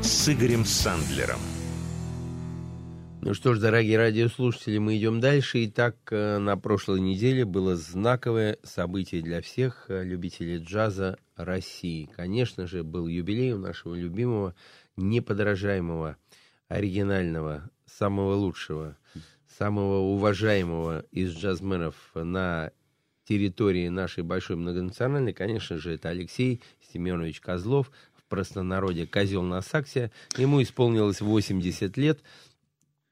с 0.00 0.26
Игорем 0.30 0.64
Сандлером. 0.64 1.38
Ну 3.20 3.34
что 3.34 3.52
ж, 3.52 3.58
дорогие 3.58 3.98
радиослушатели, 3.98 4.78
мы 4.78 4.96
идем 4.96 5.20
дальше. 5.20 5.66
Итак, 5.66 5.96
э, 6.10 6.38
на 6.38 6.56
прошлой 6.56 7.00
неделе 7.00 7.44
было 7.44 7.76
знаковое 7.76 8.56
событие 8.62 9.20
для 9.20 9.42
всех 9.42 9.84
э, 9.88 10.02
любителей 10.02 10.64
джаза 10.64 11.18
России. 11.36 12.08
Конечно 12.16 12.66
же, 12.66 12.84
был 12.84 13.06
юбилей 13.06 13.52
у 13.52 13.58
нашего 13.58 13.94
любимого, 13.94 14.54
неподражаемого, 14.96 16.16
оригинального, 16.68 17.68
самого 17.84 18.32
лучшего, 18.32 18.96
самого 19.58 19.98
уважаемого 19.98 21.04
из 21.12 21.34
джазменов 21.34 21.96
на 22.14 22.70
территории 23.28 23.88
нашей 23.88 24.24
большой 24.24 24.56
многонациональной. 24.56 25.34
Конечно 25.34 25.76
же, 25.76 25.92
это 25.92 26.08
Алексей 26.08 26.62
Семенович 26.92 27.40
Козлов, 27.40 27.90
в 28.16 28.24
простонародье 28.28 29.06
«Козел 29.06 29.42
на 29.42 29.60
саксе». 29.60 30.10
Ему 30.36 30.62
исполнилось 30.62 31.20
80 31.20 31.96
лет. 31.98 32.20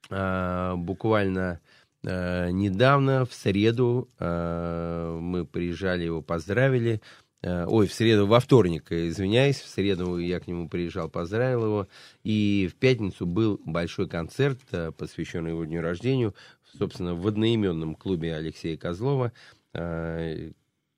А, 0.08 0.74
буквально 0.76 1.60
а, 2.04 2.48
недавно, 2.50 3.26
в 3.26 3.34
среду, 3.34 4.08
а, 4.18 5.18
мы 5.18 5.44
приезжали, 5.44 6.04
его 6.04 6.22
поздравили. 6.22 7.02
Ой, 7.42 7.86
в 7.86 7.92
среду, 7.92 8.26
во 8.26 8.40
вторник, 8.40 8.90
извиняюсь, 8.90 9.60
в 9.60 9.68
среду 9.68 10.18
я 10.18 10.40
к 10.40 10.48
нему 10.48 10.68
приезжал, 10.68 11.08
поздравил 11.08 11.64
его. 11.64 11.88
И 12.24 12.68
в 12.72 12.74
пятницу 12.74 13.24
был 13.24 13.60
большой 13.64 14.08
концерт, 14.08 14.58
посвященный 14.96 15.50
его 15.50 15.64
дню 15.64 15.80
рождения, 15.80 16.32
собственно, 16.76 17.14
в 17.14 17.24
одноименном 17.24 17.94
клубе 17.94 18.34
Алексея 18.34 18.76
Козлова, 18.76 19.32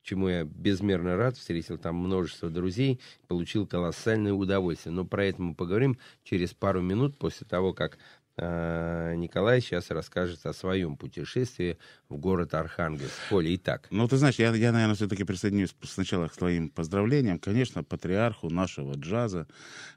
чему 0.03 0.29
я 0.29 0.45
безмерно 0.45 1.17
рад, 1.17 1.37
встретил 1.37 1.77
там 1.77 1.97
множество 1.97 2.49
друзей, 2.49 2.99
получил 3.27 3.67
колоссальное 3.67 4.33
удовольствие. 4.33 4.95
Но 4.95 5.05
про 5.05 5.27
это 5.27 5.43
мы 5.43 5.55
поговорим 5.55 5.99
через 6.25 6.55
пару 6.55 6.81
минут 6.81 7.19
после 7.19 7.47
того, 7.47 7.75
как 7.75 7.99
а, 8.41 9.15
Николай 9.15 9.61
сейчас 9.61 9.91
расскажет 9.91 10.47
о 10.47 10.53
своем 10.53 10.97
путешествии 10.97 11.77
в 12.09 12.17
город 12.17 12.55
Архангельск. 12.55 13.13
Коля, 13.29 13.55
итак. 13.57 13.89
Ну, 13.91 14.07
ты 14.07 14.17
знаешь, 14.17 14.37
я, 14.37 14.55
я 14.55 14.71
наверное, 14.71 14.95
все-таки 14.95 15.25
присоединюсь 15.25 15.75
сначала 15.83 16.29
к 16.29 16.37
твоим 16.37 16.71
поздравлениям. 16.71 17.41
Конечно, 17.41 17.83
патриарху 17.83 18.49
нашего 18.49 18.95
джаза 18.95 19.49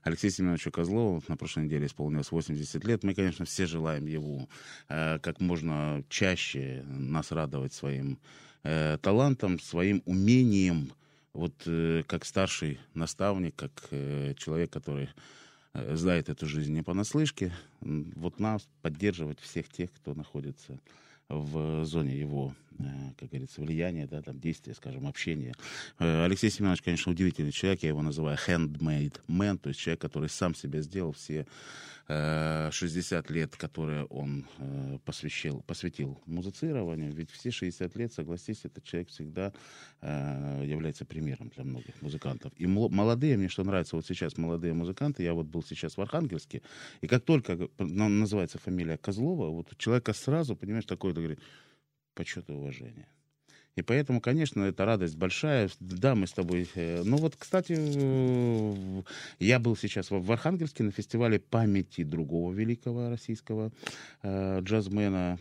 Алексею 0.02 0.32
Семеновичу 0.32 0.72
Козлову 0.72 1.24
на 1.28 1.38
прошлой 1.38 1.66
неделе 1.66 1.86
исполнилось 1.86 2.32
80 2.32 2.84
лет. 2.84 3.04
Мы, 3.04 3.14
конечно, 3.14 3.46
все 3.46 3.68
желаем 3.68 4.08
ему 4.08 4.50
э, 4.90 5.20
как 5.20 5.40
можно 5.40 6.04
чаще 6.10 6.84
нас 6.88 7.32
радовать 7.32 7.74
своим 7.74 8.20
э, 8.64 8.98
талантом, 9.02 9.60
своим 9.60 10.02
умением, 10.06 10.92
вот 11.34 11.54
э, 11.66 12.04
как 12.08 12.26
старший 12.26 12.80
наставник, 12.94 13.56
как 13.56 13.88
э, 13.92 14.34
человек, 14.38 14.72
который 14.72 15.10
э, 15.74 15.96
знает 15.96 16.30
эту 16.30 16.46
жизнь 16.46 16.74
не 16.74 16.82
понаслышке, 16.82 17.54
вот 17.82 18.40
нас 18.40 18.68
поддерживать 18.82 19.40
всех 19.40 19.70
тех, 19.70 19.92
кто 19.94 20.14
находится 20.14 20.80
в 21.32 21.86
зоне 21.86 22.18
его, 22.18 22.54
э, 22.80 22.84
как 23.18 23.30
говорится, 23.30 23.62
влияния, 23.62 24.08
да, 24.08 24.22
там, 24.22 24.40
действия, 24.40 24.74
скажем, 24.74 25.08
общения. 25.08 25.54
Э, 26.00 26.26
Алексей 26.26 26.50
Семенович, 26.50 26.82
конечно, 26.82 27.12
удивительный 27.12 27.52
человек, 27.52 27.84
я 27.84 27.90
его 27.90 28.02
называю 28.02 28.38
handmade 28.48 29.20
man, 29.28 29.58
то 29.58 29.70
есть 29.70 29.80
человек, 29.80 30.02
который 30.02 30.30
сам 30.30 30.54
себя 30.56 30.82
сделал 30.82 31.14
все 31.14 31.48
60 32.08 33.30
лет, 33.32 33.56
которые 33.56 34.06
он 34.06 34.46
э, 34.58 34.98
посвящил, 35.06 35.62
посвятил 35.68 36.22
музицированию, 36.26 37.14
ведь 37.14 37.32
все 37.32 37.52
60 37.52 37.96
лет, 37.96 38.14
согласись, 38.14 38.66
этот 38.66 38.84
человек 38.84 39.10
всегда 39.10 39.54
э, 40.02 40.64
является 40.66 41.06
примером 41.06 41.50
для 41.50 41.64
многих 41.64 42.02
музыкантов. 42.02 42.52
И 42.58 42.68
молодые, 42.68 43.38
мне 43.38 43.50
что 43.50 43.64
нравится, 43.64 43.96
вот 43.96 44.06
сейчас 44.06 44.38
молодые 44.38 44.74
музыканты, 44.74 45.24
я 45.24 45.34
вот 45.34 45.46
был 45.46 45.64
сейчас 45.64 45.98
в 45.98 46.02
Архангельске, 46.02 46.62
и 47.02 47.08
как 47.08 47.24
только 47.24 47.70
называется 47.78 48.58
фамилия 48.58 48.98
Козлова, 48.98 49.50
вот 49.50 49.72
у 49.72 49.76
человека 49.76 50.14
сразу, 50.14 50.56
понимаешь, 50.56 50.86
такое, 50.86 51.14
говорит, 51.14 51.40
почет 52.14 52.50
и 52.50 52.54
уважение. 52.54 53.08
И 53.78 53.82
поэтому, 53.82 54.20
конечно, 54.20 54.64
это 54.64 54.86
радость 54.86 55.16
большая. 55.16 55.70
Да, 55.80 56.14
мы 56.14 56.28
с 56.28 56.32
тобой... 56.34 56.70
э, 56.76 57.04
Ну 57.06 57.18
вот, 57.18 57.36
кстати, 57.38 57.76
э, 57.78 59.02
я 59.40 59.60
был 59.60 59.78
сейчас 59.78 60.12
в 60.12 60.32
Архангельске 60.32 60.84
на 60.84 60.92
фестивале 60.92 61.40
памяти 61.40 62.04
другого 62.04 62.54
великого 62.54 63.10
российского 63.10 63.72
э, 64.24 64.60
джазмена 64.62 65.40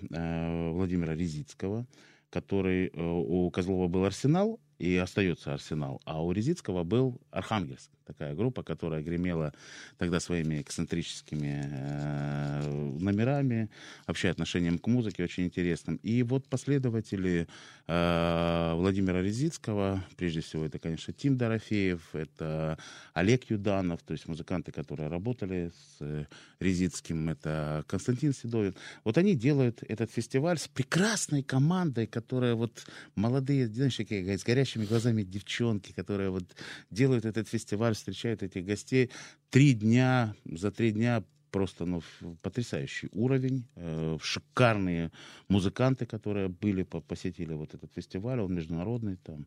Владимира 0.72 1.14
Резицкого, 1.14 1.86
который 2.30 2.90
у 2.94 3.50
Козлова 3.50 3.88
был 3.88 4.04
«Арсенал», 4.04 4.60
и 4.80 4.96
остается 4.96 5.52
«Арсенал», 5.52 6.00
а 6.06 6.24
у 6.24 6.32
Резицкого 6.32 6.84
был 6.84 7.20
«Архангельск». 7.30 7.90
Такая 8.06 8.34
группа, 8.34 8.62
которая 8.62 9.02
гремела 9.02 9.52
тогда 9.98 10.18
своими 10.20 10.62
эксцентрическими 10.62 11.62
э, 11.70 12.96
номерами, 12.98 13.68
вообще 14.06 14.30
отношением 14.30 14.78
к 14.78 14.86
музыке 14.88 15.22
очень 15.22 15.44
интересным. 15.44 15.96
И 15.96 16.22
вот 16.24 16.48
последователи 16.48 17.46
э, 17.86 18.72
Владимира 18.74 19.22
Резицкого, 19.22 20.02
прежде 20.16 20.40
всего, 20.40 20.64
это, 20.64 20.78
конечно, 20.78 21.12
Тим 21.12 21.36
Дорофеев, 21.36 22.14
это 22.14 22.78
Олег 23.12 23.48
Юданов, 23.50 24.02
то 24.02 24.12
есть 24.12 24.26
музыканты, 24.26 24.72
которые 24.72 25.08
работали 25.08 25.68
с 25.68 25.96
э, 26.00 26.24
Резицким, 26.58 27.28
это 27.28 27.84
Константин 27.86 28.32
Седовин. 28.32 28.74
Вот 29.04 29.18
они 29.18 29.36
делают 29.36 29.84
этот 29.86 30.10
фестиваль 30.10 30.58
с 30.58 30.66
прекрасной 30.66 31.42
командой, 31.42 32.06
которая 32.06 32.54
вот 32.54 32.86
молодые, 33.14 33.68
знаешь, 33.68 33.96
такие 33.96 34.36
с 34.36 34.42
горящими 34.70 34.84
глазами 34.84 35.22
девчонки, 35.22 35.92
которые 35.92 36.30
вот 36.30 36.44
делают 36.90 37.24
этот 37.24 37.48
фестиваль, 37.48 37.94
встречают 37.94 38.42
этих 38.42 38.64
гостей. 38.64 39.10
Три 39.50 39.74
дня, 39.74 40.34
за 40.44 40.70
три 40.70 40.92
дня 40.92 41.24
просто 41.50 41.84
ну, 41.84 42.02
потрясающий 42.42 43.08
уровень, 43.12 43.64
э, 43.76 44.18
шикарные 44.22 45.10
музыканты, 45.48 46.06
которые 46.06 46.48
были, 46.48 46.82
по- 46.82 47.00
посетили 47.00 47.54
вот 47.54 47.74
этот 47.74 47.92
фестиваль, 47.92 48.40
он 48.40 48.54
международный 48.54 49.16
там. 49.16 49.46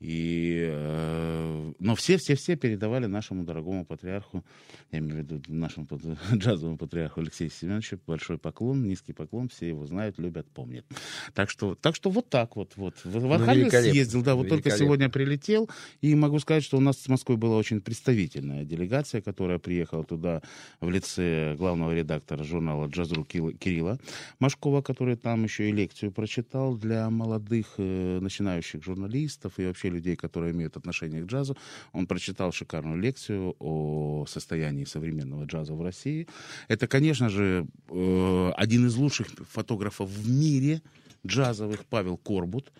И, 0.00 0.66
э, 0.68 1.72
но 1.78 1.94
все-все-все 1.94 2.56
передавали 2.56 3.06
нашему 3.06 3.44
дорогому 3.44 3.84
патриарху, 3.84 4.44
я 4.92 4.98
имею 4.98 5.14
в 5.14 5.18
виду 5.18 5.42
нашему 5.48 5.86
джазовому 6.34 6.76
патриарху 6.76 7.20
Алексею 7.20 7.50
Семеновичу 7.50 7.98
большой 8.06 8.38
поклон, 8.38 8.86
низкий 8.86 9.12
поклон, 9.12 9.48
все 9.48 9.68
его 9.68 9.86
знают, 9.86 10.18
любят, 10.18 10.46
помнят. 10.50 10.84
Так 11.32 11.50
что, 11.50 11.74
так 11.74 11.94
что 11.94 12.10
вот 12.10 12.28
так 12.28 12.56
вот. 12.56 12.72
вот. 12.76 12.94
В, 13.04 13.18
в 13.18 13.32
Архангельск 13.32 13.74
Ну, 13.74 13.90
съездил, 13.90 14.22
да, 14.22 14.34
вот 14.34 14.48
только 14.48 14.70
сегодня 14.70 15.08
прилетел, 15.08 15.70
и 16.00 16.14
могу 16.14 16.38
сказать, 16.38 16.64
что 16.64 16.76
у 16.76 16.80
нас 16.80 16.96
с 16.98 17.08
Москвы 17.08 17.36
была 17.36 17.56
очень 17.56 17.80
представительная 17.80 18.64
делегация, 18.64 19.20
которая 19.20 19.58
приехала 19.58 20.04
туда 20.04 20.42
в 20.80 20.90
лице 20.90 21.33
главного 21.58 21.92
редактора 21.94 22.44
журнала 22.44 22.86
«Джазру» 22.86 23.24
Кирилла 23.24 23.98
Машкова, 24.40 24.82
который 24.82 25.16
там 25.16 25.44
еще 25.44 25.68
и 25.68 25.72
лекцию 25.72 26.12
прочитал 26.12 26.76
для 26.76 27.10
молодых 27.10 27.74
э, 27.78 28.18
начинающих 28.20 28.84
журналистов 28.84 29.58
и 29.58 29.66
вообще 29.66 29.90
людей, 29.90 30.16
которые 30.16 30.52
имеют 30.52 30.76
отношение 30.76 31.22
к 31.22 31.26
джазу. 31.26 31.56
Он 31.92 32.06
прочитал 32.06 32.52
шикарную 32.52 33.00
лекцию 33.00 33.56
о 33.58 34.24
состоянии 34.26 34.84
современного 34.84 35.44
джаза 35.44 35.74
в 35.74 35.82
России. 35.82 36.26
Это, 36.68 36.86
конечно 36.86 37.28
же, 37.28 37.66
э, 37.88 38.50
один 38.56 38.86
из 38.86 38.96
лучших 38.96 39.28
фотографов 39.50 40.10
в 40.10 40.30
мире 40.30 40.82
джазовых 41.26 41.84
Павел 41.86 42.16
Корбут, 42.16 42.72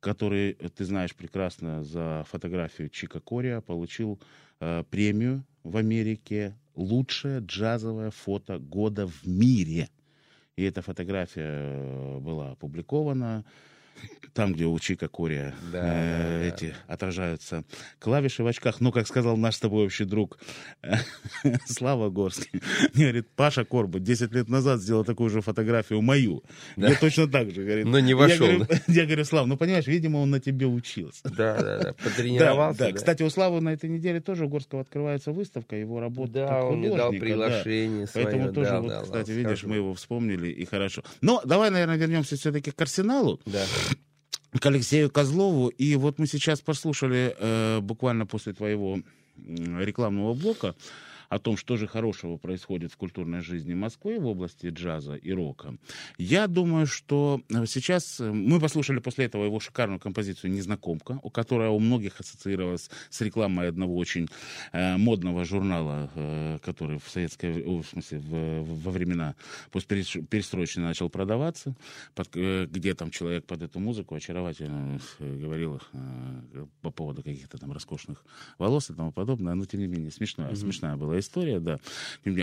который, 0.00 0.56
э, 0.58 0.68
ты 0.68 0.84
знаешь 0.84 1.14
прекрасно, 1.14 1.84
за 1.84 2.24
фотографию 2.28 2.88
Чика 2.88 3.20
Кориа 3.20 3.60
получил 3.60 4.18
э, 4.60 4.84
премию 4.90 5.44
в 5.62 5.76
Америке 5.76 6.56
«Лучшее 6.74 7.40
джазовое 7.40 8.10
фото 8.10 8.58
года 8.58 9.06
в 9.06 9.26
мире». 9.26 9.88
И 10.56 10.64
эта 10.64 10.82
фотография 10.82 11.48
э, 11.48 12.18
была 12.18 12.52
опубликована 12.52 13.44
там, 14.34 14.54
где 14.54 14.64
у 14.64 14.78
Чика 14.78 15.08
Кория 15.08 15.54
Да, 15.70 15.78
э, 15.78 15.82
да, 15.82 16.38
да, 16.38 16.44
эти 16.44 16.74
отражаются 16.86 17.64
клавиши 17.98 18.42
в 18.42 18.46
очках. 18.46 18.80
Но, 18.80 18.90
как 18.92 19.06
сказал 19.06 19.36
наш 19.36 19.56
с 19.56 19.60
тобой 19.60 19.84
общий 19.84 20.04
друг 20.04 20.38
Слава 21.66 22.08
Горский, 22.10 22.50
мне 22.94 23.04
говорит, 23.04 23.28
Паша 23.36 23.64
Корба 23.64 24.00
10 24.00 24.32
лет 24.32 24.48
назад 24.48 24.80
сделал 24.80 25.04
такую 25.04 25.30
же 25.30 25.40
фотографию 25.40 26.00
мою. 26.02 26.42
Да. 26.76 26.88
Я 26.88 26.94
точно 26.96 27.26
так 27.26 27.50
же, 27.50 27.62
говорит. 27.62 27.86
Но 27.86 28.00
не 28.00 28.10
Я 28.10 28.16
вошел, 28.16 28.46
говорю, 28.46 28.66
Я 28.88 29.04
говорю, 29.04 29.24
Слав, 29.24 29.46
ну 29.46 29.56
понимаешь, 29.56 29.86
видимо, 29.86 30.18
он 30.18 30.30
на 30.30 30.40
тебе 30.40 30.66
учился. 30.66 31.22
Да, 31.24 31.56
да, 31.60 31.78
да. 31.78 31.82
Да, 31.82 31.92
Потренировался. 32.04 32.78
да. 32.78 32.86
да. 32.88 32.92
Кстати, 32.92 33.22
у 33.22 33.30
Славы 33.30 33.60
на 33.60 33.70
этой 33.74 33.90
неделе 33.90 34.20
тоже 34.20 34.46
у 34.46 34.48
Горского 34.48 34.80
открывается 34.80 35.32
выставка, 35.32 35.76
его 35.76 36.00
работа 36.00 36.32
Да, 36.32 36.64
он 36.64 36.78
мне 36.78 36.88
дал 36.88 37.08
художника, 37.12 37.26
да. 37.26 37.44
приглашение 37.46 38.06
свое. 38.06 38.26
Поэтому 38.26 38.52
тоже, 38.52 38.70
да, 38.70 38.80
вот, 38.80 38.88
да, 38.88 39.02
кстати, 39.02 39.30
видишь, 39.30 39.58
скажу. 39.58 39.68
мы 39.68 39.76
его 39.76 39.94
вспомнили, 39.94 40.48
и 40.48 40.64
хорошо. 40.64 41.02
Но 41.20 41.42
давай, 41.44 41.70
наверное, 41.70 41.96
вернемся 41.96 42.36
все-таки 42.36 42.70
к 42.70 42.80
Арсеналу, 42.80 43.40
Да. 43.44 43.62
К 44.58 44.66
Алексею 44.66 45.10
Козлову. 45.10 45.68
И 45.68 45.96
вот 45.96 46.18
мы 46.18 46.26
сейчас 46.26 46.60
послушали, 46.60 47.34
э, 47.38 47.80
буквально 47.80 48.26
после 48.26 48.52
твоего 48.52 49.00
рекламного 49.36 50.34
блока, 50.34 50.74
о 51.32 51.38
том, 51.38 51.56
что 51.56 51.76
же 51.76 51.86
хорошего 51.86 52.36
происходит 52.36 52.92
в 52.92 52.96
культурной 52.96 53.40
жизни 53.40 53.74
Москвы 53.74 54.18
в 54.20 54.26
области 54.26 54.66
джаза 54.66 55.14
и 55.14 55.32
рока, 55.32 55.74
я 56.18 56.46
думаю, 56.46 56.86
что 56.86 57.40
э, 57.48 57.64
сейчас 57.66 58.20
э, 58.20 58.30
мы 58.30 58.60
послушали 58.60 58.98
после 59.00 59.24
этого 59.24 59.44
его 59.46 59.58
шикарную 59.60 59.98
композицию 59.98 60.50
«Незнакомка», 60.52 61.18
у 61.22 61.30
которой 61.30 61.68
у 61.68 61.78
многих 61.78 62.20
ассоциировалась 62.20 62.90
с 63.10 63.20
рекламой 63.22 63.68
одного 63.68 63.96
очень 63.96 64.28
э, 64.72 64.96
модного 64.98 65.44
журнала, 65.44 66.10
э, 66.14 66.58
который 66.62 66.98
в 66.98 67.08
советское, 67.08 67.62
о, 67.64 67.80
в 67.80 67.86
смысле, 67.86 68.18
в- 68.18 68.62
в- 68.64 68.82
во 68.82 68.90
времена 68.90 69.34
постперестроечные 69.70 70.84
начал 70.86 71.08
продаваться, 71.08 71.74
под- 72.14 72.36
э, 72.36 72.66
где 72.70 72.94
там 72.94 73.10
человек 73.10 73.46
под 73.46 73.62
эту 73.62 73.80
музыку 73.80 74.14
очаровательно 74.14 75.00
говорил 75.18 75.80
э, 75.94 76.66
по 76.82 76.90
поводу 76.90 77.22
каких-то 77.22 77.56
там 77.58 77.72
роскошных 77.72 78.24
волос 78.58 78.90
и 78.90 78.94
тому 78.94 79.12
подобное, 79.12 79.54
но 79.54 79.64
тем 79.64 79.80
не 79.80 79.86
менее 79.86 80.10
смешная, 80.10 80.54
смешная 80.56 80.96
была 80.96 81.18
история, 81.22 81.60
да. 81.60 81.78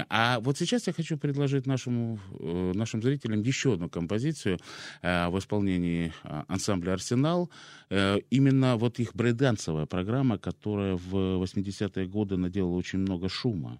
А 0.09 0.39
вот 0.39 0.57
сейчас 0.57 0.87
я 0.87 0.93
хочу 0.93 1.17
предложить 1.17 1.67
нашему, 1.67 2.19
э, 2.39 2.71
нашим 2.75 3.01
зрителям 3.01 3.41
еще 3.41 3.73
одну 3.73 3.89
композицию 3.89 4.57
э, 5.01 5.29
в 5.29 5.37
исполнении 5.37 6.11
э, 6.23 6.43
ансамбля 6.47 6.93
«Арсенал». 6.93 7.49
Именно 7.89 8.77
вот 8.77 8.99
их 8.99 9.15
брейдансовая 9.15 9.85
программа, 9.85 10.37
которая 10.37 10.95
в 10.95 11.43
80-е 11.43 12.07
годы 12.07 12.37
наделала 12.37 12.75
очень 12.75 12.99
много 12.99 13.29
шума. 13.29 13.79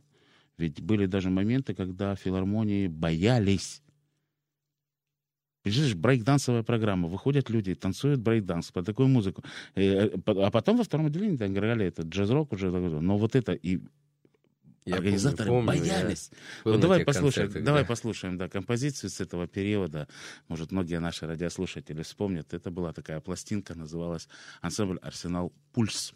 Ведь 0.58 0.82
были 0.82 1.06
даже 1.06 1.30
моменты, 1.30 1.74
когда 1.74 2.16
филармонии 2.16 2.88
боялись 2.88 3.82
Представляешь, 5.62 5.98
брейкдансовая 5.98 6.64
программа. 6.64 7.10
Выходят 7.10 7.50
люди, 7.50 7.76
танцуют 7.76 8.22
брейкданс 8.22 8.72
под 8.72 8.86
такую 8.86 9.10
музыку. 9.10 9.44
А 9.76 10.52
потом 10.52 10.78
во 10.78 10.84
втором 10.84 11.08
отделении 11.08 11.38
там 11.38 11.52
играли 11.52 11.86
это 11.86 12.04
джаз-рок 12.04 12.54
уже. 12.54 12.72
Но 12.72 13.18
вот 13.18 13.36
это 13.36 13.52
и 13.52 13.80
Я 14.86 14.96
организаторы 14.96 15.50
помню, 15.50 15.68
помню, 15.68 15.84
я 15.84 16.00
боялись. 16.00 16.32
был 16.64 16.74
Вот 16.74 16.82
давай 16.82 17.06
послушаем, 17.06 17.48
концертах, 17.48 17.66
давай 17.66 17.82
да. 17.84 17.88
послушаем, 17.88 18.38
да, 18.38 18.50
композицию 18.50 19.10
с 19.10 19.22
этого 19.22 19.48
периода. 19.48 20.08
Может, 20.48 20.72
многие 20.72 21.00
наши 21.00 21.28
радиослушатели 21.28 22.02
вспомнят. 22.02 22.54
Это 22.54 22.72
была 22.72 22.94
такая 22.94 23.20
пластинка, 23.20 23.76
называлась 23.76 24.28
ансамбль 24.62 25.00
«Арсенал 25.02 25.54
Пульс». 25.74 26.14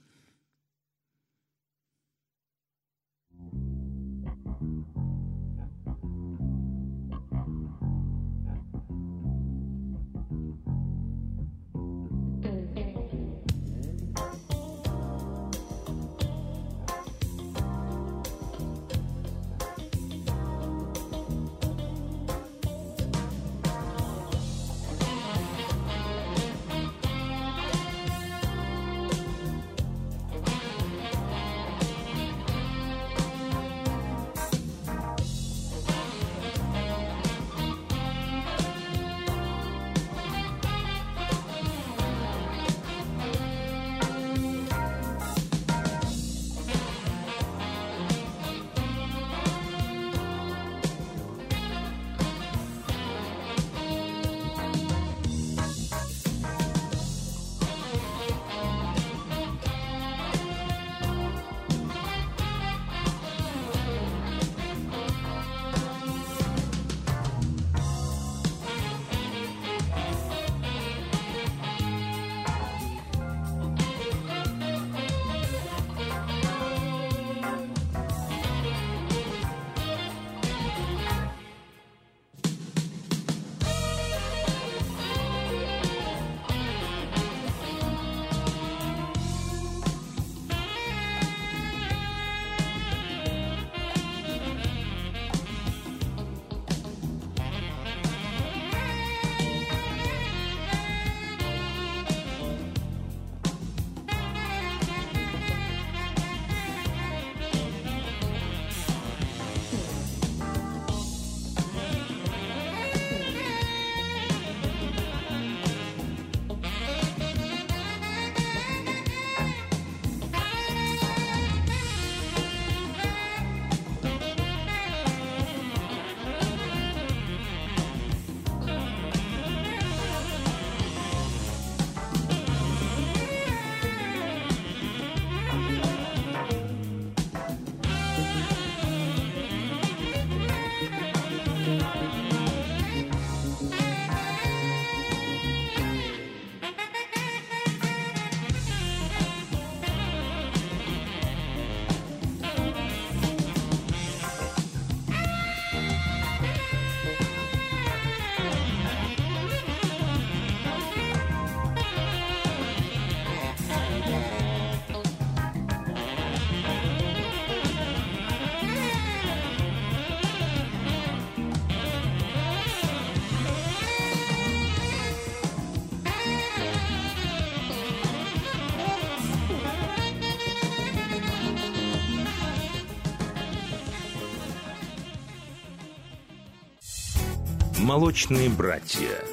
«Молочные 187.94 188.50
братья». 188.50 189.24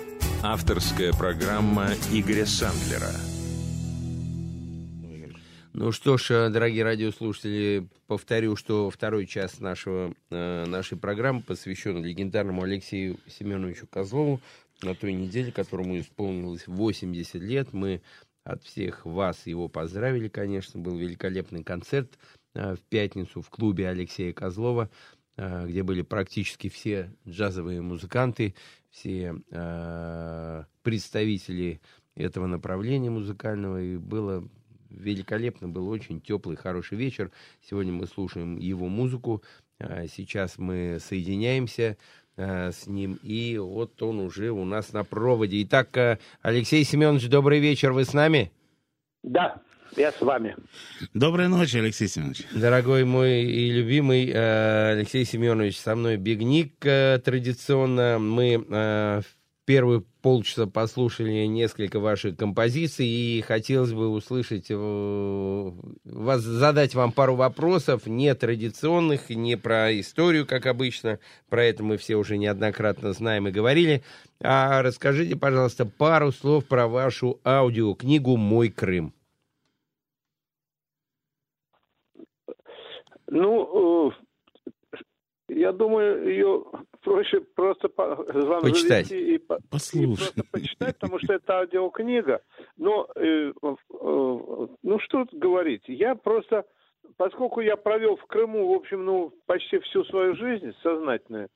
Авторская 0.42 1.14
программа 1.14 1.92
Игоря 2.12 2.44
Сандлера. 2.44 3.10
Ну 5.72 5.92
что 5.92 6.18
ж, 6.18 6.30
э, 6.30 6.50
дорогие 6.50 6.84
радиослушатели, 6.84 7.88
повторю, 8.06 8.56
что 8.56 8.90
второй 8.90 9.26
час 9.26 9.60
нашего, 9.60 10.12
э, 10.28 10.66
нашей 10.66 10.98
программы 10.98 11.40
посвящен 11.40 12.04
легендарному 12.04 12.62
Алексею 12.62 13.16
Семеновичу 13.26 13.86
Козлову. 13.86 14.42
На 14.82 14.94
той 14.94 15.14
неделе, 15.14 15.52
которому 15.52 15.98
исполнилось 15.98 16.66
80 16.66 17.40
лет, 17.40 17.72
мы 17.72 18.02
от 18.44 18.62
всех 18.62 19.06
вас 19.06 19.46
его 19.46 19.68
поздравили, 19.68 20.28
конечно. 20.28 20.78
Был 20.78 20.98
великолепный 20.98 21.64
концерт 21.64 22.18
э, 22.54 22.74
в 22.74 22.80
пятницу 22.90 23.40
в 23.40 23.48
клубе 23.48 23.88
Алексея 23.88 24.34
Козлова, 24.34 24.90
где 25.66 25.82
были 25.82 26.02
практически 26.02 26.68
все 26.68 27.10
джазовые 27.26 27.80
музыканты, 27.80 28.54
все 28.90 29.36
э, 29.50 30.64
представители 30.82 31.80
этого 32.14 32.46
направления 32.46 33.10
музыкального, 33.10 33.80
и 33.80 33.96
было 33.96 34.46
великолепно, 34.90 35.68
был 35.68 35.88
очень 35.88 36.20
теплый, 36.20 36.56
хороший 36.56 36.98
вечер. 36.98 37.30
Сегодня 37.62 37.92
мы 37.92 38.06
слушаем 38.06 38.58
его 38.58 38.88
музыку. 38.88 39.42
А, 39.78 40.06
Сейчас 40.08 40.58
мы 40.58 40.98
соединяемся 41.00 41.96
с 42.36 42.86
ним, 42.86 43.18
и 43.22 43.58
вот 43.58 44.00
он 44.02 44.20
уже 44.20 44.50
у 44.50 44.64
нас 44.64 44.92
на 44.92 45.04
проводе. 45.04 45.62
Итак, 45.62 46.20
Алексей 46.40 46.84
Семенович, 46.84 47.28
добрый 47.28 47.60
вечер, 47.60 47.92
вы 47.92 48.04
с 48.04 48.14
нами? 48.14 48.50
Да, 49.22 49.60
я 49.96 50.12
с 50.12 50.20
вами. 50.20 50.56
Доброй 51.14 51.48
ночи, 51.48 51.76
Алексей 51.76 52.08
Семенович. 52.08 52.44
Дорогой 52.52 53.04
мой 53.04 53.42
и 53.42 53.70
любимый 53.70 54.30
э, 54.30 54.92
Алексей 54.92 55.24
Семенович, 55.24 55.78
со 55.78 55.94
мной 55.94 56.16
Бигник 56.16 56.74
э, 56.84 57.20
традиционно. 57.24 58.18
Мы 58.18 58.54
э, 58.54 59.20
в 59.20 59.40
первые 59.64 60.02
полчаса 60.22 60.66
послушали 60.66 61.46
несколько 61.46 62.00
ваших 62.00 62.36
композиций, 62.36 63.06
и 63.06 63.40
хотелось 63.40 63.92
бы 63.92 64.08
услышать, 64.08 64.66
вас, 64.68 66.40
задать 66.42 66.94
вам 66.94 67.12
пару 67.12 67.36
вопросов, 67.36 68.06
не 68.06 68.34
традиционных, 68.34 69.30
не 69.30 69.56
про 69.56 69.98
историю, 70.00 70.44
как 70.44 70.66
обычно, 70.66 71.20
про 71.48 71.64
это 71.64 71.82
мы 71.84 71.98
все 71.98 72.16
уже 72.16 72.36
неоднократно 72.36 73.12
знаем 73.12 73.46
и 73.48 73.52
говорили, 73.52 74.02
а 74.40 74.82
расскажите, 74.82 75.36
пожалуйста, 75.36 75.86
пару 75.86 76.32
слов 76.32 76.64
про 76.66 76.88
вашу 76.88 77.40
аудиокнигу 77.44 78.36
«Мой 78.36 78.70
Крым». 78.70 79.14
Ну, 83.30 84.10
э, 84.10 85.02
я 85.48 85.72
думаю, 85.72 86.28
ее 86.28 86.64
проще 87.02 87.40
просто 87.40 87.88
по, 87.88 88.16
вам 88.16 88.62
Почитать. 88.62 89.10
и, 89.12 89.38
по- 89.38 89.54
и 89.56 90.06
просто 90.16 90.42
почитать, 90.52 90.98
потому 90.98 91.18
что 91.20 91.34
это 91.34 91.58
аудиокнига. 91.60 92.40
Но, 92.76 93.08
э, 93.14 93.52
э, 93.52 93.76
ну 94.82 94.98
что 95.00 95.24
тут 95.24 95.34
говорить, 95.38 95.84
я 95.86 96.14
просто, 96.14 96.64
поскольку 97.16 97.60
я 97.60 97.76
провел 97.76 98.16
в 98.16 98.26
Крыму, 98.26 98.72
в 98.72 98.76
общем, 98.76 99.04
ну, 99.04 99.32
почти 99.46 99.78
всю 99.78 100.04
свою 100.04 100.34
жизнь 100.36 100.72
сознательную, 100.82 101.48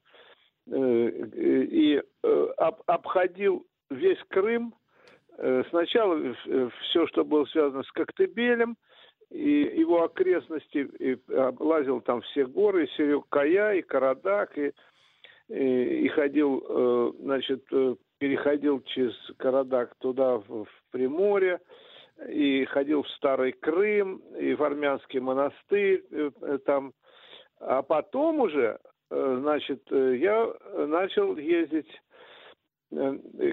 э, 0.66 0.72
и 0.72 2.02
э, 2.22 2.46
об- 2.56 2.82
обходил 2.86 3.66
весь 3.90 4.18
Крым, 4.28 4.74
э, 5.38 5.62
сначала 5.70 6.18
все, 6.88 7.06
что 7.08 7.24
было 7.24 7.44
связано 7.46 7.82
с 7.82 7.90
Коктебелем, 7.92 8.76
и 9.34 9.80
его 9.80 10.04
окрестности, 10.04 10.88
и 10.98 11.18
облазил 11.34 12.00
там 12.00 12.20
все 12.22 12.46
горы, 12.46 12.84
и 12.84 12.90
Серег-Кая, 12.96 13.74
и 13.74 13.82
Карадак, 13.82 14.56
и, 14.56 14.72
и, 15.48 16.04
и 16.04 16.08
ходил, 16.08 16.64
э, 16.66 17.12
значит, 17.18 17.64
э, 17.72 17.96
переходил 18.18 18.80
через 18.82 19.12
Карадак 19.38 19.96
туда, 19.96 20.36
в, 20.36 20.64
в 20.64 20.68
Приморье, 20.92 21.58
и 22.28 22.64
ходил 22.66 23.02
в 23.02 23.08
Старый 23.10 23.50
Крым, 23.52 24.22
и 24.38 24.54
в 24.54 24.62
Армянский 24.62 25.18
монастырь 25.18 26.04
э, 26.12 26.58
там. 26.64 26.92
А 27.58 27.82
потом 27.82 28.40
уже, 28.40 28.78
значит, 29.08 29.82
я 29.90 30.52
начал 30.74 31.36
ездить 31.36 31.88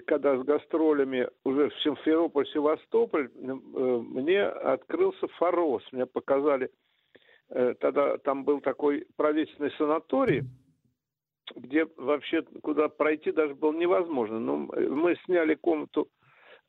когда 0.05 0.37
с 0.37 0.43
гастролями 0.43 1.27
уже 1.43 1.69
в 1.69 1.81
Симферополь, 1.81 2.47
Севастополь, 2.47 3.29
э, 3.33 3.53
мне 3.53 4.43
открылся 4.43 5.27
Форос. 5.39 5.83
Мне 5.91 6.05
показали, 6.05 6.69
э, 7.49 7.73
тогда 7.79 8.17
там 8.19 8.43
был 8.43 8.61
такой 8.61 9.07
правительственный 9.15 9.71
санаторий, 9.77 10.43
где 11.55 11.85
вообще 11.97 12.43
куда 12.61 12.89
пройти 12.89 13.31
даже 13.31 13.55
было 13.55 13.73
невозможно. 13.73 14.39
Но 14.39 14.57
мы 14.57 15.15
сняли 15.25 15.55
комнату 15.55 16.07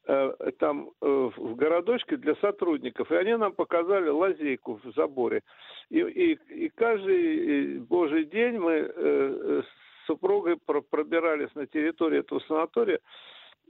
э, 0.07 0.33
там 0.59 0.91
э, 1.01 1.31
в 1.37 1.55
городочке 1.57 2.17
для 2.17 2.35
сотрудников, 2.37 3.11
и 3.11 3.17
они 3.17 3.37
нам 3.37 3.53
показали 3.53 4.09
лазейку 4.09 4.81
в 4.83 4.93
заборе. 4.95 5.43
И, 5.91 5.99
и, 5.99 6.39
и 6.65 6.69
каждый 6.71 7.77
э, 7.77 7.79
божий 7.81 8.25
день 8.25 8.59
мы 8.59 8.73
э, 8.73 9.63
с 10.03 10.07
супругой 10.07 10.57
про- 10.57 10.83
пробирались 10.83 11.55
на 11.55 11.66
территорию 11.66 12.20
этого 12.20 12.41
санатория, 12.41 13.01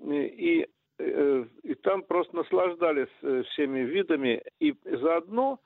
и, 0.01 0.67
э, 0.99 1.45
и 1.63 1.75
там 1.75 2.03
просто 2.03 2.37
наслаждались 2.37 3.09
э, 3.23 3.43
всеми 3.51 3.81
видами, 3.81 4.43
и 4.61 4.75
заодно 4.85 5.59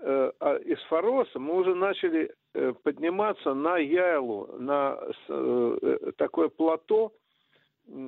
э, 0.00 0.32
а 0.40 0.56
из 0.56 0.80
Фороса 0.88 1.38
мы 1.38 1.56
уже 1.56 1.74
начали 1.74 2.32
э, 2.54 2.72
подниматься 2.82 3.54
на 3.54 3.78
Яйлу, 3.78 4.48
на 4.58 4.98
э, 5.28 5.78
э, 5.82 6.12
такое 6.16 6.48
плато, 6.48 7.12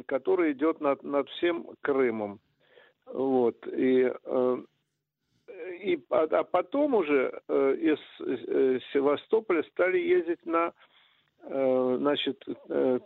которое 0.06 0.52
идет 0.52 0.80
над, 0.80 1.02
над 1.02 1.28
всем 1.30 1.68
Крымом. 1.82 2.40
Вот. 3.06 3.56
И, 3.68 4.10
э, 4.24 4.56
и, 5.82 5.98
а, 6.10 6.26
а 6.30 6.44
потом 6.44 6.94
уже 6.94 7.40
э, 7.48 7.76
из 7.78 7.98
э, 8.20 8.78
Севастополя 8.92 9.62
стали 9.64 9.98
ездить 9.98 10.44
на 10.44 10.68
э, 10.68 10.72
значит, 11.48 12.42
э, 12.68 12.98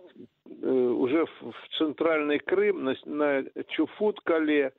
э, 0.62 0.70
уже 0.70 1.26
в, 1.26 1.52
центральный 1.78 2.38
Крым, 2.38 2.84
на, 2.84 2.96
на 3.04 3.42
Чуфут-Кале, 3.68 4.72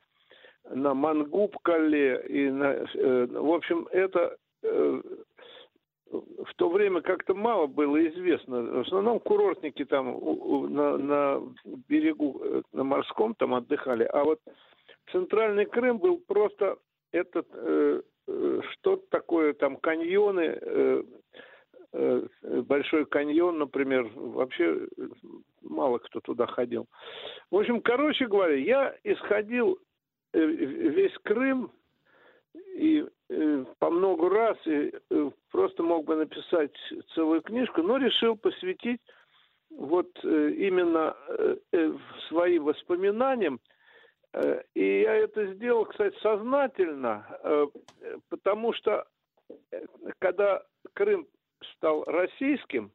на 0.70 0.94
Мангуб-Кале. 0.94 2.26
И 2.28 2.50
на, 2.50 2.72
э, 2.94 3.26
в 3.30 3.52
общем, 3.52 3.88
это 3.90 4.36
э, 4.62 5.02
в 6.10 6.54
то 6.56 6.68
время 6.68 7.00
как-то 7.00 7.34
мало 7.34 7.66
было 7.66 8.06
известно. 8.08 8.62
В 8.62 8.80
основном 8.80 9.20
курортники 9.20 9.84
там 9.84 10.18
на, 10.72 10.96
на 10.98 11.42
берегу, 11.88 12.40
э, 12.42 12.62
на 12.72 12.84
морском 12.84 13.34
там 13.34 13.54
отдыхали. 13.54 14.04
А 14.04 14.24
вот 14.24 14.40
центральный 15.10 15.66
Крым 15.66 15.98
был 15.98 16.18
просто 16.26 16.76
этот 17.12 17.46
э, 17.52 18.02
э, 18.28 18.60
что-то 18.72 19.04
такое, 19.10 19.52
там 19.54 19.76
каньоны, 19.76 20.40
э, 20.40 20.58
э, 20.60 21.02
Большой 21.92 23.04
каньон, 23.04 23.58
например, 23.58 24.10
вообще 24.14 24.86
э, 24.96 25.08
мало 25.60 25.98
кто 25.98 26.20
туда 26.20 26.46
ходил. 26.46 26.86
В 27.50 27.56
общем, 27.58 27.82
короче 27.82 28.26
говоря, 28.26 28.54
я 28.54 28.96
исходил 29.04 29.78
э, 30.32 30.40
весь 30.40 31.12
Крым 31.22 31.70
и 32.74 33.04
э, 33.28 33.64
по 33.78 33.90
много 33.90 34.30
раз 34.30 34.56
и, 34.66 34.92
э, 35.10 35.30
просто 35.50 35.82
мог 35.82 36.06
бы 36.06 36.16
написать 36.16 36.72
целую 37.14 37.42
книжку, 37.42 37.82
но 37.82 37.98
решил 37.98 38.36
посвятить 38.36 39.00
вот 39.70 40.08
э, 40.24 40.50
именно 40.50 41.14
э, 41.28 41.56
э, 41.72 41.92
своим 42.28 42.64
воспоминаниям. 42.64 43.60
Э, 44.32 44.62
И 44.74 45.00
я 45.02 45.14
это 45.14 45.46
сделал, 45.54 45.84
кстати, 45.84 46.16
сознательно, 46.22 47.26
э, 47.42 47.66
э, 48.00 48.16
потому 48.30 48.72
что 48.72 49.04
э, 49.70 49.84
когда 50.18 50.62
Крым 50.94 51.26
стал 51.76 52.04
российским, 52.04 52.90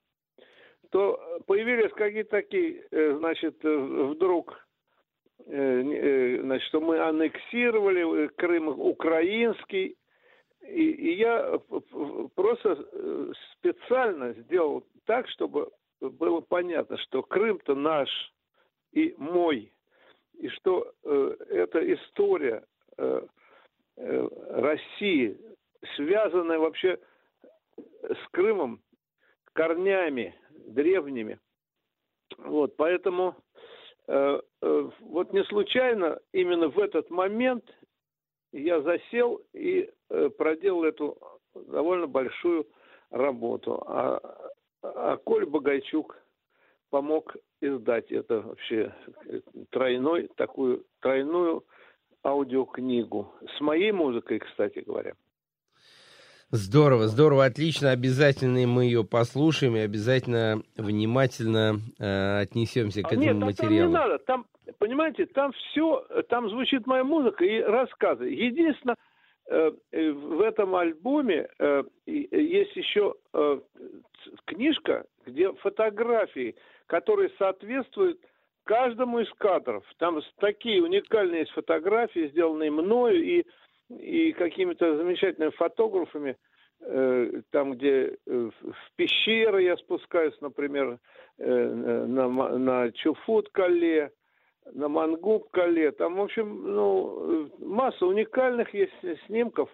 то 0.91 1.19
появились 1.45 1.91
какие-то 1.93 2.31
такие, 2.31 2.85
э, 2.91 3.15
значит, 3.17 3.63
э, 3.63 3.75
вдруг, 3.75 4.57
э, 5.45 5.53
э, 5.53 6.41
значит, 6.41 6.67
что 6.67 6.81
мы 6.81 6.99
аннексировали 6.99 8.25
э, 8.25 8.29
Крым 8.29 8.67
украинский, 8.67 9.97
и, 10.61 10.91
и 10.91 11.13
я 11.17 11.59
просто 12.35 12.87
э, 12.91 13.31
специально 13.53 14.33
сделал 14.33 14.83
так, 15.05 15.27
чтобы 15.29 15.69
было 16.01 16.41
понятно, 16.41 16.97
что 16.97 17.23
Крым-то 17.23 17.75
наш 17.75 18.09
и 18.93 19.13
мой, 19.17 19.71
и 20.37 20.47
что 20.49 20.91
э, 21.03 21.35
эта 21.49 21.93
история 21.93 22.63
э, 22.97 23.21
э, 23.97 24.27
России, 24.49 25.37
связанная 25.95 26.59
вообще 26.59 26.99
с 27.77 28.29
Крымом 28.31 28.81
корнями 29.53 30.35
древними. 30.67 31.39
Вот, 32.37 32.75
поэтому 32.75 33.35
э, 34.07 34.41
э, 34.61 34.89
вот 34.99 35.33
не 35.33 35.43
случайно 35.45 36.19
именно 36.33 36.67
в 36.69 36.79
этот 36.79 37.09
момент 37.09 37.65
я 38.51 38.81
засел 38.81 39.41
и 39.53 39.89
э, 40.09 40.29
проделал 40.37 40.83
эту 40.83 41.17
довольно 41.53 42.07
большую 42.07 42.67
работу. 43.09 43.83
А, 43.87 44.51
а 44.81 45.17
Коль 45.17 45.45
Богайчук 45.45 46.17
помог 46.89 47.35
издать 47.61 48.11
это 48.11 48.41
вообще 48.41 48.93
э, 49.25 49.41
тройной, 49.69 50.29
такую 50.35 50.85
тройную 50.99 51.63
аудиокнигу. 52.23 53.33
С 53.57 53.61
моей 53.61 53.91
музыкой, 53.91 54.39
кстати 54.39 54.79
говоря. 54.79 55.13
Здорово, 56.51 57.07
здорово, 57.07 57.43
отлично. 57.45 57.91
Обязательно 57.91 58.65
мы 58.67 58.85
ее 58.85 59.03
послушаем 59.03 59.75
и 59.75 59.79
обязательно 59.79 60.61
внимательно 60.77 61.75
э, 61.99 62.39
отнесемся 62.41 63.01
к 63.01 63.07
А 63.07 63.09
этому 63.09 63.21
Нет, 63.21 63.31
там, 63.31 63.39
там 63.39 63.47
материалу. 63.49 63.89
не 63.89 63.93
надо. 63.93 64.17
Там, 64.19 64.45
понимаете, 64.79 65.25
там 65.25 65.51
все, 65.51 66.05
там 66.29 66.49
звучит 66.49 66.87
моя 66.87 67.03
музыка 67.03 67.43
и 67.43 67.59
рассказы. 67.59 68.29
Единственное, 68.29 68.95
э, 69.49 69.71
э, 69.91 70.11
в 70.11 70.39
этом 70.39 70.73
альбоме 70.75 71.49
э, 71.59 71.83
э, 72.05 72.11
есть 72.11 72.75
еще 72.77 73.15
э, 73.33 73.59
книжка, 74.45 75.03
где 75.25 75.51
фотографии, 75.51 76.55
которые 76.85 77.29
соответствуют 77.37 78.21
каждому 78.63 79.19
из 79.19 79.29
кадров. 79.37 79.83
Там 79.97 80.21
такие 80.39 80.81
уникальные 80.81 81.41
есть 81.41 81.51
фотографии, 81.51 82.29
сделанные 82.29 82.71
мною, 82.71 83.21
и 83.21 83.45
и 83.89 84.33
какими-то 84.33 84.97
замечательными 84.97 85.51
фотографами, 85.51 86.37
э, 86.81 87.41
там, 87.51 87.73
где 87.73 88.17
э, 88.25 88.49
в 88.61 88.91
пещеры 88.95 89.63
я 89.63 89.77
спускаюсь, 89.77 90.39
например, 90.41 90.99
э, 91.37 91.45
на, 91.45 92.27
на 92.27 92.91
Чуфут-Кале, 92.91 94.11
на 94.73 94.87
Мангуб-Кале. 94.89 95.91
Там, 95.91 96.15
в 96.15 96.21
общем, 96.21 96.63
ну, 96.63 97.49
масса 97.59 98.05
уникальных 98.05 98.73
есть 98.73 98.93
снимков. 99.25 99.69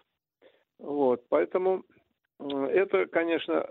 Вот, 0.77 1.23
поэтому 1.29 1.83
это, 2.39 3.05
конечно, 3.05 3.69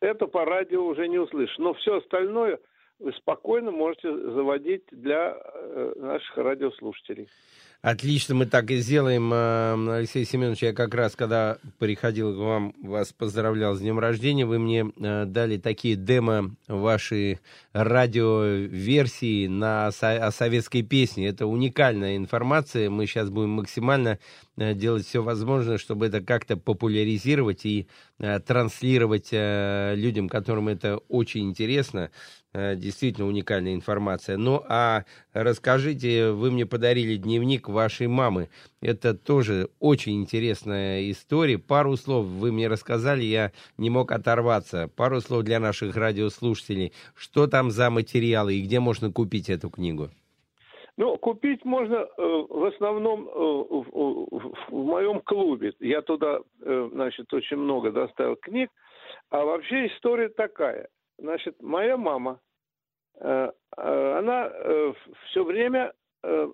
это 0.00 0.26
по 0.26 0.44
радио 0.44 0.84
уже 0.84 1.06
не 1.06 1.18
услышишь. 1.18 1.58
Но 1.58 1.74
все 1.74 1.98
остальное 1.98 2.58
вы 2.98 3.12
спокойно 3.12 3.70
можете 3.70 4.12
заводить 4.12 4.84
для 4.90 5.38
наших 5.96 6.36
радиослушателей. 6.36 7.28
Отлично, 7.86 8.34
мы 8.34 8.46
так 8.46 8.72
и 8.72 8.78
сделаем, 8.78 9.32
э, 9.32 9.98
Алексей 9.98 10.24
Семенович. 10.24 10.64
Я 10.64 10.72
как 10.72 10.92
раз, 10.92 11.14
когда 11.14 11.58
приходил 11.78 12.34
к 12.34 12.36
вам, 12.36 12.74
вас 12.82 13.12
поздравлял 13.12 13.76
с 13.76 13.80
днем 13.80 14.00
рождения, 14.00 14.44
вы 14.44 14.58
мне 14.58 14.90
э, 14.96 15.24
дали 15.24 15.56
такие 15.56 15.94
демо 15.94 16.56
ваши 16.66 17.38
радиоверсии 17.72 19.46
на 19.46 19.86
о 19.86 20.32
советской 20.32 20.82
песне. 20.82 21.28
Это 21.28 21.46
уникальная 21.46 22.16
информация. 22.16 22.90
Мы 22.90 23.06
сейчас 23.06 23.30
будем 23.30 23.50
максимально 23.50 24.18
э, 24.56 24.74
делать 24.74 25.06
все 25.06 25.22
возможное, 25.22 25.78
чтобы 25.78 26.06
это 26.06 26.20
как-то 26.20 26.56
популяризировать 26.56 27.64
и 27.66 27.86
транслировать 28.18 29.28
людям, 29.30 30.30
которым 30.30 30.68
это 30.68 30.96
очень 31.08 31.50
интересно. 31.50 32.10
Э, 32.56 32.74
Действительно 32.74 33.26
уникальная 33.26 33.74
информация. 33.74 34.38
Ну, 34.38 34.62
а 34.66 35.04
расскажите, 35.34 36.30
вы 36.30 36.50
мне 36.50 36.64
подарили 36.64 37.16
дневник 37.16 37.68
вашей 37.68 38.06
мамы. 38.06 38.48
Это 38.80 39.12
тоже 39.14 39.68
очень 39.78 40.22
интересная 40.22 41.10
история. 41.10 41.58
Пару 41.58 41.96
слов 41.98 42.24
вы 42.24 42.52
мне 42.52 42.68
рассказали, 42.68 43.24
я 43.24 43.52
не 43.76 43.90
мог 43.90 44.10
оторваться. 44.10 44.88
Пару 44.96 45.20
слов 45.20 45.42
для 45.42 45.60
наших 45.60 45.96
радиослушателей. 45.96 46.94
Что 47.14 47.46
там 47.46 47.70
за 47.70 47.90
материалы 47.90 48.54
и 48.54 48.62
где 48.62 48.80
можно 48.80 49.12
купить 49.12 49.50
эту 49.50 49.68
книгу? 49.68 50.08
Ну, 50.96 51.18
купить 51.18 51.62
можно 51.66 51.96
э, 51.96 52.06
в 52.48 52.64
основном 52.72 53.28
э, 53.28 53.32
в, 53.34 53.84
в- 53.90 54.54
в 54.70 54.84
моем 54.86 55.20
клубе. 55.20 55.74
Я 55.80 56.00
туда, 56.00 56.38
э, 56.62 56.88
значит, 56.90 57.30
очень 57.34 57.58
много 57.58 57.90
доставил 57.92 58.36
книг. 58.36 58.70
А 59.28 59.44
вообще 59.44 59.88
история 59.88 60.30
такая. 60.30 60.88
Значит, 61.18 61.62
моя 61.62 61.98
мама, 61.98 62.40
она 63.76 64.52
все 65.30 65.44
время, 65.44 65.92
э, 66.22 66.48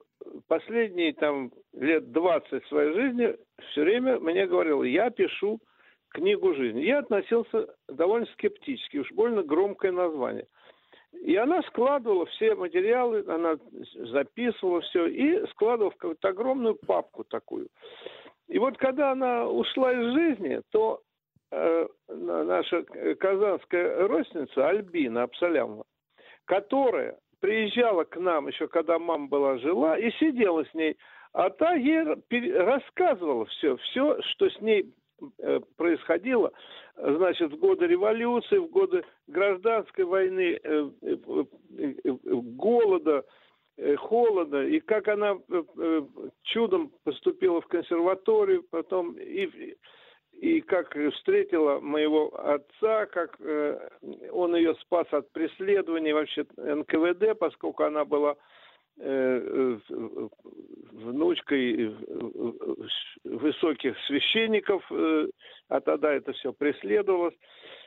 последние 0.49 1.13
там 1.15 1.51
лет 1.73 2.13
20 2.13 2.65
своей 2.67 2.93
жизни, 2.95 3.37
все 3.71 3.83
время 3.83 4.19
мне 4.19 4.47
говорила, 4.47 4.83
я 4.83 5.11
пишу 5.11 5.59
книгу 6.11 6.55
жизни. 6.55 6.83
Я 6.83 6.99
относился 6.99 7.69
довольно 7.89 8.27
скептически, 8.35 8.99
уж 8.99 9.11
больно 9.13 9.43
громкое 9.43 9.93
название. 9.93 10.47
И 11.21 11.37
она 11.37 11.63
складывала 11.63 12.27
все 12.27 12.55
материалы, 12.55 13.25
она 13.29 13.57
записывала 13.95 14.81
все 14.81 15.07
и 15.07 15.47
складывала 15.49 15.91
в 15.91 15.97
какую-то 15.97 16.29
огромную 16.29 16.75
папку 16.75 17.25
такую. 17.25 17.69
И 18.49 18.59
вот 18.59 18.77
когда 18.79 19.13
она 19.13 19.47
ушла 19.47 19.93
из 19.93 20.13
жизни, 20.15 20.61
то 20.71 21.01
э, 21.51 21.87
на- 22.09 22.45
наша 22.45 22.83
казанская 23.19 24.07
родственница 24.09 24.69
Альбина 24.69 25.25
Абсалямова, 25.25 25.85
которая 26.45 27.19
приезжала 27.41 28.05
к 28.05 28.17
нам 28.17 28.49
еще, 28.49 28.69
когда 28.69 28.99
мама 28.99 29.27
была 29.27 29.59
жила, 29.59 29.99
и 29.99 30.11
сидела 30.13 30.65
с 30.65 30.75
ней, 30.75 30.97
а 31.33 31.51
та 31.51 31.75
ей 31.75 32.03
рассказывала 32.59 33.47
все, 33.47 33.77
все, 33.79 34.21
что 34.23 34.49
с 34.49 34.61
ней 34.61 34.95
э, 35.39 35.61
происходило, 35.77 36.53
значит, 36.97 37.53
в 37.53 37.59
годы 37.59 37.87
революции, 37.87 38.59
в 38.59 38.69
годы 38.69 39.05
гражданской 39.27 40.05
войны, 40.05 40.61
э, 40.63 40.91
э, 41.03 41.15
голода, 42.05 43.25
холода, 43.97 44.65
и 44.67 44.81
как 44.81 45.09
она 45.09 45.39
чудом 46.43 46.93
поступила 47.05 47.61
в 47.63 47.67
консерваторию, 47.67 48.65
потом 48.71 49.17
и, 49.19 49.75
и 50.43 50.61
как 50.61 50.97
встретила 51.15 51.79
моего 51.79 52.37
отца, 52.37 53.07
как 53.07 53.37
э, 53.39 53.89
он 54.33 54.57
ее 54.57 54.75
спас 54.81 55.07
от 55.13 55.31
преследований 55.31 56.13
вообще 56.13 56.45
НКВД, 56.57 57.39
поскольку 57.39 57.85
она 57.85 58.05
была 58.05 58.35
э, 58.99 59.79
внучкой 60.91 61.95
высоких 63.23 63.97
священников, 64.09 64.83
э, 64.91 65.29
а 65.69 65.81
тогда 65.81 66.13
это 66.13 66.33
все 66.33 66.53
преследовалось. 66.53 67.37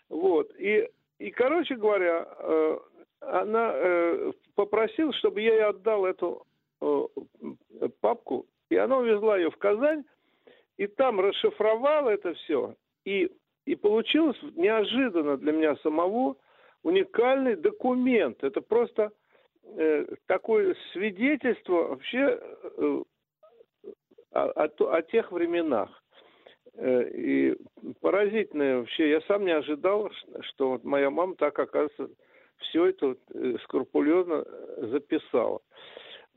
Вот. 0.08 0.50
И, 0.58 0.88
и 1.20 1.32
короче 1.32 1.76
говоря, 1.76 2.26
э, 2.40 2.78
она 3.20 3.76
попросила, 4.56 5.12
чтобы 5.12 5.42
я 5.42 5.56
ей 5.56 5.66
отдал 5.66 6.06
эту 6.06 6.46
папку, 8.00 8.46
и 8.70 8.78
она 8.78 9.00
увезла 9.00 9.36
ее 9.36 9.52
в 9.52 9.58
Казань, 9.58 10.06
и 10.78 10.88
там 10.88 11.20
расшифровала 11.20 12.10
это 12.10 12.34
все, 12.34 12.76
и, 13.06 13.32
и 13.66 13.76
получилось 13.76 14.38
неожиданно 14.56 15.38
для 15.38 15.52
меня 15.52 15.76
самого 15.78 16.36
уникальный 16.84 17.56
документ. 17.56 18.44
Это 18.44 18.62
просто 18.62 19.12
э, 19.64 20.06
такое 20.28 20.76
свидетельство 20.94 21.88
вообще 21.90 22.40
э, 22.78 23.04
о, 24.32 24.42
о 24.42 24.96
о 24.98 25.02
тех 25.02 25.32
временах. 25.32 25.90
Э, 26.74 27.10
И 27.10 27.56
поразительное 28.02 28.80
вообще, 28.80 29.10
я 29.10 29.22
сам 29.22 29.46
не 29.46 29.52
ожидал, 29.52 30.12
что 30.42 30.72
вот 30.72 30.84
моя 30.84 31.10
мама 31.10 31.36
так, 31.36 31.58
оказывается, 31.58 32.10
все 32.58 32.88
это 32.88 33.08
вот, 33.08 33.20
э, 33.34 33.56
скрупулезно 33.64 34.44
э, 34.46 34.88
записала. 34.92 35.62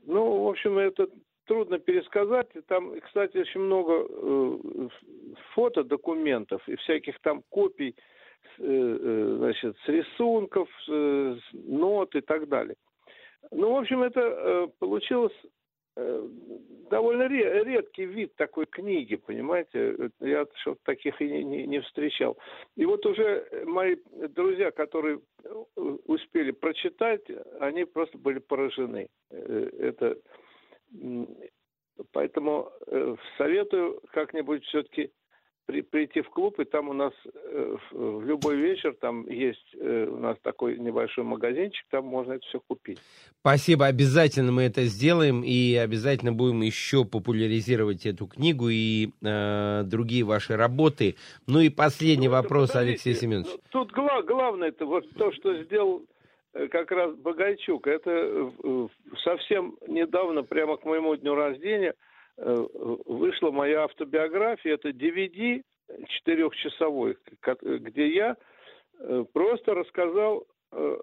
Ну, 0.05 0.45
в 0.45 0.47
общем, 0.47 0.77
это 0.77 1.09
трудно 1.49 1.79
пересказать. 1.79 2.47
Там, 2.67 2.99
кстати, 3.01 3.37
очень 3.37 3.61
много 3.61 4.05
э, 4.07 4.87
фотодокументов 5.55 6.61
и 6.69 6.75
всяких 6.75 7.19
там 7.21 7.41
копий, 7.49 7.95
э, 8.59 8.63
э, 8.63 9.35
значит, 9.37 9.75
с 9.83 9.87
рисунков, 9.89 10.69
э, 10.87 11.35
с 11.41 11.53
нот 11.53 12.15
и 12.15 12.21
так 12.21 12.47
далее. 12.47 12.75
Ну, 13.51 13.73
в 13.73 13.77
общем, 13.77 14.03
это 14.03 14.19
э, 14.21 14.67
получилось 14.77 15.33
э, 15.97 16.27
довольно 16.91 17.27
ре- 17.27 17.63
редкий 17.63 18.05
вид 18.05 18.35
такой 18.35 18.67
книги, 18.67 19.15
понимаете? 19.15 20.11
Я 20.19 20.45
таких 20.83 21.19
и 21.19 21.31
не, 21.31 21.43
не- 21.43 21.65
не 21.65 21.81
встречал. 21.81 22.37
И 22.77 22.85
вот 22.85 23.03
уже 23.07 23.63
мои 23.65 23.95
друзья, 24.35 24.69
которые 24.69 25.19
э, 25.43 25.49
успели 26.05 26.51
прочитать, 26.51 27.23
они 27.59 27.85
просто 27.85 28.19
были 28.19 28.37
поражены. 28.37 29.07
Это 29.31 30.15
поэтому 32.11 32.69
э, 32.87 33.15
советую 33.37 34.01
как-нибудь 34.11 34.63
все-таки 34.65 35.11
прийти 35.91 36.21
в 36.21 36.29
клуб, 36.29 36.59
и 36.59 36.65
там 36.65 36.89
у 36.89 36.93
нас 36.93 37.13
э, 37.25 37.75
в 37.91 38.25
любой 38.25 38.55
вечер 38.57 38.95
там 38.99 39.29
есть 39.29 39.75
э, 39.75 40.07
у 40.09 40.17
нас 40.17 40.37
такой 40.41 40.79
небольшой 40.79 41.23
магазинчик, 41.23 41.85
там 41.91 42.05
можно 42.05 42.33
это 42.33 42.45
все 42.47 42.59
купить. 42.59 42.97
Спасибо, 43.41 43.85
обязательно 43.85 44.51
мы 44.51 44.63
это 44.63 44.85
сделаем 44.85 45.43
и 45.43 45.75
обязательно 45.75 46.31
будем 46.31 46.61
еще 46.61 47.05
популяризировать 47.05 48.05
эту 48.05 48.25
книгу 48.25 48.69
и 48.69 49.09
э, 49.21 49.83
другие 49.85 50.23
ваши 50.23 50.55
работы. 50.55 51.15
Ну 51.47 51.59
и 51.59 51.69
последний 51.69 52.29
вопрос, 52.29 52.75
Алексей 52.75 53.13
Семенович. 53.13 53.49
Ну, 53.51 53.59
Тут 53.69 53.91
гла- 53.91 54.23
главное 54.23 54.69
это 54.69 54.85
вот 54.85 55.07
то, 55.11 55.31
что 55.33 55.63
сделал 55.63 56.03
как 56.53 56.91
раз 56.91 57.15
Богайчук. 57.15 57.87
Это 57.87 58.09
э, 58.11 58.51
э, 58.63 58.87
совсем 59.23 59.77
недавно, 59.87 60.43
прямо 60.43 60.77
к 60.77 60.85
моему 60.85 61.15
дню 61.15 61.35
рождения, 61.35 61.93
э, 62.37 62.55
вышла 63.05 63.51
моя 63.51 63.83
автобиография. 63.83 64.73
Это 64.73 64.89
DVD 64.89 65.61
четырехчасовой, 66.07 67.17
где 67.63 68.07
я 68.13 68.35
э, 68.99 69.25
просто 69.33 69.73
рассказал 69.73 70.45
э, 70.71 70.97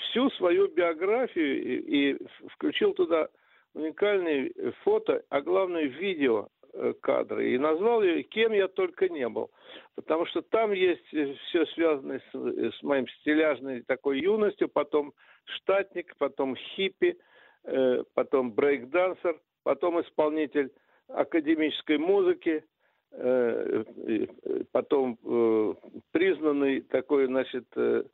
всю 0.00 0.30
свою 0.30 0.68
биографию 0.68 1.62
и, 1.64 2.18
включил 2.50 2.94
туда 2.94 3.28
уникальные 3.74 4.52
фото, 4.84 5.22
а 5.28 5.40
главное 5.40 5.84
видео 5.84 6.48
э, 6.61 6.61
кадры. 7.00 7.50
И 7.50 7.58
назвал 7.58 8.02
ее 8.02 8.22
«Кем 8.22 8.52
я 8.52 8.68
только 8.68 9.08
не 9.08 9.28
был». 9.28 9.50
Потому 9.94 10.26
что 10.26 10.42
там 10.42 10.72
есть 10.72 11.04
все 11.06 11.66
связанное 11.74 12.20
с, 12.30 12.34
э, 12.34 12.70
с 12.78 12.82
моим 12.82 13.06
стиляжной 13.08 13.82
такой 13.82 14.20
юностью, 14.20 14.68
потом 14.68 15.12
штатник, 15.44 16.14
потом 16.18 16.56
хиппи, 16.56 17.18
э, 17.64 18.04
потом 18.14 18.52
брейк-дансер, 18.52 19.38
потом 19.62 20.00
исполнитель 20.00 20.72
академической 21.08 21.98
музыки, 21.98 22.64
э, 23.12 23.84
э, 24.06 24.26
потом 24.72 25.18
э, 25.24 25.74
признанный 26.12 26.80
такой, 26.80 27.26
значит, 27.26 27.66
э, 27.76 28.04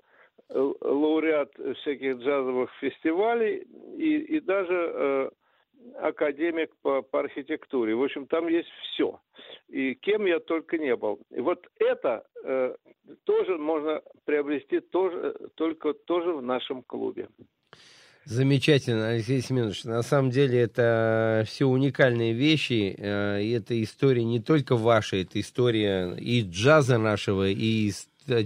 лауреат 0.50 1.52
всяких 1.80 2.16
джазовых 2.16 2.70
фестивалей 2.80 3.66
и, 3.98 4.16
и 4.36 4.40
даже 4.40 4.92
э, 4.94 5.30
академик 6.00 6.70
по, 6.82 7.02
по 7.02 7.20
архитектуре. 7.20 7.94
В 7.94 8.02
общем, 8.02 8.26
там 8.26 8.48
есть 8.48 8.68
все. 8.92 9.20
И 9.68 9.94
кем 9.94 10.26
я 10.26 10.40
только 10.40 10.78
не 10.78 10.96
был. 10.96 11.20
И 11.30 11.40
вот 11.40 11.66
это 11.78 12.24
э, 12.44 12.74
тоже 13.24 13.58
можно 13.58 14.02
приобрести 14.24 14.80
тоже, 14.80 15.34
только 15.54 15.92
тоже 15.92 16.32
в 16.32 16.42
нашем 16.42 16.82
клубе. 16.82 17.28
Замечательно, 18.24 19.08
Алексей 19.08 19.40
Семенович. 19.40 19.84
На 19.84 20.02
самом 20.02 20.30
деле 20.30 20.60
это 20.60 21.44
все 21.46 21.64
уникальные 21.64 22.34
вещи. 22.34 22.94
э, 22.98 23.42
И 23.42 23.52
это 23.52 23.82
история 23.82 24.24
не 24.24 24.40
только 24.40 24.76
ваша, 24.76 25.16
это 25.16 25.40
история 25.40 26.14
и 26.14 26.42
джаза 26.42 26.98
нашего, 26.98 27.48
и 27.48 27.88
э, 27.88 27.92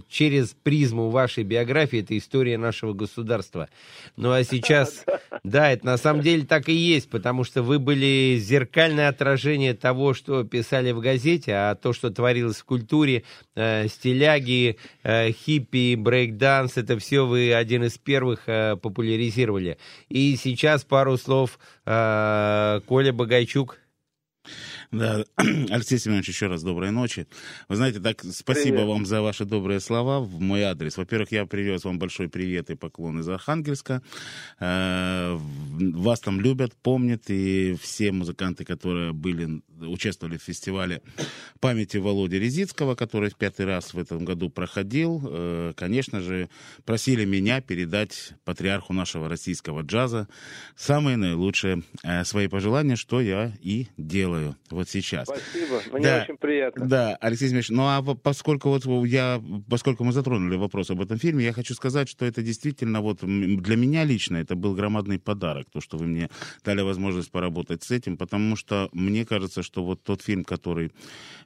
через 0.09 0.55
призму 0.63 1.11
вашей 1.11 1.45
биографии 1.45 2.01
это 2.01 2.17
история 2.17 2.59
нашего 2.59 2.93
государства. 2.93 3.69
Ну 4.17 4.33
а 4.33 4.45
сейчас, 4.45 5.05
да, 5.45 5.71
это 5.73 5.87
на 5.87 5.97
самом 5.97 6.23
деле 6.23 6.47
так 6.47 6.69
и 6.69 6.73
есть, 6.73 7.11
потому 7.11 7.45
что 7.45 7.63
вы 7.63 7.79
были 7.79 8.39
зеркальное 8.39 9.09
отражение 9.09 9.75
того, 9.75 10.15
что 10.15 10.45
писали 10.45 10.93
в 10.93 11.01
газете, 11.01 11.53
а 11.53 11.75
то, 11.75 11.93
что 11.93 12.11
творилось 12.11 12.59
в 12.59 12.65
культуре, 12.65 13.25
э, 13.55 13.89
стиляги, 13.89 14.79
э, 15.03 15.33
хиппи, 15.33 15.95
брейкданс, 15.97 16.77
это 16.77 16.99
все 16.99 17.27
вы 17.27 17.53
один 17.53 17.85
из 17.85 17.99
первых 17.99 18.43
э, 18.47 18.77
популяризировали. 18.77 19.79
И 20.09 20.37
сейчас 20.37 20.85
пару 20.85 21.19
слов 21.19 21.59
э, 21.85 22.81
Коля 22.87 23.13
Богайчук. 23.13 23.82
Да, 24.93 25.25
Алексей 25.37 25.99
Семенович, 25.99 26.29
еще 26.29 26.49
раз 26.49 26.63
доброй 26.63 26.91
ночи. 26.91 27.27
Вы 27.69 27.77
знаете, 27.77 27.99
так 27.99 28.23
спасибо 28.23 28.77
Привет. 28.77 28.89
вам 28.89 29.07
за 29.07 29.23
ваши 29.23 29.47
добрые 29.47 29.81
слова 29.81 30.21
в 30.21 30.39
мой 30.39 30.63
адрес. 30.65 30.99
Во-первых, 30.99 31.33
я 31.33 31.47
привез 31.47 31.85
вам 31.85 31.99
большой 31.99 32.29
привет 32.29 32.69
и 32.69 32.75
поклон 32.75 33.21
из 33.21 33.29
Архангельска. 33.29 34.03
Вас 35.91 36.21
там 36.21 36.41
любят, 36.41 36.75
помнят, 36.83 37.25
и 37.29 37.77
все 37.81 38.13
музыканты, 38.13 38.65
которые 38.65 39.13
были, 39.13 39.63
участвовали 39.81 40.37
в 40.37 40.43
фестивале 40.43 41.03
памяти 41.61 41.97
Володи 41.97 42.39
Резицкого, 42.39 42.95
который 42.95 43.31
в 43.31 43.37
пятый 43.37 43.67
раз 43.67 43.95
в 43.95 43.99
этом 43.99 44.25
году 44.25 44.51
проходил, 44.51 45.23
э, 45.25 45.73
конечно 45.77 46.21
же, 46.21 46.49
просили 46.85 47.25
меня 47.25 47.61
передать 47.61 48.33
патриарху 48.45 48.93
нашего 48.93 49.29
российского 49.29 49.83
джаза 49.83 50.29
самые 50.77 51.17
наилучшие 51.17 51.83
э, 52.03 52.25
свои 52.25 52.49
пожелания, 52.49 52.97
что 52.97 53.21
я 53.21 53.53
и 53.61 53.89
делаю 53.97 54.57
вот 54.71 54.89
сейчас. 54.89 55.29
Спасибо, 55.29 55.81
мне 55.93 56.03
Да. 56.03 56.23
очень 56.23 56.37
приятно. 56.37 56.87
Да, 56.87 57.17
Алексей 57.21 57.49
Семенович, 57.49 57.71
ну 57.71 57.83
а 57.83 58.03
поскольку 58.03 58.69
вот 58.71 58.85
я, 59.07 59.43
поскольку 59.69 60.05
мы 60.05 60.13
затронули 60.13 60.57
вопрос 60.57 60.91
об 60.91 61.01
этом 61.01 61.19
фильме, 61.19 61.45
я 61.45 61.53
хочу 61.53 61.75
сказать, 61.75 62.09
что 62.09 62.25
это 62.25 62.43
действительно 62.43 63.01
вот 63.01 63.21
для 63.23 63.77
меня 63.77 64.05
лично 64.05 64.37
это 64.37 64.55
был 64.55 64.75
громадный 64.75 65.19
подарок, 65.19 65.67
то, 65.73 65.81
что 65.81 65.97
вы 65.97 66.07
мне 66.07 66.29
дали 66.65 66.83
возможность 66.83 67.31
поработать 67.31 67.83
с 67.83 67.91
этим, 67.91 68.17
потому 68.17 68.57
что 68.57 68.89
мне 68.93 69.25
кажется, 69.25 69.63
что 69.63 69.85
вот 69.85 70.03
тот 70.03 70.23
фильм, 70.23 70.45
который 70.45 70.93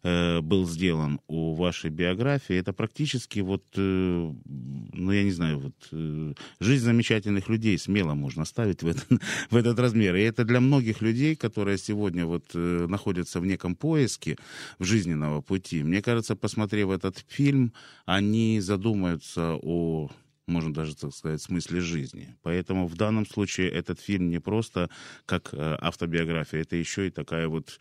э, 0.02 0.40
был 0.40 0.66
сделан 0.68 1.20
у 1.28 1.54
вашей 1.54 1.90
биографии, 1.90 2.56
это 2.56 2.72
практически 2.72 3.40
вот, 3.40 3.64
э, 3.76 4.32
ну 4.44 5.12
я 5.12 5.22
не 5.22 5.30
знаю, 5.30 5.58
вот 5.58 5.74
э, 5.92 6.34
жизнь 6.60 6.84
замечательных 6.84 7.48
людей 7.48 7.78
смело 7.78 8.14
можно 8.14 8.44
ставить 8.44 8.82
в, 8.82 8.86
этот- 8.88 9.22
в 9.50 9.56
этот 9.56 9.78
размер. 9.78 10.16
И 10.16 10.22
это 10.22 10.44
для 10.44 10.60
многих 10.60 11.02
людей, 11.02 11.36
которые 11.36 11.78
сегодня 11.78 12.26
вот 12.26 12.44
э, 12.54 12.86
находятся 12.88 13.40
в 13.40 13.46
неком 13.46 13.76
поиске 13.76 14.36
в 14.78 14.84
жизненного 14.84 15.40
пути, 15.40 15.82
мне 15.82 16.02
кажется, 16.02 16.36
посмотрев 16.36 16.90
этот 16.90 17.24
фильм, 17.28 17.72
они 18.06 18.60
задумаются 18.60 19.58
о 19.62 20.10
можно 20.46 20.72
даже 20.72 20.96
так 20.96 21.12
сказать, 21.12 21.42
смысле 21.42 21.80
жизни. 21.80 22.28
Поэтому 22.42 22.86
в 22.86 22.96
данном 22.96 23.26
случае 23.26 23.70
этот 23.70 24.00
фильм 24.00 24.30
не 24.30 24.38
просто 24.38 24.88
как 25.26 25.52
э, 25.52 25.76
автобиография, 25.80 26.62
это 26.62 26.76
еще 26.76 27.08
и 27.08 27.10
такая 27.10 27.48
вот, 27.48 27.78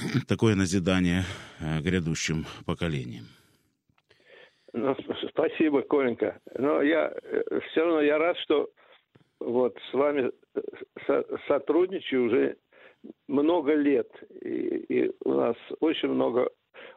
такое 0.28 0.54
назидание 0.54 1.22
э, 1.60 1.80
грядущим 1.80 2.44
поколениям. 2.66 3.24
Ну, 4.72 4.96
спасибо, 5.28 5.82
Коленька. 5.82 6.40
Но 6.58 6.82
я 6.82 7.12
все 7.70 7.80
равно 7.82 8.00
я 8.00 8.18
рад, 8.18 8.36
что 8.38 8.70
вот 9.38 9.76
с 9.90 9.94
вами 9.94 10.32
э, 10.54 10.60
со- 11.06 11.26
сотрудничаю 11.46 12.24
уже 12.24 12.56
много 13.28 13.74
лет. 13.74 14.08
И, 14.40 14.48
и 14.48 15.12
у 15.24 15.34
нас 15.34 15.56
очень 15.80 16.08
много 16.08 16.48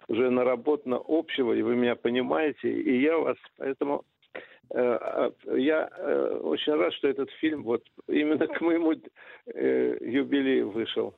уже 0.07 0.29
наработано 0.29 0.99
общего, 1.07 1.53
и 1.53 1.61
вы 1.61 1.75
меня 1.75 1.95
понимаете, 1.95 2.71
и 2.71 3.01
я 3.01 3.17
вас. 3.17 3.37
Поэтому 3.57 4.03
э, 4.03 4.14
я 4.73 5.89
э, 5.97 6.39
очень 6.43 6.73
рад, 6.73 6.93
что 6.93 7.07
этот 7.07 7.29
фильм 7.41 7.63
вот 7.63 7.83
именно 8.07 8.47
к 8.47 8.61
моему 8.61 8.93
э, 8.93 9.97
юбилею 10.01 10.71
вышел. 10.71 11.15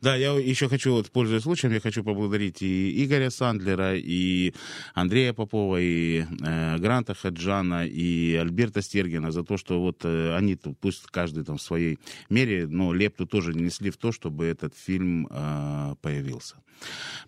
Да, 0.00 0.16
я 0.16 0.32
еще 0.32 0.68
хочу, 0.68 0.92
вот, 0.92 1.10
пользуясь 1.10 1.42
случаем, 1.42 1.72
я 1.72 1.80
хочу 1.80 2.04
поблагодарить 2.04 2.62
и 2.62 3.04
Игоря 3.04 3.30
Сандлера, 3.30 3.94
и 3.96 4.52
Андрея 4.94 5.32
Попова, 5.32 5.80
и 5.80 6.20
э, 6.20 6.78
Гранта 6.78 7.14
Хаджана, 7.14 7.86
и 7.86 8.34
Альберта 8.34 8.82
Стергина 8.82 9.30
за 9.30 9.44
то, 9.44 9.56
что 9.56 9.80
вот 9.80 10.04
э, 10.04 10.34
они, 10.36 10.56
пусть 10.80 11.06
каждый 11.06 11.44
там 11.44 11.56
в 11.56 11.62
своей 11.62 11.98
мере, 12.28 12.66
но 12.66 12.92
лепту 12.92 13.26
тоже 13.26 13.54
несли 13.54 13.90
в 13.90 13.96
то, 13.96 14.12
чтобы 14.12 14.46
этот 14.46 14.74
фильм 14.76 15.26
э, 15.30 15.94
появился. 16.02 16.56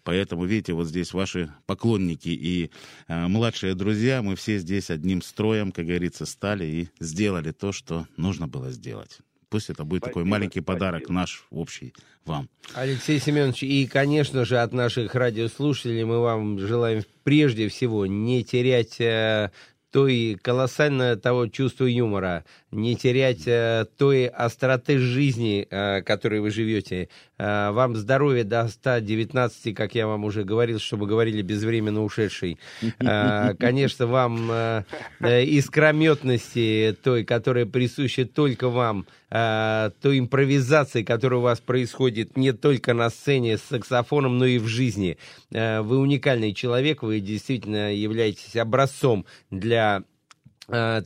Поэтому, 0.05 0.45
видите, 0.45 0.73
вот 0.73 0.87
здесь 0.87 1.13
ваши 1.13 1.53
поклонники 1.67 2.29
и 2.29 2.71
э, 3.09 3.27
младшие 3.29 3.75
друзья, 3.75 4.23
мы 4.23 4.35
все 4.35 4.59
здесь 4.59 4.91
одним 4.91 5.23
строем, 5.23 5.62
как 5.71 5.87
говорится, 5.87 6.27
стали 6.27 6.65
и 6.65 6.89
сделали 6.99 7.53
то, 7.53 7.71
что 7.71 8.07
нужно 8.17 8.49
было 8.49 8.73
сделать. 8.73 9.19
Пусть 9.49 9.69
это 9.69 9.85
будет 9.85 10.01
такой 10.01 10.23
Спасибо, 10.23 10.31
маленький 10.31 10.61
подарок 10.63 11.03
спасибо. 11.03 11.13
наш 11.13 11.45
общий 11.51 11.93
вам. 12.25 12.49
Алексей 12.75 13.21
Семенович, 13.21 13.63
и, 13.65 13.87
конечно 13.87 14.47
же, 14.47 14.59
от 14.59 14.73
наших 14.73 15.15
радиослушателей 15.15 16.05
мы 16.05 16.21
вам 16.21 16.59
желаем 16.59 17.05
прежде 17.23 17.69
всего 17.69 18.07
не 18.07 18.45
терять 18.45 18.99
э, 18.99 19.51
той 19.91 20.39
колоссального 20.41 21.17
того 21.17 21.49
чувства 21.49 21.85
юмора, 21.85 22.45
не 22.73 22.97
терять 22.97 23.47
э, 23.47 23.87
той 23.99 24.27
остроты 24.27 24.99
жизни, 24.99 25.67
э, 25.71 26.03
которой 26.03 26.41
вы 26.41 26.51
живете. 26.51 27.09
Э, 27.39 27.71
вам 27.71 27.95
здоровья 27.97 28.45
до 28.45 28.67
119, 28.67 29.75
как 29.75 29.95
я 29.95 30.07
вам 30.07 30.25
уже 30.25 30.43
говорил, 30.43 30.79
чтобы 30.79 31.07
говорили 31.07 31.43
безвременно 31.43 32.03
ушедший. 32.03 32.59
Э, 32.99 33.55
конечно, 33.59 34.07
вам 34.07 34.51
э, 34.51 34.85
э, 35.21 35.45
искрометности 35.45 36.97
той, 37.03 37.25
которая 37.25 37.67
присуща 37.67 38.25
только 38.25 38.69
вам, 38.71 39.07
э, 39.31 39.91
той 40.01 40.19
импровизации, 40.19 41.03
которая 41.03 41.41
у 41.41 41.43
вас 41.43 41.61
происходит 41.61 42.37
не 42.37 42.53
только 42.53 42.95
на 42.95 43.11
сцене 43.11 43.59
с 43.59 43.63
саксофоном, 43.63 44.39
но 44.39 44.47
и 44.47 44.59
в 44.59 44.67
жизни. 44.67 45.19
Э, 45.53 45.83
Вы 45.83 45.99
уникальный 45.99 46.55
человек, 46.55 47.03
вы 47.03 47.21
действительно 47.21 47.95
являетесь 47.95 48.57
образцом 48.57 49.27
для 49.51 50.05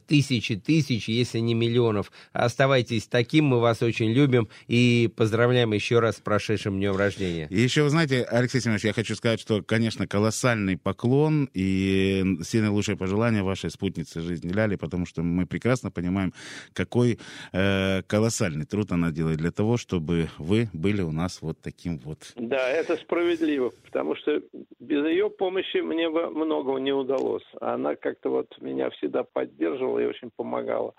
тысячи, 0.06 0.56
тысяч, 0.56 1.08
если 1.08 1.38
не 1.38 1.54
миллионов. 1.54 2.12
Оставайтесь 2.32 3.06
таким, 3.06 3.46
мы 3.46 3.60
вас 3.60 3.82
очень 3.82 4.12
любим 4.12 4.48
и 4.66 5.10
поздравляем 5.16 5.72
еще 5.72 5.98
раз 5.98 6.16
с 6.16 6.20
прошедшим 6.20 6.78
днем 6.78 6.96
рождения. 6.96 7.46
И 7.50 7.60
еще, 7.60 7.82
вы 7.82 7.90
знаете, 7.90 8.22
Алексей 8.24 8.60
Семенович, 8.60 8.84
я 8.84 8.92
хочу 8.92 9.14
сказать, 9.14 9.40
что, 9.40 9.62
конечно, 9.62 10.06
колоссальный 10.06 10.76
поклон 10.76 11.48
и 11.54 12.24
все 12.42 12.60
наилучшие 12.60 12.96
пожелания 12.96 13.42
вашей 13.42 13.70
спутнице 13.70 14.20
жизни 14.20 14.52
Ляли, 14.52 14.76
потому 14.76 15.06
что 15.06 15.22
мы 15.22 15.46
прекрасно 15.46 15.90
понимаем, 15.90 16.32
какой 16.72 17.18
э, 17.52 18.02
колоссальный 18.02 18.66
труд 18.66 18.92
она 18.92 19.10
делает 19.10 19.38
для 19.38 19.50
того, 19.50 19.76
чтобы 19.76 20.28
вы 20.38 20.68
были 20.72 21.02
у 21.02 21.12
нас 21.12 21.42
вот 21.42 21.58
таким 21.60 21.98
вот. 21.98 22.32
Да, 22.36 22.68
это 22.68 22.96
справедливо, 22.96 23.72
потому 23.84 24.16
что 24.16 24.40
без 24.80 25.04
ее 25.04 25.30
помощи 25.30 25.78
мне 25.78 26.10
бы 26.10 26.30
многого 26.30 26.78
не 26.78 26.92
удалось. 26.92 27.44
Она 27.60 27.96
как-то 27.96 28.30
вот 28.30 28.60
меня 28.60 28.90
всегда 28.90 29.22
поддерживала 29.22 29.45
и 29.58 30.06
очень 30.06 30.30
помогала 30.36 30.94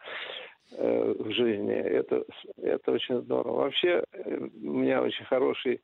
э, 0.71 1.15
в 1.17 1.31
жизни. 1.31 1.73
Это, 1.73 2.23
это 2.61 2.91
очень 2.91 3.21
здорово. 3.21 3.61
Вообще, 3.63 4.03
э, 4.13 4.37
у 4.37 4.73
меня 4.73 5.01
очень 5.01 5.25
хорошие 5.25 5.79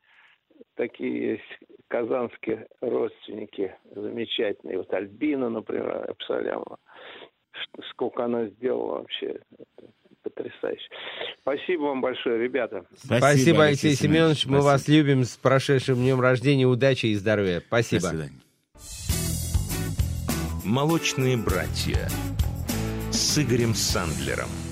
такие 0.75 1.31
есть 1.33 1.59
казанские 1.87 2.67
родственники 2.81 3.75
замечательные. 3.95 4.77
Вот 4.77 4.93
Альбина, 4.93 5.49
например, 5.49 6.09
Абсолямова. 6.09 6.77
Ш- 7.51 7.83
Сколько 7.91 8.25
она 8.25 8.47
сделала 8.47 8.99
вообще. 8.99 9.39
Это 9.77 9.91
потрясающе. 10.23 10.87
Спасибо 11.41 11.81
вам 11.83 12.01
большое, 12.01 12.41
ребята. 12.41 12.85
Спасибо, 12.95 13.65
Алексей, 13.65 13.93
Семенович. 13.93 14.45
Мы 14.45 14.61
Спасибо. 14.61 14.63
вас 14.63 14.87
любим 14.87 15.23
с 15.23 15.37
прошедшим 15.37 15.95
днем 15.95 16.19
рождения. 16.21 16.65
Удачи 16.65 17.07
и 17.07 17.15
здоровья. 17.15 17.59
До 17.59 17.65
Спасибо. 17.67 18.01
свидания. 18.01 18.39
«Молочные 20.65 21.35
братья» 21.35 22.07
с 23.33 23.39
Игорем 23.39 23.73
Сандлером. 23.73 24.62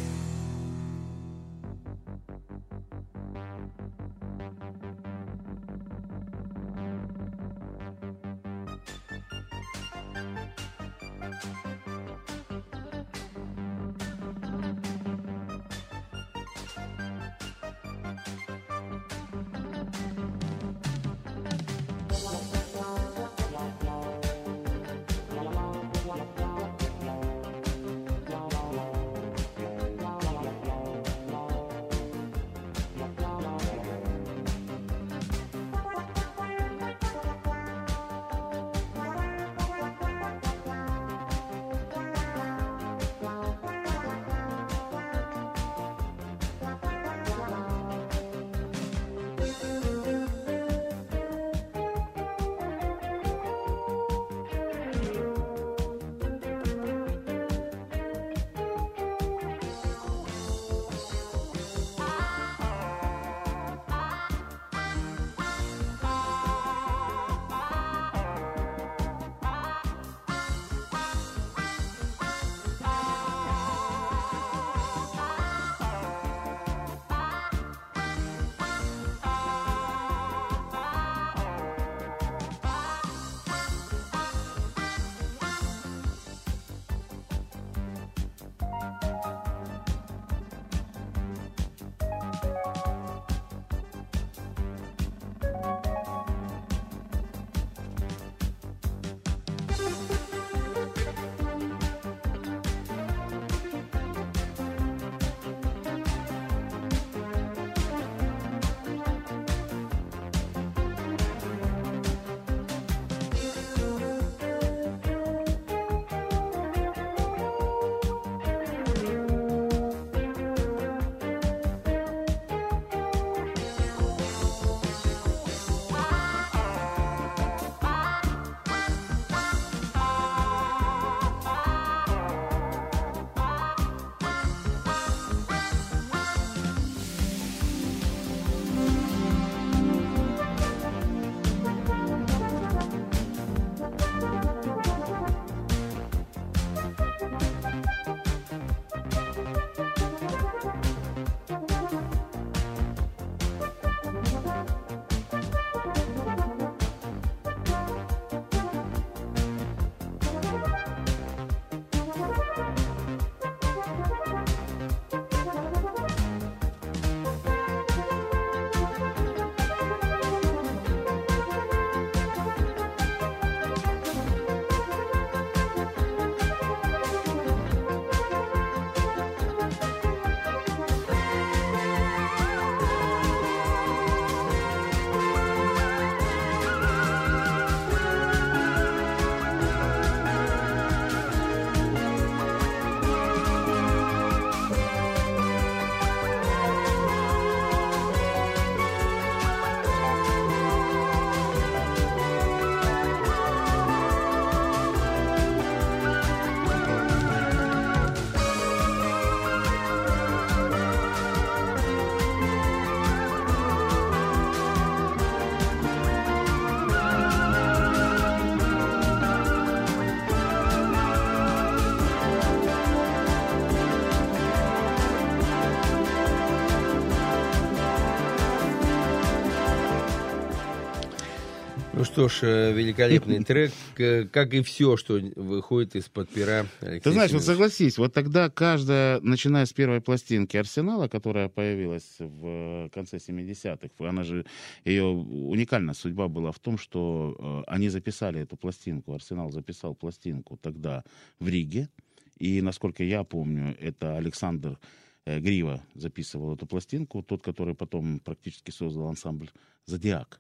Что 232.22 232.30
ж, 232.30 232.40
э, 232.44 232.74
великолепный 232.74 233.44
трек, 233.44 233.72
к- 233.96 234.26
как 234.32 234.54
и 234.54 234.62
все, 234.62 234.96
что 234.96 235.20
выходит 235.36 235.96
из-под 235.96 236.30
пера 236.30 236.68
Алексея 236.82 237.00
Ты 237.00 237.12
знаешь, 237.12 237.32
вот 237.32 237.44
согласись, 237.44 237.98
вот 237.98 238.14
тогда 238.14 238.50
каждая, 238.50 239.20
начиная 239.22 239.66
с 239.66 239.74
первой 239.74 240.02
пластинки 240.02 240.56
Арсенала, 240.56 241.08
которая 241.08 241.50
появилась 241.50 242.18
в 242.20 242.46
э, 242.46 242.90
конце 242.94 243.18
70-х, 243.18 243.90
она 244.08 244.24
же, 244.24 244.46
ее 244.86 245.06
уникальная 245.06 245.96
судьба 245.96 246.28
была 246.28 246.52
в 246.52 246.60
том, 246.60 246.78
что 246.78 247.36
э, 247.68 247.72
они 247.72 247.90
записали 247.90 248.42
эту 248.42 248.56
пластинку, 248.56 249.14
Арсенал 249.14 249.52
записал 249.52 249.96
пластинку 249.96 250.58
тогда 250.58 251.04
в 251.40 251.48
Риге, 251.48 251.90
и, 252.38 252.62
насколько 252.62 253.04
я 253.04 253.24
помню, 253.24 253.76
это 253.80 254.18
Александр 254.18 254.78
э, 255.26 255.40
Грива 255.40 255.82
записывал 255.96 256.54
эту 256.54 256.68
пластинку, 256.68 257.24
тот, 257.24 257.42
который 257.42 257.74
потом 257.74 258.20
практически 258.20 258.70
создал 258.70 259.08
ансамбль 259.08 259.50
«Зодиак». 259.86 260.40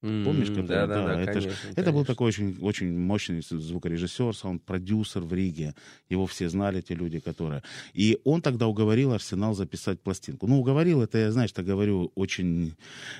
Помнишь, 0.00 0.48
который- 0.48 0.66
Да, 0.66 0.86
да, 0.86 1.06
да, 1.06 1.20
это, 1.22 1.32
конечно, 1.32 1.52
это 1.74 1.92
был 1.92 2.04
такой 2.04 2.28
очень, 2.28 2.58
очень 2.60 2.96
мощный 2.98 3.40
звукорежиссер, 3.42 4.36
саунд-продюсер 4.36 5.22
в 5.22 5.32
Риге. 5.32 5.74
Его 6.10 6.26
все 6.26 6.48
знали, 6.48 6.80
те 6.80 6.94
люди, 6.94 7.18
которые... 7.18 7.62
И 7.94 8.18
он 8.24 8.42
тогда 8.42 8.66
уговорил 8.66 9.12
Арсенал 9.12 9.54
записать 9.54 10.00
пластинку. 10.00 10.46
Ну, 10.46 10.58
уговорил, 10.60 11.02
это 11.02 11.18
я, 11.18 11.32
знаешь, 11.32 11.52
так 11.52 11.64
говорю, 11.64 12.12
очень 12.14 12.74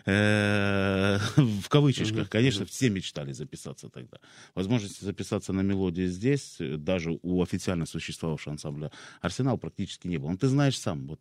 э, 0.04 1.18
в 1.36 1.68
кавычках. 1.68 2.28
Конечно, 2.28 2.64
все 2.66 2.90
мечтали 2.90 3.32
записаться 3.32 3.88
тогда. 3.88 4.18
Возможности 4.54 5.04
записаться 5.04 5.52
на 5.52 5.62
мелодии 5.62 6.06
здесь, 6.06 6.56
э, 6.60 6.76
даже 6.76 7.18
у 7.22 7.42
официально 7.42 7.86
существовавшего 7.86 8.52
ансамбля 8.52 8.90
Арсенал 9.20 9.58
практически 9.58 10.08
не 10.08 10.18
было. 10.18 10.30
Ну, 10.30 10.36
ты 10.36 10.48
знаешь 10.48 10.78
сам, 10.78 11.06
вот 11.06 11.20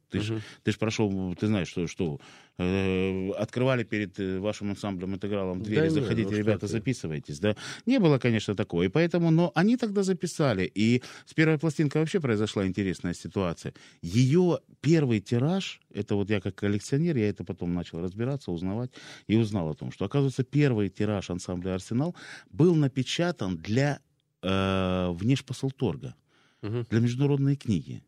ты 0.63 0.71
же 0.71 0.77
прошел, 0.79 1.35
ты 1.35 1.47
знаешь, 1.47 1.69
что, 1.69 1.87
что 1.87 2.19
э, 2.57 3.29
открывали 3.31 3.83
перед 3.83 4.19
э, 4.19 4.39
вашим 4.39 4.69
ансамблем 4.71 5.13
интегралом 5.15 5.61
двери, 5.61 5.81
Да 5.81 5.89
заходите, 5.89 6.29
что 6.29 6.37
ребята, 6.37 6.67
записывайтесь, 6.67 7.39
да. 7.39 7.55
Не 7.85 7.99
было, 7.99 8.17
конечно, 8.19 8.55
такого. 8.55 8.83
И 8.83 8.87
поэтому, 8.89 9.31
но 9.31 9.51
они 9.55 9.77
тогда 9.77 10.03
записали. 10.03 10.71
И 10.75 11.01
с 11.25 11.33
первой 11.33 11.57
пластинкой 11.57 12.01
вообще 12.01 12.19
произошла 12.19 12.65
интересная 12.65 13.13
ситуация. 13.13 13.73
Ее 14.01 14.59
первый 14.81 15.19
тираж, 15.19 15.81
это 15.93 16.15
вот 16.15 16.29
я 16.29 16.39
как 16.41 16.55
коллекционер, 16.55 17.17
я 17.17 17.29
это 17.29 17.43
потом 17.43 17.73
начал 17.73 18.01
разбираться, 18.01 18.51
узнавать, 18.51 18.91
и 19.27 19.35
узнал 19.35 19.69
о 19.69 19.73
том, 19.75 19.91
что, 19.91 20.05
оказывается, 20.05 20.43
первый 20.43 20.89
тираж 20.89 21.29
ансамбля 21.29 21.73
«Арсенал» 21.75 22.15
был 22.49 22.75
напечатан 22.75 23.57
для 23.57 23.99
э, 24.41 25.09
внешпосылторга, 25.11 26.15
Мгм. 26.61 26.85
для 26.89 26.99
международной 26.99 27.55
книги. 27.55 28.01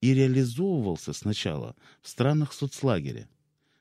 И 0.00 0.14
реализовывался 0.14 1.12
сначала 1.12 1.74
в 2.00 2.08
странах 2.08 2.52
соцлагеря. 2.52 3.28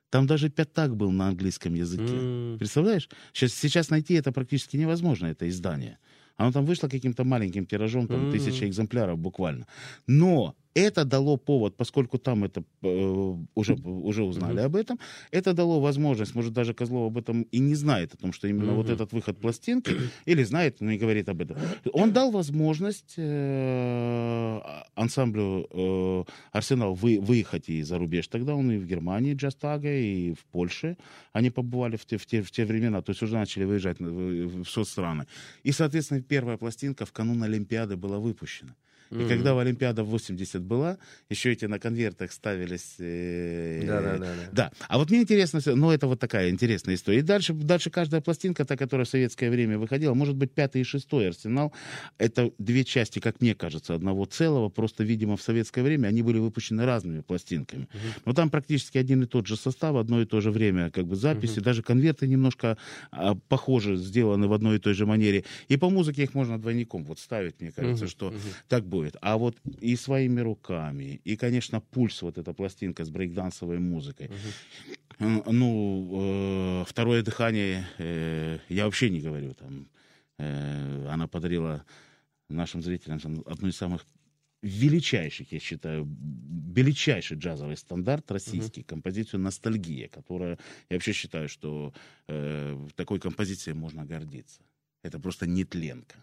Там 0.10 0.26
даже 0.27 0.49
пятак 0.49 0.95
был 0.95 1.11
на 1.11 1.27
английском 1.27 1.73
языке. 1.76 2.03
М, 2.03 2.57
Представляешь? 2.57 3.10
Сейчас, 3.34 3.53
сейчас 3.53 3.90
найти 3.90 4.15
это 4.15 4.31
практически 4.31 4.77
невозможно, 4.77 5.27
это 5.27 5.48
издание. 5.48 5.98
Оно 6.38 6.52
там 6.52 6.65
вышло 6.65 6.88
каким-то 6.88 7.23
маленьким 7.23 7.65
тиражом, 7.65 8.07
там 8.07 8.22
Мгм. 8.22 8.31
тысяча 8.31 8.65
экземпляров 8.68 9.19
буквально. 9.19 9.68
Но 10.07 10.56
это 10.80 11.06
дало 11.06 11.38
повод, 11.38 11.76
поскольку 11.77 12.18
там 12.18 12.43
это 12.43 12.64
э, 12.84 13.35
уже, 13.56 13.73
уже 13.73 14.23
узнали 14.23 14.60
об 14.61 14.76
этом, 14.76 14.99
это 15.31 15.53
дало 15.53 15.80
возможность, 15.81 16.35
может, 16.35 16.53
даже 16.53 16.73
Козлов 16.73 17.07
об 17.11 17.18
этом 17.18 17.41
и 17.43 17.60
не 17.60 17.76
знает, 17.76 18.14
о 18.14 18.18
том, 18.18 18.34
что 18.34 18.47
именно 18.47 18.73
вот 18.73 18.85
Мгм. 18.85 18.95
этот 18.95 19.14
выход 19.14 19.39
пластинки, 19.39 19.91
или 20.26 20.43
знает, 20.43 20.81
но 20.81 20.91
не 20.91 20.97
говорит 20.97 21.30
об 21.30 21.41
этом. 21.41 21.57
Он 21.93 22.11
дал 22.14 22.31
возможность 22.31 23.15
э, 23.18 24.60
ансамблю 24.95 25.68
э, 25.72 26.23
Арсенал 26.51 26.93
вы, 26.93 27.19
выехать 27.19 27.69
и 27.69 27.81
за 27.84 27.97
рубеж. 27.97 28.27
Тогда 28.27 28.56
он 28.56 28.72
и 28.72 28.77
в 28.77 28.85
Германии, 28.85 29.34
Джастага, 29.35 29.89
и 29.89 30.34
в 30.34 30.45
Польше. 30.51 30.97
Они 31.34 31.49
побывали 31.49 31.95
в 31.97 32.06
те, 32.06 32.18
в 32.18 32.26
те, 32.26 32.41
в 32.41 32.51
те 32.51 32.65
времена, 32.65 33.01
то 33.01 33.11
есть 33.11 33.22
уже 33.23 33.35
начали 33.35 33.65
выезжать 33.65 33.99
на- 33.99 34.10
в, 34.11 34.64
в 34.64 34.69
соцстраны. 34.69 35.26
И, 35.64 35.72
соответственно, 35.72 36.22
первая 36.22 36.57
пластинка 36.57 37.06
в 37.06 37.11
канун 37.11 37.43
Олимпиады 37.43 37.95
была 37.95 38.18
выпущена. 38.19 38.76
И 39.11 39.15
Мгм. 39.15 39.27
когда 39.27 39.53
в 39.53 39.60
Олимпиада 39.60 40.03
в 40.03 40.07
80 40.07 40.61
была, 40.61 40.98
еще 41.30 41.52
эти 41.52 41.65
на 41.65 41.80
конвертах 41.80 42.31
ставились... 42.31 42.95
Да, 42.99 44.02
да, 44.02 44.18
да, 44.18 44.34
да. 44.36 44.49
да. 44.52 44.72
А 44.88 44.98
вот 44.98 45.10
мне 45.10 45.22
интересно, 45.22 45.60
ну, 45.65 45.91
это 45.91 46.07
вот 46.07 46.19
такая 46.19 46.49
интересная 46.49 46.95
история. 46.95 47.19
И 47.19 47.22
дальше, 47.22 47.53
дальше 47.53 47.90
каждая 47.90 48.22
пластинка, 48.22 48.65
та, 48.65 48.77
которая 48.77 49.06
в 49.06 49.10
советское 49.10 49.49
время 49.49 49.77
выходила, 49.80 50.14
может 50.14 50.36
быть, 50.36 50.52
пятый 50.52 50.81
и 50.81 50.84
шестой 50.84 51.30
«Арсенал», 51.30 51.73
это 52.18 52.52
две 52.60 52.84
части, 52.84 53.19
как 53.19 53.41
мне 53.41 53.56
кажется, 53.56 53.95
одного 53.95 54.26
целого, 54.26 54.69
просто, 54.69 55.03
видимо, 55.03 55.38
в 55.38 55.41
советское 55.41 55.81
время 55.81 56.07
они 56.07 56.22
были 56.22 56.38
выпущены 56.38 56.86
разными 56.86 57.22
пластинками. 57.22 57.88
Но 58.26 58.34
там 58.34 58.49
практически 58.49 58.98
один 58.98 59.23
и 59.23 59.26
тот 59.26 59.48
же 59.48 59.57
состав, 59.57 59.95
одно 59.95 60.22
и 60.22 60.26
то 60.26 60.40
же 60.41 60.52
время, 60.52 60.91
как 60.91 61.06
бы 61.07 61.15
записи, 61.15 61.60
даже 61.60 61.81
конверты 61.81 62.27
немножко 62.27 62.77
а, 63.11 63.36
похожи, 63.48 63.95
сделаны 63.95 64.48
в 64.48 64.53
одной 64.53 64.76
и 64.76 64.80
той 64.80 64.94
же 64.94 65.06
манере. 65.06 65.44
И 65.68 65.77
по 65.77 65.90
музыке 65.90 66.23
их 66.23 66.34
можно 66.34 66.60
двойником 66.60 67.03
вот 67.06 67.19
ставить, 67.19 67.60
мне 67.60 67.72
кажется, 67.72 68.06
Мгм, 68.06 68.11
что 68.11 68.26
мгм. 68.27 68.40
так 68.68 68.86
будет. 68.86 68.98
А 69.21 69.38
вот 69.38 69.57
и 69.81 69.95
своими 69.95 70.41
руками, 70.41 71.21
и, 71.23 71.35
конечно, 71.35 71.81
пульс, 71.81 72.21
вот 72.21 72.38
эта 72.38 72.53
пластинка 72.53 73.03
с 73.03 73.09
брейкдансовой 73.09 73.80
музыкой. 73.80 74.30
Э, 75.19 75.41
Ну, 75.51 76.81
э, 76.81 76.85
второе 76.88 77.21
дыхание, 77.23 77.85
э, 77.97 78.59
я 78.69 78.85
вообще 78.85 79.09
не 79.09 79.19
говорю, 79.19 79.53
там, 79.53 79.88
э, 80.39 81.07
она 81.13 81.27
подарила 81.27 81.84
нашим 82.49 82.81
зрителям 82.81 83.19
одну 83.45 83.67
из 83.67 83.76
самых 83.76 84.05
величайших, 84.61 85.53
я 85.53 85.59
считаю, 85.59 86.07
величайший 86.76 87.38
джазовый 87.38 87.76
стандарт 87.77 88.31
российский, 88.31 88.84
композицию 88.84 89.39
«Ностальгия», 89.39 90.07
которая, 90.09 90.57
я 90.89 90.95
вообще 90.95 91.13
считаю, 91.13 91.47
что 91.47 91.93
э, 92.27 92.88
такой 92.95 93.19
композицией 93.19 93.76
можно 93.76 94.05
гордиться. 94.05 94.61
Это 95.03 95.19
просто 95.19 95.47
нетленка. 95.47 96.15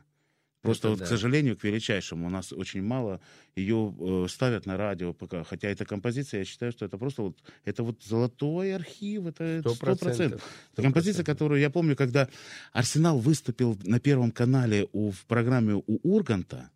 Просто 0.67 0.89
Это 0.89 0.91
вот, 0.91 0.99
да. 0.99 1.05
к 1.05 1.09
сожалению, 1.09 1.57
к 1.57 1.65
величайшему, 1.65 2.27
у 2.27 2.31
нас 2.31 2.53
очень 2.53 2.83
мало 2.83 3.21
ее 3.57 3.95
э, 3.99 4.27
ставят 4.29 4.67
на 4.67 4.77
радио 4.77 5.13
пока. 5.13 5.45
Хотя 5.45 5.69
эта 5.69 5.85
композиция, 5.85 6.41
я 6.41 6.45
считаю, 6.45 6.73
что 6.73 6.85
это 6.85 6.99
просто 6.99 7.23
вот, 7.23 7.39
это 7.65 7.83
вот 7.83 8.03
золотой 8.03 8.75
архив, 8.75 9.27
это 9.27 9.61
Сто 9.61 9.75
процентов. 9.75 10.43
Это 10.73 10.83
композиция, 10.83 11.25
которую 11.25 11.61
я 11.61 11.71
помню, 11.71 11.97
когда 11.97 12.29
Арсенал 12.73 13.19
выступил 13.19 13.79
на 13.85 13.99
Первом 14.01 14.31
канале 14.31 14.89
у, 14.93 15.11
в 15.11 15.25
программе 15.27 15.75
у 15.75 15.99
Урганта, 16.03 16.71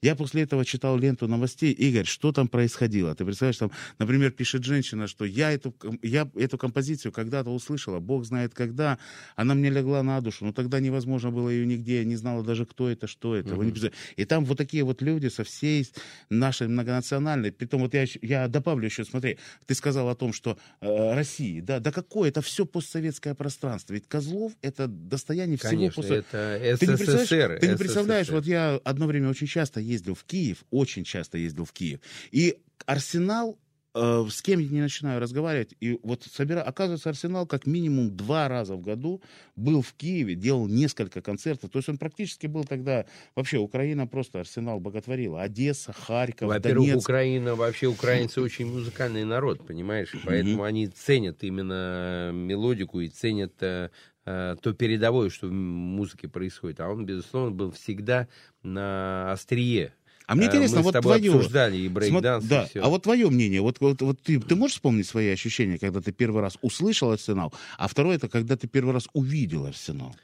я 0.00 0.14
после 0.14 0.42
этого 0.42 0.64
читал 0.64 0.96
ленту 0.96 1.26
новостей. 1.26 1.72
Игорь, 1.72 2.06
что 2.06 2.32
там 2.32 2.48
происходило? 2.48 3.14
Ты 3.14 3.24
представляешь, 3.24 3.56
там, 3.56 3.72
например, 3.98 4.30
пишет 4.30 4.64
женщина, 4.64 5.08
что 5.08 5.24
я 5.24 5.50
эту, 5.50 5.74
я 6.02 6.30
эту 6.36 6.56
композицию 6.56 7.10
когда-то 7.12 7.50
услышала, 7.50 7.98
бог 7.98 8.24
знает 8.24 8.54
когда, 8.54 8.98
она 9.34 9.54
мне 9.54 9.70
легла 9.70 10.02
на 10.02 10.20
душу, 10.20 10.44
но 10.44 10.52
тогда 10.52 10.78
невозможно 10.80 11.30
было 11.30 11.48
ее 11.48 11.66
нигде, 11.66 11.98
я 11.98 12.04
не 12.04 12.16
знала 12.16 12.44
даже, 12.44 12.64
кто 12.64 12.88
это, 12.88 13.06
что 13.06 13.34
это. 13.34 13.56
Представляете. 13.56 13.92
И 14.16 14.24
там 14.24 14.44
вот 14.44 14.56
такие 14.58 14.84
вот 14.84 15.02
люди 15.02 15.28
со 15.28 15.42
всей 15.42 15.86
нашей 16.30 16.68
многонациональной, 16.68 17.50
притом 17.50 17.80
вот 17.82 17.94
я, 17.94 18.04
я 18.22 18.46
добавлю 18.48 18.84
еще, 18.86 19.04
смотри, 19.04 19.38
ты 19.66 19.74
сказал 19.74 20.08
о 20.08 20.14
том, 20.14 20.32
что 20.32 20.58
э, 20.80 21.14
России, 21.14 21.60
да, 21.60 21.80
да 21.80 21.90
какое, 21.90 22.28
это 22.28 22.40
все 22.40 22.64
постсоветское 22.66 23.34
пространство, 23.34 23.94
ведь 23.94 24.06
Козлов 24.06 24.52
это 24.62 24.86
достояние 24.86 25.58
всего 25.58 25.70
Конечно, 25.70 26.02
постсо- 26.02 26.14
это 26.14 26.76
ты 26.78 26.86
не 26.86 26.96
СССР. 26.96 27.06
представляешь, 27.06 27.60
ты 27.60 27.66
не 27.68 27.76
представляешь, 27.76 28.26
СССР. 28.26 28.34
вот 28.36 28.46
я 28.46 28.80
одно 28.84 29.06
время 29.06 29.28
очень 29.30 29.46
часто 29.46 29.80
ездил 29.88 30.14
в 30.14 30.24
Киев, 30.24 30.64
очень 30.70 31.04
часто 31.04 31.38
ездил 31.38 31.64
в 31.64 31.72
Киев, 31.72 32.00
и 32.30 32.58
Арсенал, 32.86 33.58
э, 33.94 34.24
с 34.30 34.42
кем 34.42 34.60
я 34.60 34.68
не 34.68 34.80
начинаю 34.80 35.20
разговаривать, 35.20 35.74
и 35.80 35.98
вот 36.02 36.22
собира... 36.22 36.62
оказывается, 36.62 37.08
Арсенал 37.08 37.46
как 37.46 37.66
минимум 37.66 38.16
два 38.16 38.48
раза 38.48 38.76
в 38.76 38.80
году 38.80 39.20
был 39.56 39.82
в 39.82 39.92
Киеве, 39.94 40.34
делал 40.34 40.68
несколько 40.68 41.20
концертов, 41.20 41.70
то 41.70 41.78
есть 41.78 41.88
он 41.88 41.98
практически 41.98 42.46
был 42.46 42.64
тогда, 42.64 43.06
вообще 43.34 43.58
Украина 43.58 44.06
просто 44.06 44.40
Арсенал 44.40 44.78
боготворила, 44.80 45.42
Одесса, 45.42 45.92
Харьков, 45.92 46.48
Во-первых, 46.48 46.86
Донецк. 46.86 47.08
Украина, 47.08 47.54
вообще 47.54 47.86
украинцы 47.86 48.40
очень 48.40 48.66
музыкальный 48.66 49.24
народ, 49.24 49.66
понимаешь? 49.66 50.14
И 50.14 50.18
Поэтому 50.24 50.62
они 50.62 50.86
ценят 50.88 51.42
именно 51.42 52.30
мелодику 52.32 53.00
и 53.00 53.08
ценят 53.08 53.54
э, 54.28 54.56
то 54.60 54.72
передовое, 54.74 55.30
что 55.30 55.46
в 55.48 55.52
музыке 55.52 56.28
происходит. 56.28 56.80
А 56.80 56.88
он, 56.88 57.06
безусловно, 57.06 57.50
был 57.50 57.70
всегда 57.70 58.28
на 58.62 59.32
острие. 59.32 59.92
А 60.26 60.34
мне 60.34 60.44
Э, 60.44 60.48
интересно, 60.48 60.78
Мы 60.78 60.82
вот 60.84 61.00
твое... 61.00 61.32
обсуждали 61.34 61.76
и 61.78 61.88
Смо- 61.88 61.92
брейкданс, 61.92 62.44
Да, 62.44 62.64
и 62.64 62.68
все. 62.68 62.80
а 62.82 62.88
вот 62.88 63.02
твое 63.04 63.30
мнение, 63.30 63.62
вот, 63.62 63.80
вот, 63.80 64.02
вот 64.02 64.20
ты, 64.20 64.38
ты 64.38 64.54
можешь 64.56 64.74
вспомнить 64.76 65.06
свои 65.06 65.28
ощущения, 65.30 65.78
когда 65.78 66.00
ты 66.02 66.12
первый 66.12 66.42
раз 66.42 66.58
услышал 66.60 67.10
Арсенал, 67.10 67.52
а 67.78 67.88
второе, 67.88 68.16
это 68.16 68.28
когда 68.28 68.56
ты 68.56 68.68
первый 68.68 68.92
раз 68.92 69.08
увидел 69.14 69.64
Арсенал? 69.64 70.14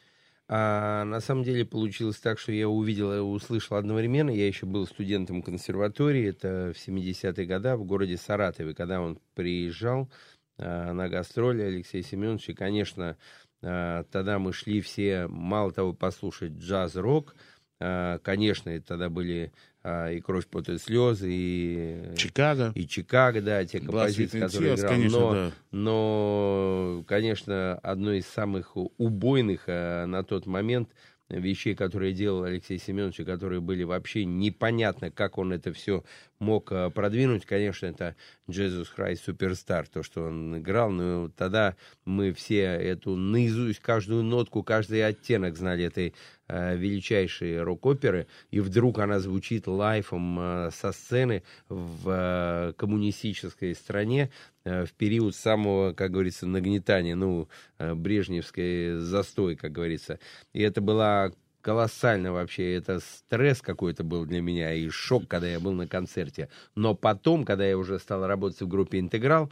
А 0.47 1.05
на 1.05 1.21
самом 1.21 1.43
деле 1.43 1.65
получилось 1.65 2.19
так, 2.19 2.39
что 2.39 2.53
я 2.53 2.69
увидел 2.69 3.15
и 3.15 3.19
услышал 3.19 3.79
одновременно. 3.79 4.29
Я 4.29 4.47
еще 4.47 4.67
был 4.67 4.87
студентом 4.87 5.41
консерватории, 5.43 6.29
это 6.29 6.75
в 6.77 6.87
70-е 6.89 7.47
годы 7.47 7.75
в 7.77 7.85
городе 7.85 8.19
Саратове, 8.19 8.75
когда 8.75 9.01
он 9.01 9.19
приезжал 9.35 10.11
а, 10.59 10.93
на 10.93 11.09
гастроли 11.09 11.63
Алексей 11.63 12.03
Семенович. 12.03 12.51
И, 12.51 12.53
конечно, 12.53 13.17
тогда 13.65 14.39
мы 14.39 14.53
шли 14.53 14.81
все, 14.81 15.27
мало 15.29 15.73
того, 15.73 15.93
послушать 15.95 16.53
джаз-рок. 16.53 17.35
а, 17.81 18.19
Конечно, 18.19 18.79
тогда 18.81 19.09
были 19.09 19.53
а, 19.83 20.11
и 20.11 20.21
«Кровь, 20.21 20.47
пот 20.47 20.69
и 20.69 20.79
слезы», 20.79 21.29
и... 21.31 22.17
Чикаго. 22.17 22.73
И 22.75 22.87
Чикаго, 22.87 23.41
да, 23.41 23.65
те 23.65 23.81
композиции, 23.81 24.41
которые 24.41 24.75
играл. 24.75 24.91
конечно, 24.91 25.19
но, 25.19 25.33
да. 25.33 25.53
но, 25.71 27.05
конечно, 27.07 27.75
одной 27.83 28.19
из 28.19 28.27
самых 28.27 28.77
убойных 28.77 29.67
на 29.67 30.23
тот 30.23 30.47
момент 30.47 30.91
вещей, 31.29 31.75
которые 31.75 32.13
делал 32.13 32.45
Алексей 32.45 32.79
Семенович, 32.79 33.21
и 33.21 33.25
которые 33.25 33.61
были 33.61 33.83
вообще 33.83 34.25
непонятно, 34.25 35.11
как 35.11 35.39
он 35.39 35.53
это 35.53 35.73
все 35.73 36.05
мог 36.45 36.71
а, 36.71 36.91
продвинуть. 36.91 37.47
Конечно, 37.47 37.87
это 37.87 38.15
Jesus 38.49 38.87
Christ 38.97 39.21
Superstar, 39.27 39.87
то, 39.93 40.03
что 40.03 40.25
он 40.25 40.59
играл. 40.59 40.91
Но 40.91 41.31
тогда 41.37 41.75
мы 42.05 42.33
все 42.33 42.63
эту 42.63 43.17
наизусть, 43.17 43.81
каждую 43.81 44.23
нотку, 44.23 44.63
каждый 44.63 45.05
оттенок 45.05 45.57
знали 45.57 45.85
этой 45.85 46.15
а, 46.47 46.75
величайшей 46.75 47.63
рок-оперы. 47.63 48.27
И 48.51 48.61
вдруг 48.61 48.99
она 48.99 49.19
звучит 49.19 49.67
лайфом 49.67 50.39
а, 50.39 50.71
со 50.71 50.93
сцены 50.93 51.43
в 51.69 52.03
а, 52.07 52.73
коммунистической 52.75 53.75
стране 53.75 54.31
а, 54.65 54.85
в 54.85 54.93
период 54.93 55.35
самого, 55.35 55.93
как 55.93 56.11
говорится, 56.11 56.47
нагнетания, 56.47 57.17
ну, 57.17 57.49
а, 57.79 57.95
брежневской 57.95 58.99
застой, 58.99 59.57
как 59.57 59.73
говорится. 59.73 60.19
И 60.53 60.61
это 60.61 60.81
была 60.81 61.33
колоссально 61.65 62.31
вообще. 62.33 62.75
Это 62.75 63.01
стресс 63.01 63.63
какой-то 63.63 64.05
был 64.05 64.27
для 64.27 64.43
меня 64.43 64.75
и 64.75 64.89
шок, 64.91 65.27
когда 65.27 65.49
я 65.49 65.59
был 65.59 65.73
на 65.73 65.89
концерте. 65.89 66.51
Но 66.75 66.95
потом, 66.95 67.45
когда 67.45 67.65
я 67.65 67.79
уже 67.79 67.99
стал 67.99 68.27
работать 68.27 68.61
в 68.61 68.69
группе 68.69 69.01
«Интеграл», 69.01 69.51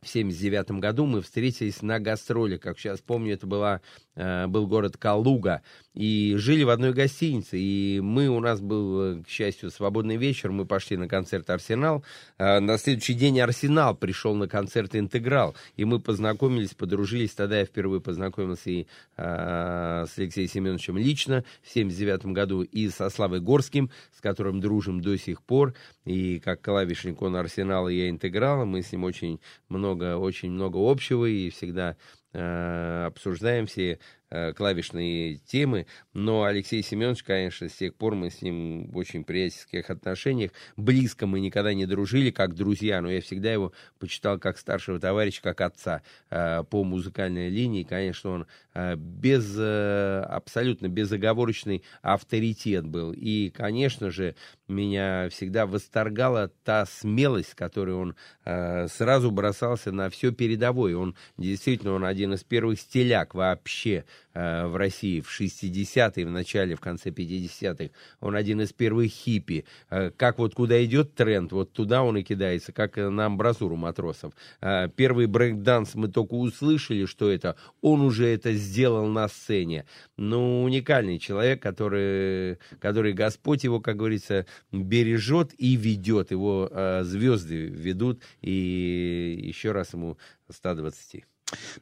в 0.00 0.08
79 0.08 0.72
году 0.72 1.06
мы 1.06 1.22
встретились 1.22 1.82
на 1.82 1.98
гастроли, 1.98 2.56
как 2.56 2.78
сейчас 2.78 3.00
помню, 3.00 3.34
это 3.34 3.46
была, 3.46 3.80
э, 4.14 4.46
был 4.46 4.66
город 4.66 4.96
Калуга, 4.96 5.62
и 5.94 6.34
жили 6.36 6.62
в 6.62 6.70
одной 6.70 6.92
гостинице, 6.92 7.58
и 7.58 8.00
мы, 8.00 8.28
у 8.28 8.38
нас 8.38 8.60
был, 8.60 9.02
э, 9.02 9.22
к 9.22 9.28
счастью, 9.28 9.70
свободный 9.70 10.16
вечер, 10.16 10.52
мы 10.52 10.66
пошли 10.66 10.96
на 10.96 11.08
концерт 11.08 11.50
«Арсенал», 11.50 12.04
А 12.38 12.60
на 12.60 12.78
следующий 12.78 13.14
день 13.14 13.40
«Арсенал» 13.40 13.96
пришел 13.96 14.34
на 14.34 14.46
концерт 14.46 14.94
«Интеграл», 14.94 15.56
и 15.76 15.84
мы 15.84 15.98
познакомились, 15.98 16.74
подружились, 16.74 17.32
тогда 17.32 17.58
я 17.58 17.64
впервые 17.64 18.00
познакомился 18.00 18.70
и 18.70 18.86
э, 19.16 20.04
с 20.08 20.16
Алексеем 20.16 20.48
Семеновичем 20.48 20.96
лично 20.96 21.44
в 21.62 21.70
79 21.70 22.26
году, 22.26 22.62
и 22.62 22.88
со 22.88 23.10
Славой 23.10 23.40
Горским, 23.40 23.90
с 24.16 24.20
которым 24.20 24.60
дружим 24.60 25.00
до 25.00 25.18
сих 25.18 25.42
пор, 25.42 25.74
и 26.04 26.38
как 26.38 26.62
клавишник 26.62 27.20
он 27.20 27.34
«Арсенал», 27.34 27.88
и 27.88 27.96
я 27.96 28.10
«Интеграл», 28.10 28.64
мы 28.64 28.82
с 28.82 28.92
ним 28.92 29.02
очень 29.02 29.40
много, 29.68 29.87
очень 29.94 30.50
много 30.50 30.78
общего, 30.78 31.26
и 31.26 31.50
всегда 31.50 31.96
э, 32.32 33.04
обсуждаем 33.06 33.66
все 33.66 33.98
клавишные 34.30 35.36
темы, 35.36 35.86
но 36.12 36.44
Алексей 36.44 36.82
Семенович, 36.82 37.22
конечно, 37.22 37.68
с 37.68 37.74
тех 37.74 37.94
пор 37.94 38.14
мы 38.14 38.30
с 38.30 38.42
ним 38.42 38.90
в 38.90 38.96
очень 38.96 39.24
приятельских 39.24 39.90
отношениях, 39.90 40.50
близко 40.76 41.26
мы 41.26 41.40
никогда 41.40 41.74
не 41.74 41.86
дружили, 41.86 42.30
как 42.30 42.54
друзья, 42.54 43.00
но 43.00 43.10
я 43.10 43.20
всегда 43.20 43.52
его 43.52 43.72
почитал 43.98 44.38
как 44.38 44.58
старшего 44.58 45.00
товарища, 45.00 45.42
как 45.42 45.60
отца 45.60 46.02
э, 46.30 46.62
по 46.64 46.84
музыкальной 46.84 47.48
линии, 47.48 47.84
конечно, 47.84 48.30
он 48.30 48.46
э, 48.74 48.96
без, 48.96 49.56
э, 49.58 50.20
абсолютно 50.28 50.88
безоговорочный 50.88 51.82
авторитет 52.02 52.86
был, 52.86 53.12
и, 53.12 53.50
конечно 53.50 54.10
же, 54.10 54.34
меня 54.68 55.28
всегда 55.30 55.66
восторгала 55.66 56.52
та 56.64 56.84
смелость, 56.86 57.54
которой 57.54 57.94
он 57.94 58.16
э, 58.44 58.88
сразу 58.88 59.30
бросался 59.30 59.92
на 59.92 60.10
все 60.10 60.32
передовое, 60.32 60.96
он 60.96 61.16
действительно, 61.36 61.92
он 61.92 62.04
один 62.04 62.34
из 62.34 62.44
первых 62.44 62.80
стиляк 62.80 63.34
вообще 63.34 64.04
э, 64.04 64.04
в 64.34 64.76
России 64.76 65.20
в 65.20 65.28
60-е, 65.28 66.26
в 66.26 66.30
начале, 66.30 66.76
в 66.76 66.80
конце 66.80 67.10
50-х. 67.10 67.90
Он 68.20 68.36
один 68.36 68.60
из 68.60 68.72
первых 68.72 69.10
хиппи. 69.10 69.64
Э, 69.90 70.10
как 70.10 70.38
вот 70.38 70.54
куда 70.54 70.84
идет 70.84 71.14
тренд, 71.14 71.52
вот 71.52 71.72
туда 71.72 72.02
он 72.02 72.16
и 72.16 72.22
кидается, 72.22 72.72
как 72.72 72.98
э, 72.98 73.08
на 73.08 73.26
амбразуру 73.26 73.76
матросов. 73.76 74.32
Э, 74.60 74.88
первый 74.94 75.26
брейк-данс 75.26 75.94
мы 75.94 76.08
только 76.08 76.34
услышали, 76.34 77.04
что 77.06 77.30
это. 77.30 77.56
Он 77.80 78.00
уже 78.00 78.26
это 78.26 78.52
сделал 78.54 79.06
на 79.06 79.28
сцене. 79.28 79.86
Ну, 80.16 80.62
уникальный 80.62 81.18
человек, 81.18 81.62
который, 81.62 82.58
который 82.80 83.12
Господь 83.12 83.64
его, 83.64 83.80
как 83.80 83.96
говорится, 83.96 84.46
бережет 84.72 85.52
и 85.58 85.76
ведет. 85.76 86.30
Его 86.30 86.68
э, 86.70 87.02
звезды 87.04 87.66
ведут. 87.66 88.22
И 88.40 89.40
еще 89.42 89.72
раз 89.72 89.92
ему 89.94 90.18
120. 90.50 91.24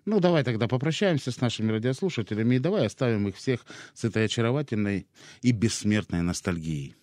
Ну, 0.05 0.21
давай 0.21 0.45
тогда 0.45 0.69
попрощаемся 0.69 1.33
с 1.33 1.41
нашими 1.41 1.73
радиослушателями 1.73 2.57
и 2.57 2.61
давай 2.61 2.87
оставим 2.87 3.29
их 3.29 3.37
всех 3.37 3.65
с 3.95 4.05
этой 4.05 4.25
очаровательной 4.25 5.07
и 5.43 5.53
бессмертной 5.53 6.23
ностальгией. 6.23 6.95